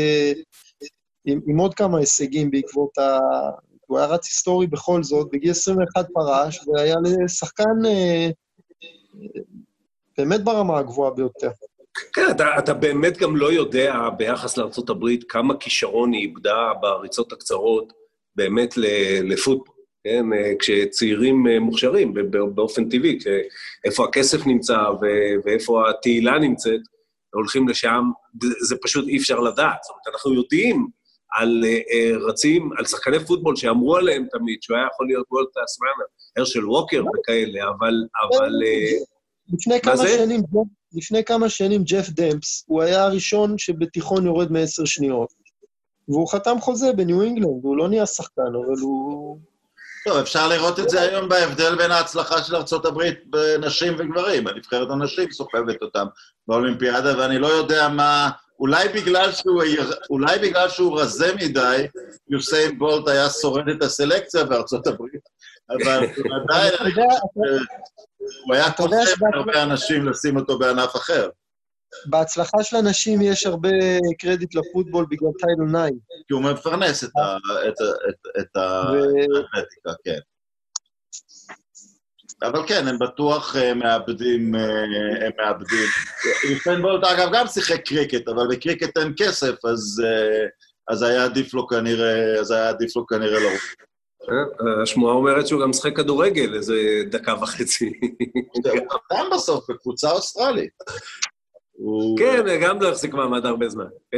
עם, 1.26 1.40
עם 1.48 1.58
עוד 1.58 1.74
כמה 1.74 1.98
הישגים 1.98 2.52
בעקבות 2.52 2.98
ה... 2.98 3.20
הוא 3.86 3.98
היה 3.98 4.08
רץ 4.08 4.26
היסטורי 4.26 4.68
בכל 4.68 5.04
זאת, 5.04 5.28
בגיל 5.32 5.52
21 5.52 6.06
פרש, 6.14 6.68
והיה 6.68 6.96
לשחקן 7.04 7.86
אה, 7.86 8.30
באמת 10.18 10.44
ברמה 10.44 10.80
הגבוהה 10.80 11.12
ביותר. 11.12 11.50
כן, 12.14 12.28
אתה, 12.32 12.46
אתה 12.60 12.74
באמת 12.74 13.18
גם 13.18 13.36
לא 13.36 13.52
יודע 13.52 13.96
ביחס 14.18 14.58
לארה"ב 14.58 15.06
כמה 15.30 15.58
כישרון 15.58 16.14
היא 16.14 16.22
איבדה 16.22 16.72
בריצות 16.82 17.34
הקצרות 17.34 17.94
באמת 18.36 18.74
לפוטבול, 19.24 19.77
כן? 20.08 20.34
אה, 20.34 20.54
כשצעירים 20.60 21.48
אה, 21.48 21.60
מוכשרים 21.60 22.14
באופן 22.56 22.90
טבעי, 22.90 23.20
איפה 23.86 24.06
הכסף 24.06 24.48
נמצא 24.48 24.78
ואיפה 25.46 25.90
התהילה 25.90 26.40
נמצאת, 26.40 26.80
הולכים 27.34 27.68
לשם, 27.68 28.04
זה, 28.62 28.76
פשוט 28.82 29.08
אי 29.08 29.18
אפשר 29.18 29.40
לדעת. 29.40 29.78
זאת 29.84 29.92
אומרת, 29.92 30.16
אנחנו 30.16 30.34
יודעים 30.34 30.88
על 31.32 31.64
אה, 31.66 32.12
רצים, 32.28 32.70
על 32.78 32.86
שחקני 32.86 33.26
פוטבול 33.26 33.56
שאמרו 33.56 33.98
עליהם 33.98 34.26
תמיד 34.32 34.58
שהוא 34.62 34.78
היה 34.78 34.88
יכול 34.94 35.08
להיות 35.08 35.26
וולט 35.32 35.48
טס 35.48 35.80
ראנר, 35.82 36.06
הרשל 36.38 36.70
ווקר 36.70 37.04
וכאלה, 37.20 37.64
אבל... 37.70 37.94
אבל 38.24 38.54
לפני 39.54 39.76
מה 39.76 39.80
כמה 39.80 39.96
זה? 39.96 40.18
שנים, 40.18 40.42
לפני 40.94 41.24
כמה 41.24 41.50
שנים 41.50 41.84
ג'ף 41.84 42.10
דמפס, 42.10 42.64
הוא 42.68 42.82
היה 42.82 43.04
הראשון 43.04 43.58
שבתיכון 43.58 44.26
יורד 44.26 44.52
מעשר 44.52 44.86
שניות, 44.86 45.30
והוא 46.08 46.28
חתם 46.28 46.58
חוזה 46.62 46.94
בניו 46.94 47.22
אינגלנד, 47.22 47.48
והוא 47.48 47.78
לא 47.78 47.90
נהיה 47.90 48.06
שחקן, 48.06 48.42
אבל 48.42 48.82
הוא... 48.82 49.40
טוב, 50.08 50.18
אפשר 50.18 50.48
לראות 50.48 50.80
את 50.80 50.90
זה 50.90 51.02
היום 51.02 51.30
בהבדל 51.30 51.76
בין 51.76 51.92
ההצלחה 51.92 52.44
של 52.44 52.56
ארה"ב 52.56 53.02
בנשים 53.26 53.96
וגברים. 53.98 54.48
הנבחרת 54.48 54.88
הנשים 54.92 55.32
סוחבת 55.32 55.82
אותם 55.82 56.06
באולימפיאדה, 56.48 57.18
ואני 57.18 57.40
לא 57.40 57.48
יודע 57.48 57.88
מה... 57.90 58.30
אולי 58.60 58.88
בגלל 58.90 59.32
שהוא, 59.32 59.64
אולי 60.10 60.40
בגלל 60.40 60.70
שהוא 60.70 61.02
רזה 61.02 61.36
מדי, 61.36 61.88
יוסיין 62.30 62.80
בולט 62.80 63.08
היה 63.08 63.30
שורד 63.30 63.70
את 63.70 63.84
הסלקציה 63.84 64.44
בארצות 64.44 64.88
הברית, 64.88 65.22
אבל 65.70 66.06
עדיין 66.44 66.74
אתה 66.74 66.84
יודע, 66.84 67.04
הוא 68.46 68.56
היה 68.56 68.72
קוסם 68.72 68.96
שבהצלחה- 69.06 69.38
הרבה 69.38 69.64
אנשים 69.64 70.10
לשים 70.10 70.38
אותו 70.38 70.60
בענף 70.60 70.96
אחר. 70.96 71.30
בהצלחה 72.06 72.64
של 72.64 72.76
הנשים 72.76 73.22
יש 73.22 73.46
הרבה 73.46 73.70
קרדיט 74.20 74.56
לפוטבול 74.56 75.06
בגלל 75.10 75.30
טייטל 75.40 75.72
9. 75.72 75.96
כי 76.28 76.34
הוא 76.34 76.42
מפרנס 76.42 77.04
את 77.04 78.56
האתלטיקה, 78.56 79.92
כן. 80.04 80.20
אבל 82.44 82.68
כן, 82.68 82.88
הם 82.88 83.00
בטוח 83.00 83.56
אה, 83.56 83.74
מאבדים, 83.74 84.56
אה, 84.56 85.26
הם 85.26 85.32
מאבדים. 85.38 85.88
יופיין 86.52 86.82
בולט, 86.82 87.04
אגב, 87.04 87.30
גם 87.34 87.48
שיחק 87.48 87.82
קריקט, 87.86 88.28
אבל 88.28 88.48
בקריקט 88.48 88.98
אין 88.98 89.14
כסף, 89.18 89.66
אז, 89.66 90.04
אה, 90.06 90.48
אז 90.88 91.02
היה 91.02 91.24
עדיף 91.24 91.54
לו 91.54 91.68
כנראה, 91.68 92.40
אז 92.40 92.52
היה 92.52 92.70
עדיף 92.70 92.96
לו 92.96 93.08
כנראה 93.08 93.40
לרוב. 93.40 93.60
אה, 94.30 94.82
השמועה 94.84 95.14
אומרת 95.14 95.48
שהוא 95.48 95.62
גם 95.62 95.70
משחק 95.70 95.96
כדורגל 95.96 96.56
איזה 96.56 96.76
דקה 97.12 97.34
וחצי. 97.42 97.94
הוא 98.64 98.92
חתם 98.92 99.24
בסוף 99.34 99.70
בקבוצה 99.70 100.12
אוסטרלית. 100.12 100.74
הוא- 101.80 102.18
כן, 102.20 102.44
גם 102.62 102.82
לא 102.82 102.90
החזיק 102.90 103.14
מעמד 103.14 103.46
הרבה 103.46 103.70
זמן. 103.70 103.86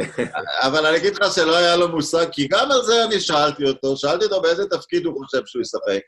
אבל 0.66 0.86
אני 0.86 0.96
אגיד 0.96 1.14
לך 1.14 1.34
שלא 1.34 1.56
היה 1.56 1.76
לו 1.76 1.88
מושג, 1.88 2.26
כי 2.32 2.48
גם 2.48 2.70
על 2.72 2.82
זה 2.82 3.04
אני 3.04 3.20
שאלתי 3.20 3.64
אותו, 3.64 3.96
שאלתי 3.96 4.24
אותו 4.24 4.40
באיזה 4.40 4.66
תפקיד 4.66 5.06
הוא 5.06 5.24
חושב 5.24 5.40
שהוא 5.46 5.62
ישחק. 5.62 6.00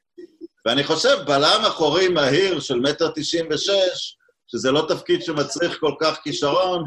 ואני 0.66 0.84
חושב, 0.84 1.16
בלם 1.26 1.60
אחורי 1.66 2.08
מהיר 2.08 2.60
של 2.60 2.80
מטר 2.80 3.10
תשעים 3.14 3.46
ושש, 3.50 4.16
שזה 4.48 4.70
לא 4.70 4.86
תפקיד 4.88 5.22
שמצריך 5.22 5.80
כל 5.80 5.92
כך 6.00 6.18
כישרון, 6.22 6.84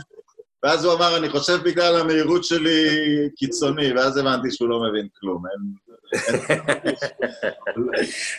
ואז 0.63 0.85
הוא 0.85 0.93
אמר, 0.93 1.17
אני 1.17 1.29
חושב 1.29 1.57
בגלל 1.63 1.95
המהירות 1.95 2.43
שלי 2.43 2.87
קיצוני, 3.35 3.93
ואז 3.93 4.17
הבנתי 4.17 4.51
שהוא 4.51 4.69
לא 4.69 4.79
מבין 4.89 5.07
כלום. 5.19 5.43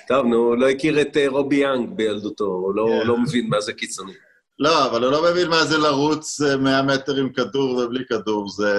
טוב, 0.09 0.27
נו, 0.27 0.37
הוא 0.37 0.57
לא 0.57 0.69
הכיר 0.69 1.01
את 1.01 1.17
אה, 1.17 1.29
רובי 1.29 1.57
יאנג 1.57 1.89
בילדותו, 1.97 2.45
הוא 2.45 2.75
לא- 2.75 2.99
כן. 3.03 3.07
לא 3.07 3.19
מבין 3.19 3.47
מה 3.49 3.61
זה 3.61 3.73
קיצוני. 3.73 4.13
לא, 4.59 4.87
אבל 4.87 5.05
הוא 5.05 5.13
לא 5.13 5.31
מבין 5.31 5.49
מה 5.49 5.65
זה 5.65 5.79
לרוץ 5.79 6.41
אה, 6.41 6.57
100 6.57 6.83
מטר 6.83 7.17
עם 7.17 7.33
כדור 7.33 7.77
ובלי 7.77 8.05
כדור, 8.09 8.49
זה, 8.49 8.75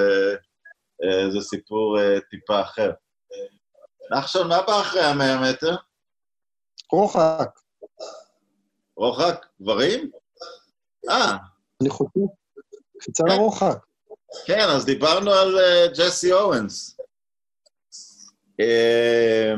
אה, 1.04 1.32
זה 1.32 1.42
סיפור 1.42 2.00
אה, 2.00 2.20
טיפה 2.30 2.62
אחר. 2.62 2.92
נחשון, 4.12 4.48
מה 4.48 4.62
בא 4.62 4.82
אחרי 4.82 5.02
ה-100 5.02 5.52
מטר? 5.52 5.76
רוחק, 6.92 7.60
רוחק? 8.98 9.46
גברים? 9.62 10.12
אה, 11.10 11.38
אני 11.82 11.90
חושב. 11.90 12.20
קפיצה 13.00 13.24
כן. 13.28 13.34
לרוחק. 13.34 13.78
כן, 14.46 14.66
אז 14.70 14.86
דיברנו 14.86 15.32
על 15.32 15.60
אה, 15.60 15.88
ג'סי 15.98 16.32
אורנס. 16.32 16.98
אה, 18.60 19.54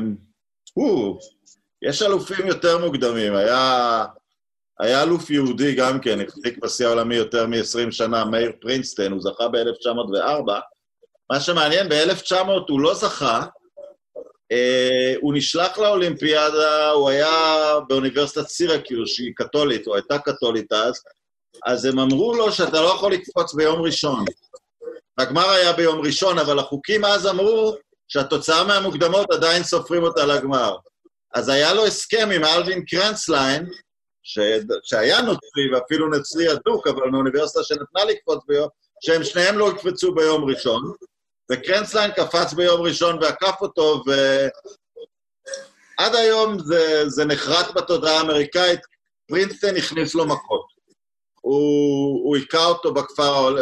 הוא, 0.74 1.20
יש 1.82 2.02
אלופים 2.02 2.46
יותר 2.46 2.86
מוקדמים, 2.86 3.36
היה, 3.36 4.06
היה 4.80 5.02
אלוף 5.02 5.30
יהודי 5.30 5.74
גם 5.74 6.00
כן, 6.00 6.20
החזיק 6.20 6.58
בשיא 6.58 6.86
העולמי 6.86 7.14
יותר 7.14 7.46
מ-20 7.46 7.90
שנה, 7.90 8.24
מאיר 8.24 8.52
פרינסטן, 8.60 9.12
הוא 9.12 9.20
זכה 9.22 9.48
ב-1904. 9.48 10.52
מה 11.30 11.40
שמעניין, 11.40 11.88
ב-1900 11.88 12.48
הוא 12.68 12.80
לא 12.80 12.94
זכה, 12.94 13.44
אה, 14.52 15.14
הוא 15.20 15.34
נשלח 15.34 15.78
לאולימפיאדה, 15.78 16.90
הוא 16.90 17.10
היה 17.10 17.30
באוניברסיטת 17.88 18.48
סירקיוס, 18.48 19.10
שהיא 19.10 19.32
קתולית, 19.36 19.86
או 19.86 19.94
הייתה 19.94 20.18
קתולית 20.18 20.72
אז, 20.72 21.02
אז 21.66 21.84
הם 21.84 21.98
אמרו 21.98 22.34
לו 22.34 22.52
שאתה 22.52 22.80
לא 22.80 22.86
יכול 22.86 23.12
לקפוץ 23.12 23.54
ביום 23.54 23.82
ראשון. 23.82 24.24
הגמר 25.18 25.50
היה 25.50 25.72
ביום 25.72 26.00
ראשון, 26.00 26.38
אבל 26.38 26.58
החוקים 26.58 27.04
אז 27.04 27.26
אמרו 27.26 27.76
שהתוצאה 28.08 28.64
מהמוקדמות 28.64 29.32
עדיין 29.32 29.62
סופרים 29.62 30.02
אותה 30.02 30.26
לגמר. 30.26 30.76
אז 31.34 31.48
היה 31.48 31.74
לו 31.74 31.86
הסכם 31.86 32.28
עם 32.34 32.44
אלווין 32.44 32.84
קרנצליין, 32.84 33.66
ש... 34.22 34.38
שהיה 34.82 35.20
נוצרי 35.20 35.74
ואפילו 35.74 36.08
נוצרי 36.08 36.52
אדוק, 36.52 36.86
אבל 36.86 37.10
מאוניברסיטה 37.10 37.64
שנתנה 37.64 38.04
לקפוץ 38.04 38.44
ביום, 38.46 38.68
שהם 39.00 39.24
שניהם 39.24 39.58
לא 39.58 39.70
יקפצו 39.70 40.14
ביום 40.14 40.44
ראשון, 40.44 40.92
וקרנצליין 41.52 42.10
קפץ 42.10 42.52
ביום 42.52 42.80
ראשון 42.80 43.18
ועקף 43.22 43.54
אותו, 43.60 44.02
ועד 44.06 46.14
היום 46.14 46.58
זה, 46.58 47.08
זה 47.08 47.24
נחרט 47.24 47.66
בתודעה 47.74 48.18
האמריקאית, 48.18 48.80
פרינסטון 49.28 49.76
הכניס 49.76 50.14
לו 50.14 50.26
מכות. 50.26 50.66
הוא, 51.40 52.24
הוא 52.24 52.36
היכה 52.36 52.66
אותו 52.66 52.94
בכפר, 52.94 53.56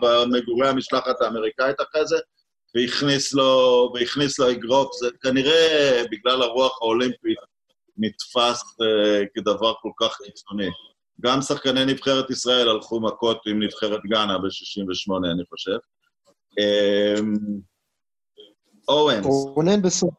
במגורי 0.00 0.68
המשלחת 0.68 1.20
האמריקאית 1.20 1.76
אחרי 1.80 2.06
זה, 2.06 2.16
והכניס 2.74 3.34
לו, 3.34 3.92
והכניס 3.94 4.38
לו 4.38 4.50
אגרוף. 4.50 4.96
זה 5.00 5.08
כנראה 5.22 6.02
בגלל 6.10 6.42
הרוח 6.42 6.82
האולימפית 6.82 7.38
נתפס 7.96 8.62
uh, 8.62 9.26
כדבר 9.34 9.74
כל 9.82 9.90
כך 10.00 10.16
קיצוני. 10.24 10.68
גם 11.20 11.42
שחקני 11.42 11.84
נבחרת 11.84 12.30
ישראל 12.30 12.68
הלכו 12.68 13.00
מכות 13.00 13.38
עם 13.46 13.62
נבחרת 13.62 14.00
גאנה 14.06 14.38
ב-68, 14.38 15.32
אני 15.32 15.44
חושב. 15.50 15.76
אמ, 16.58 17.34
אורנס. 18.88 19.26
רונן, 19.26 19.82
בסוף... 19.82 20.10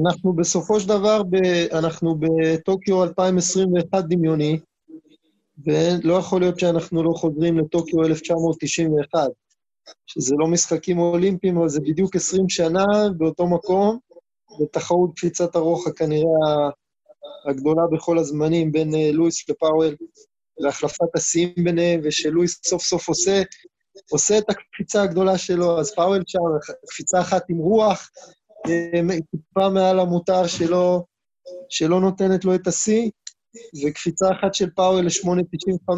אנחנו 0.00 0.32
בסופו 0.32 0.80
של 0.80 0.88
דבר, 0.88 1.22
ב... 1.22 1.36
אנחנו 1.72 2.16
בטוקיו 2.20 3.02
2021 3.02 4.04
דמיוני, 4.08 4.58
ולא 5.66 6.14
יכול 6.14 6.40
להיות 6.40 6.58
שאנחנו 6.58 7.02
לא 7.02 7.12
חוזרים 7.14 7.58
לטוקיו 7.58 8.02
1991, 8.02 9.28
שזה 10.06 10.34
לא 10.38 10.46
משחקים 10.46 10.98
אולימפיים, 10.98 11.58
אבל 11.58 11.68
זה 11.68 11.80
בדיוק 11.80 12.16
20 12.16 12.48
שנה 12.48 12.84
באותו 13.16 13.46
מקום, 13.46 13.98
בתחרות 14.60 15.10
קפיצת 15.16 15.56
הרוחק 15.56 15.96
כנראה 15.96 16.70
הגדולה 17.48 17.82
בכל 17.92 18.18
הזמנים 18.18 18.72
בין 18.72 18.94
אה, 18.94 19.10
לואיס 19.12 19.48
לפאוול, 19.50 19.96
להחלפת 20.58 21.16
השיאים 21.16 21.54
ביניהם, 21.56 22.00
ושלואיס 22.04 22.60
סוף 22.64 22.82
סוף 22.82 23.08
עושה, 23.08 23.42
עושה 24.10 24.38
את 24.38 24.50
הקפיצה 24.50 25.02
הגדולה 25.02 25.38
שלו, 25.38 25.80
אז 25.80 25.94
פאוול 25.94 26.22
שם, 26.26 26.38
קפיצה 26.88 27.20
אחת 27.20 27.42
עם 27.50 27.56
רוח, 27.56 28.10
אה, 28.66 29.00
טיפה 29.30 29.68
מעל 29.68 30.00
המותר 30.00 30.46
שלו, 30.46 31.04
שלא 31.68 32.00
נותנת 32.00 32.44
לו 32.44 32.54
את 32.54 32.66
השיא, 32.66 33.10
וקפיצה 33.84 34.26
אחת 34.32 34.54
של 34.54 34.70
פאוול 34.70 35.04
ל-8.95, 35.04 35.90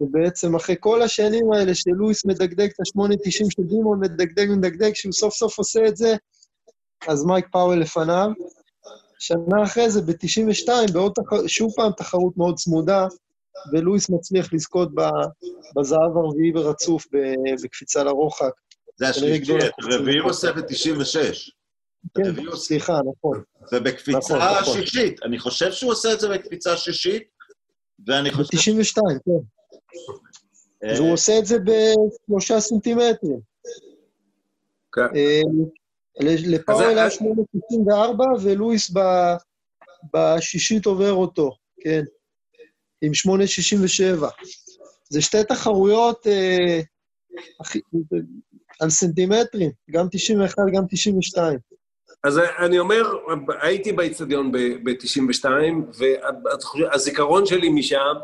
ובעצם 0.00 0.54
אחרי 0.56 0.76
כל 0.80 1.02
השנים 1.02 1.52
האלה 1.52 1.74
שלואיס 1.74 2.26
מדגדג 2.26 2.68
את 2.68 2.80
ה-8.90 2.80 3.30
של 3.30 3.62
בימון, 3.62 4.00
מדגדג 4.00 4.46
מדגדג, 4.50 4.92
כשהוא 4.92 5.12
סוף 5.12 5.34
סוף 5.34 5.58
עושה 5.58 5.80
את 5.88 5.96
זה, 5.96 6.16
אז 7.08 7.24
מייק 7.24 7.46
פאוול 7.52 7.80
לפניו. 7.80 8.28
שנה 9.18 9.62
אחרי 9.64 9.90
זה, 9.90 10.02
ב-92, 10.02 10.92
בעוד 10.92 11.12
תח... 11.14 11.46
שוב 11.46 11.72
פעם 11.76 11.92
תחרות 11.96 12.36
מאוד 12.36 12.56
צמודה, 12.56 13.06
ולואיס 13.72 14.10
מצליח 14.10 14.52
לזכות 14.52 14.88
בזהב 15.76 16.16
הרביעי 16.16 16.52
ברצוף 16.52 17.06
בקפיצה 17.64 18.04
לרוחק. 18.04 18.52
זה 18.96 19.08
השלישי, 19.08 19.52
רביעי 19.82 20.18
עושה 20.18 20.52
ב-96. 20.52 21.50
כן, 22.14 22.56
סליחה, 22.56 23.00
נכון. 23.10 23.42
ובקפיצה 23.72 24.18
נכון, 24.18 24.38
נכון. 24.60 24.74
שישית, 24.80 25.22
אני 25.22 25.38
חושב 25.38 25.72
שהוא 25.72 25.92
עושה 25.92 26.12
את 26.12 26.20
זה 26.20 26.28
בקפיצה 26.28 26.76
שישית, 26.76 27.22
ואני 28.06 28.30
חושב... 28.30 28.56
ב-92, 28.56 29.02
כן. 29.24 29.32
אה, 30.84 30.94
והוא 30.94 31.12
עושה 31.12 31.38
את 31.38 31.46
זה 31.46 31.56
בשלושה 31.58 32.60
סנטימטרים. 32.60 33.40
כן. 34.92 35.02
לפאוול 36.20 36.98
היה 36.98 37.08
8.94, 37.08 37.20
ולואיס 38.42 38.90
בשישית 40.14 40.86
עובר 40.86 41.12
אותו, 41.12 41.50
כן, 41.80 42.02
עם 43.02 43.12
8.67. 43.12 44.26
זה 45.10 45.22
שתי 45.22 45.44
תחרויות 45.48 46.26
אה, 46.26 46.80
על 48.80 48.90
סנטימטרים, 48.90 49.70
גם 49.90 50.06
91, 50.10 50.62
גם 50.74 50.82
92. 50.90 51.58
אז 52.24 52.40
אני 52.58 52.78
אומר, 52.78 53.02
הייתי 53.62 53.92
באיצטדיון 53.92 54.52
ב-92, 54.52 55.44
והזיכרון 56.78 57.46
שלי 57.46 57.68
משם 57.68 58.14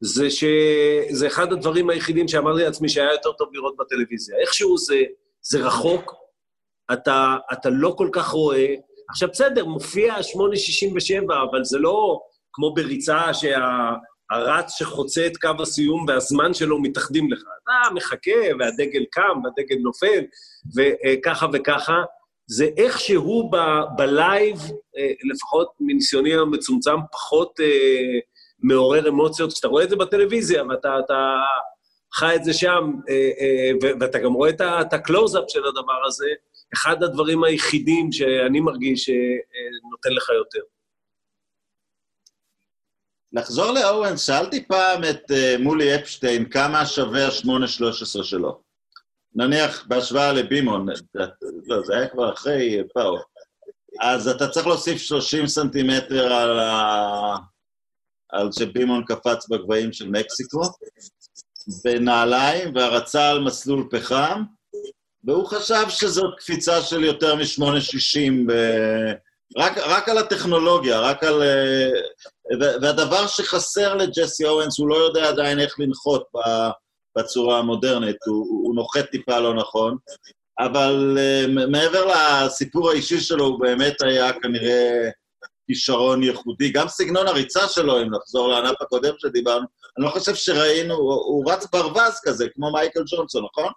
זה 0.00 0.30
שזה 0.30 1.26
אחד 1.26 1.52
הדברים 1.52 1.90
היחידים 1.90 2.28
שאמרתי 2.28 2.62
לעצמי 2.62 2.88
שהיה 2.88 3.12
יותר 3.12 3.32
טוב 3.32 3.48
לראות 3.52 3.76
בטלוויזיה. 3.76 4.36
איכשהו 4.40 4.78
זה, 4.78 5.02
זה 5.42 5.66
רחוק, 5.66 6.14
אתה, 6.92 7.36
אתה 7.52 7.70
לא 7.70 7.94
כל 7.98 8.08
כך 8.12 8.28
רואה. 8.28 8.74
עכשיו, 9.10 9.28
בסדר, 9.28 9.64
מופיע 9.64 10.22
867, 10.22 11.42
אבל 11.50 11.64
זה 11.64 11.78
לא 11.78 12.20
כמו 12.52 12.74
בריצה 12.74 13.34
שהרץ 13.34 14.70
שה, 14.70 14.84
שחוצה 14.84 15.26
את 15.26 15.36
קו 15.36 15.62
הסיום 15.62 16.04
והזמן 16.08 16.54
שלו 16.54 16.82
מתאחדים 16.82 17.32
לך. 17.32 17.42
אתה 17.62 17.94
מחכה, 17.94 18.54
והדגל 18.58 19.04
קם, 19.10 19.40
והדגל 19.44 19.76
נופל, 19.82 20.24
וככה 20.76 21.46
וככה. 21.52 22.02
זה 22.46 22.68
איכשהו 22.76 23.50
בלייב, 23.96 24.58
אה, 24.98 25.12
לפחות 25.32 25.68
מניסיוני 25.80 26.34
המצומצם, 26.34 26.96
פחות 27.12 27.60
אה, 27.60 28.18
מעורר 28.62 29.08
אמוציות. 29.08 29.52
כשאתה 29.52 29.68
רואה 29.68 29.84
את 29.84 29.90
זה 29.90 29.96
בטלוויזיה 29.96 30.64
ואתה 30.64 30.98
אתה 31.04 31.36
חי 32.14 32.34
את 32.36 32.44
זה 32.44 32.52
שם, 32.52 32.92
אה, 33.08 33.90
ואתה 34.00 34.18
גם 34.18 34.32
רואה 34.32 34.50
את 34.50 34.92
הקלוז-אפ 34.92 35.44
של 35.48 35.66
הדבר 35.66 36.06
הזה, 36.06 36.26
אחד 36.74 37.02
הדברים 37.02 37.44
היחידים 37.44 38.12
שאני 38.12 38.60
מרגיש 38.60 39.04
שנותן 39.04 40.12
לך 40.16 40.28
יותר. 40.28 40.66
נחזור 43.32 43.72
לאורנס, 43.72 44.26
שאלתי 44.26 44.64
פעם 44.68 45.04
את 45.10 45.30
מולי 45.58 45.94
אפשטיין 45.94 46.50
כמה 46.50 46.86
שווה 46.86 47.26
ה-813 47.26 48.24
שלו. 48.24 48.60
נניח 49.34 49.86
בהשוואה 49.88 50.32
לבימון, 50.32 50.86
לא, 51.66 51.82
זה 51.84 51.96
היה 51.96 52.08
כבר 52.08 52.32
אחרי 52.32 52.82
פאו, 52.94 53.18
אז 54.00 54.28
אתה 54.28 54.48
צריך 54.48 54.66
להוסיף 54.66 54.98
30 54.98 55.46
סנטימטר 55.46 56.32
על, 56.32 56.58
ה... 56.60 57.36
על 58.28 58.52
שבימון 58.52 59.04
קפץ 59.04 59.48
בגבהים 59.48 59.92
של 59.92 60.08
מקסיקו, 60.08 60.62
בנעליים, 61.84 62.74
והרצה 62.74 63.30
על 63.30 63.44
מסלול 63.44 63.88
פחם, 63.90 64.42
והוא 65.26 65.46
חשב 65.46 65.84
שזאת 65.88 66.34
קפיצה 66.38 66.82
של 66.82 67.04
יותר 67.04 67.34
מ-860, 67.34 68.32
ב... 68.46 68.52
רק, 69.56 69.78
רק 69.78 70.08
על 70.08 70.18
הטכנולוגיה, 70.18 71.00
רק 71.00 71.24
על... 71.24 71.42
והדבר 72.60 73.26
שחסר 73.26 73.94
לג'סי 73.94 74.44
אורנס, 74.44 74.78
הוא 74.78 74.88
לא 74.88 74.94
יודע 74.94 75.28
עדיין 75.28 75.60
איך 75.60 75.80
לנחות. 75.80 76.24
בצורה 77.18 77.58
המודרנית, 77.58 78.16
הוא, 78.26 78.46
הוא 78.46 78.74
נוחת 78.74 79.10
טיפה 79.10 79.38
לא 79.40 79.54
נכון, 79.54 79.96
אבל 80.58 81.18
uh, 81.18 81.66
מעבר 81.70 82.06
לסיפור 82.06 82.90
האישי 82.90 83.20
שלו, 83.20 83.44
הוא 83.44 83.60
באמת 83.60 84.02
היה 84.02 84.32
כנראה 84.32 85.10
כישרון 85.66 86.22
ייחודי. 86.22 86.70
גם 86.70 86.88
סגנון 86.88 87.26
הריצה 87.26 87.68
שלו, 87.68 88.02
אם 88.02 88.14
נחזור 88.14 88.48
לענף 88.48 88.82
הקודם 88.82 89.14
שדיברנו, 89.18 89.66
אני 89.98 90.06
לא 90.06 90.10
חושב 90.10 90.34
שראינו, 90.34 90.94
הוא, 90.94 91.14
הוא 91.14 91.52
רץ 91.52 91.66
ברווז 91.72 92.20
כזה, 92.24 92.48
כמו 92.54 92.72
מייקל 92.72 93.00
ג'ונסון, 93.06 93.44
נכון? 93.52 93.72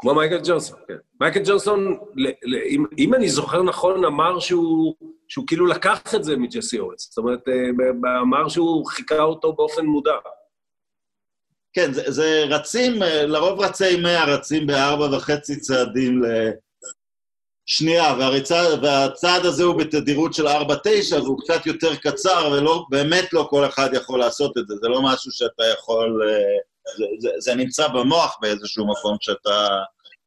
כמו 0.00 0.14
מייקל 0.14 0.40
ג'ונסון, 0.44 0.78
כן. 0.88 0.94
מייקל 1.20 1.40
ג'ונסון, 1.44 1.98
ל, 2.14 2.26
ל, 2.26 2.54
אם, 2.54 2.84
אם 2.98 3.14
אני 3.14 3.28
זוכר 3.28 3.62
נכון, 3.62 4.04
אמר 4.04 4.38
שהוא, 4.38 4.94
שהוא 5.28 5.46
כאילו 5.46 5.66
לקח 5.66 6.14
את 6.14 6.24
זה 6.24 6.36
מג'סי 6.36 6.78
אורנס. 6.78 7.08
זאת 7.08 7.18
אומרת, 7.18 7.48
אה, 7.48 8.20
אמר 8.20 8.48
שהוא 8.48 8.86
חיכה 8.86 9.22
אותו 9.22 9.52
באופן 9.52 9.86
מודע. 9.86 10.12
כן, 11.72 11.92
זה, 11.92 12.10
זה 12.10 12.44
רצים, 12.48 13.02
אה, 13.02 13.26
לרוב 13.26 13.60
רצי 13.60 14.00
100 14.00 14.24
רצים 14.24 14.66
בארבע 14.66 15.16
וחצי 15.16 15.60
צעדים 15.60 16.22
לשנייה, 17.68 18.14
והריצה, 18.18 18.62
והצעד 18.82 19.44
הזה 19.46 19.64
הוא 19.64 19.78
בתדירות 19.78 20.34
של 20.34 20.46
4-9, 20.48 20.50
והוא 21.22 21.40
קצת 21.40 21.66
יותר 21.66 21.96
קצר, 21.96 22.52
ובאמת 22.52 23.32
לא 23.32 23.46
כל 23.50 23.64
אחד 23.64 23.90
יכול 23.92 24.18
לעשות 24.18 24.58
את 24.58 24.68
זה, 24.68 24.74
זה 24.82 24.88
לא 24.88 25.02
משהו 25.02 25.32
שאתה 25.32 25.62
יכול... 25.78 26.22
אה, 26.28 26.69
זה, 26.96 27.04
זה, 27.18 27.30
זה 27.38 27.54
נמצא 27.54 27.88
במוח 27.88 28.38
באיזשהו 28.40 28.86
מקום 28.86 29.16
שאתה, 29.20 29.68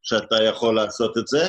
שאתה 0.02 0.44
יכול 0.44 0.76
לעשות 0.76 1.18
את 1.18 1.28
זה. 1.28 1.48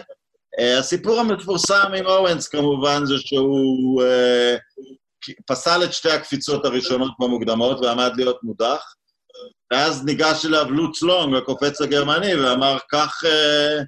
Uh, 0.60 0.78
הסיפור 0.78 1.20
המפורסם 1.20 1.92
עם 1.98 2.06
אורנס 2.06 2.48
כמובן 2.48 3.06
זה 3.06 3.14
שהוא 3.18 4.02
uh, 4.02 5.34
פסל 5.46 5.84
את 5.84 5.92
שתי 5.92 6.10
הקפיצות 6.10 6.64
הראשונות 6.64 7.12
במוקדמות 7.18 7.80
ועמד 7.80 8.12
להיות 8.16 8.42
מודח. 8.42 8.94
ואז 9.72 10.04
ניגש 10.04 10.46
אליו 10.46 10.70
לוץ 10.70 11.02
לונג, 11.02 11.36
הקופץ 11.36 11.80
הגרמני, 11.80 12.34
ואמר, 12.34 12.76
קח, 12.88 13.24
אה, 13.24 13.80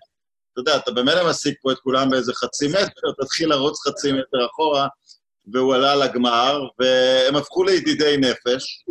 אתה 0.52 0.60
יודע, 0.60 0.76
אתה 0.76 0.90
במילא 0.90 1.30
משיג 1.30 1.54
פה 1.62 1.72
את 1.72 1.78
כולם 1.78 2.10
באיזה 2.10 2.32
חצי 2.34 2.68
מטר, 2.68 3.12
תתחיל 3.22 3.48
לרוץ 3.48 3.86
חצי 3.86 4.12
מטר 4.12 4.46
אחורה, 4.46 4.88
והוא 5.52 5.74
עלה 5.74 5.94
לגמר, 5.94 6.60
והם 6.78 7.36
הפכו 7.36 7.64
לידידי 7.64 8.16
נפש. 8.16 8.84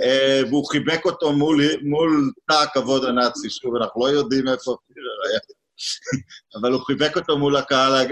אה, 0.00 0.40
והוא 0.48 0.66
חיבק 0.66 1.04
אותו 1.04 1.32
מול, 1.32 1.62
מול 1.82 2.32
תא 2.48 2.54
הכבוד 2.54 3.04
הנאצי. 3.04 3.50
שוב, 3.50 3.76
אנחנו 3.76 4.06
לא 4.06 4.10
יודעים 4.10 4.48
איפה 4.48 4.76
פירר 4.86 5.30
היה, 5.30 5.40
אבל 6.60 6.72
הוא 6.72 6.82
חיבק 6.82 7.16
אותו 7.16 7.38
מול 7.38 7.56
הקהל 7.56 8.06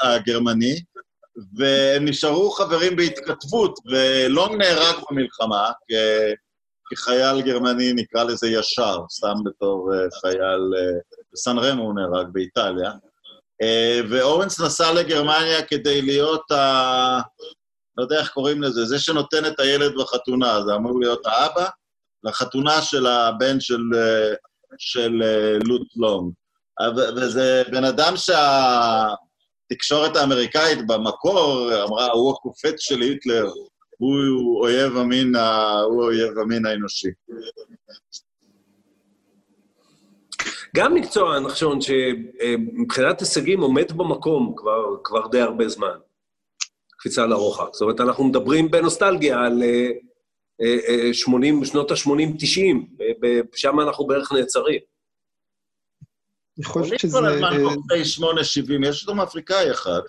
הגרמני, 0.00 0.80
והם 1.56 2.04
נשארו 2.04 2.50
חברים 2.50 2.96
בהתכתבות, 2.96 3.78
ולונג 3.90 4.54
נהרג 4.54 4.96
במלחמה, 5.10 5.70
כחייל 6.90 7.40
גרמני, 7.40 7.92
נקרא 7.92 8.24
לזה 8.24 8.48
ישר, 8.48 8.98
סתם 9.10 9.34
בתור 9.44 9.94
אה, 9.94 9.98
חייל... 10.20 10.72
אה, 10.78 10.98
בסן 11.32 11.58
רמו 11.58 11.82
הוא 11.82 11.94
נהרג, 11.94 12.26
באיטליה. 12.32 12.92
ואורנס 14.10 14.60
נסע 14.60 14.92
לגרמניה 14.92 15.62
כדי 15.62 16.02
להיות 16.02 16.50
ה... 16.50 17.20
לא 17.96 18.02
יודע 18.02 18.20
איך 18.20 18.30
קוראים 18.30 18.62
לזה, 18.62 18.84
זה 18.84 18.98
שנותן 18.98 19.46
את 19.46 19.60
הילד 19.60 19.92
בחתונה, 19.98 20.62
זה 20.66 20.74
אמור 20.74 21.00
להיות 21.00 21.26
האבא, 21.26 21.66
לחתונה 22.24 22.82
של 22.82 23.06
הבן 23.06 23.60
של, 23.60 23.80
של 24.78 25.22
אה, 25.22 25.58
לוט 25.64 25.88
לונג. 25.96 26.32
וזה 27.16 27.62
בן 27.70 27.84
אדם 27.84 28.14
שהתקשורת 28.16 30.16
האמריקאית 30.16 30.86
במקור 30.86 31.70
אמרה, 31.82 32.12
הוא 32.12 32.32
הקופץ 32.32 32.80
של 32.80 33.00
היטלר, 33.00 33.46
הוא 33.98 34.60
אויב 34.60 34.96
המין, 34.96 35.36
הוא 35.84 36.04
אויב 36.04 36.38
המין 36.38 36.66
האנושי. 36.66 37.08
גם 40.76 40.94
מקצוע 40.94 41.40
נחשון 41.40 41.78
שמבחינת 41.80 43.20
הישגים 43.20 43.60
עומד 43.60 43.92
במקום 43.92 44.54
כבר, 44.56 44.96
כבר 45.04 45.26
די 45.26 45.40
הרבה 45.40 45.68
זמן. 45.68 45.96
קפיצה 47.02 47.26
לרוחק. 47.26 47.68
זאת 47.72 47.82
אומרת, 47.82 48.00
אנחנו 48.00 48.24
מדברים 48.24 48.70
בנוסטלגיה 48.70 49.38
על 49.38 49.62
80, 51.12 51.54
אה, 51.54 51.60
אה, 51.60 51.66
שנות 51.66 51.90
ה-80-90, 51.90 53.04
שם 53.54 53.80
אנחנו 53.80 54.06
בערך 54.06 54.32
נעצרים. 54.32 54.80
אני 56.58 56.64
חושב 56.64 56.98
שזה... 56.98 57.18
כל 57.18 57.26
הזמן 57.26 57.50
קורסי 57.64 58.20
8-70, 58.82 58.88
יש 58.88 59.06
דרום 59.06 59.20
אפריקאי 59.20 59.70
אחד, 59.70 60.00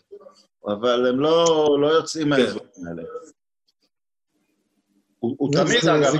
אבל 0.67 1.07
הם 1.09 1.19
לא, 1.19 1.45
לא 1.81 1.87
יוצאים 1.87 2.23
כן. 2.23 2.29
מהאזורים 2.29 2.87
האלה. 2.87 3.03
הוא 5.19 5.49
תמיד, 5.51 5.89
אגב... 5.89 6.13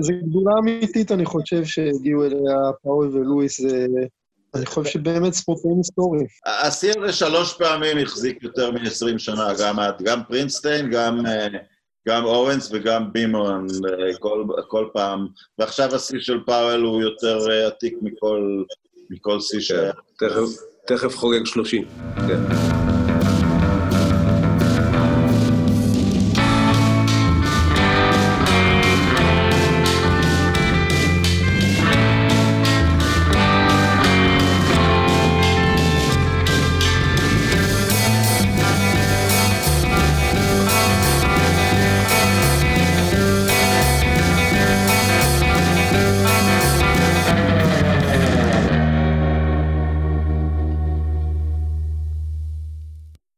זה 0.00 0.12
גדולה 0.12 0.52
אמיתית, 0.58 1.12
אני 1.12 1.24
חושב, 1.24 1.64
שהגיעו 1.64 2.24
אליה 2.24 2.56
פאוול 2.82 3.08
ולואיס. 3.16 3.60
אני 4.54 4.66
חושב 4.66 4.90
שבאמת 4.90 5.32
ספורטאים 5.32 5.76
היסטוריים. 5.76 6.26
השיא 6.46 6.92
הזה 6.98 7.12
שלוש 7.12 7.52
פעמים 7.52 7.98
החזיק 7.98 8.42
יותר 8.42 8.70
מ-20 8.70 9.18
שנה, 9.18 9.48
גם, 9.60 9.76
גם 10.02 10.20
פרינסטיין, 10.28 10.90
גם, 10.90 11.26
אה, 11.26 11.46
גם 12.08 12.24
אוונס 12.24 12.68
וגם 12.72 13.12
בימון, 13.12 13.66
אה, 13.88 14.18
כל, 14.18 14.44
כל 14.68 14.88
פעם. 14.92 15.26
ועכשיו 15.58 15.94
השיא 15.94 16.18
של 16.20 16.40
פאוול 16.46 16.82
הוא 16.82 17.02
יותר 17.02 17.50
אה, 17.50 17.66
עתיק 17.66 17.94
מכל, 18.02 18.62
מכל 19.10 19.40
שיא 19.40 19.60
שהיה. 19.60 19.92
תכף, 20.18 20.48
תכף 20.86 21.16
חוגג 21.16 21.46
30, 21.46 21.84
כן. 22.16 23.05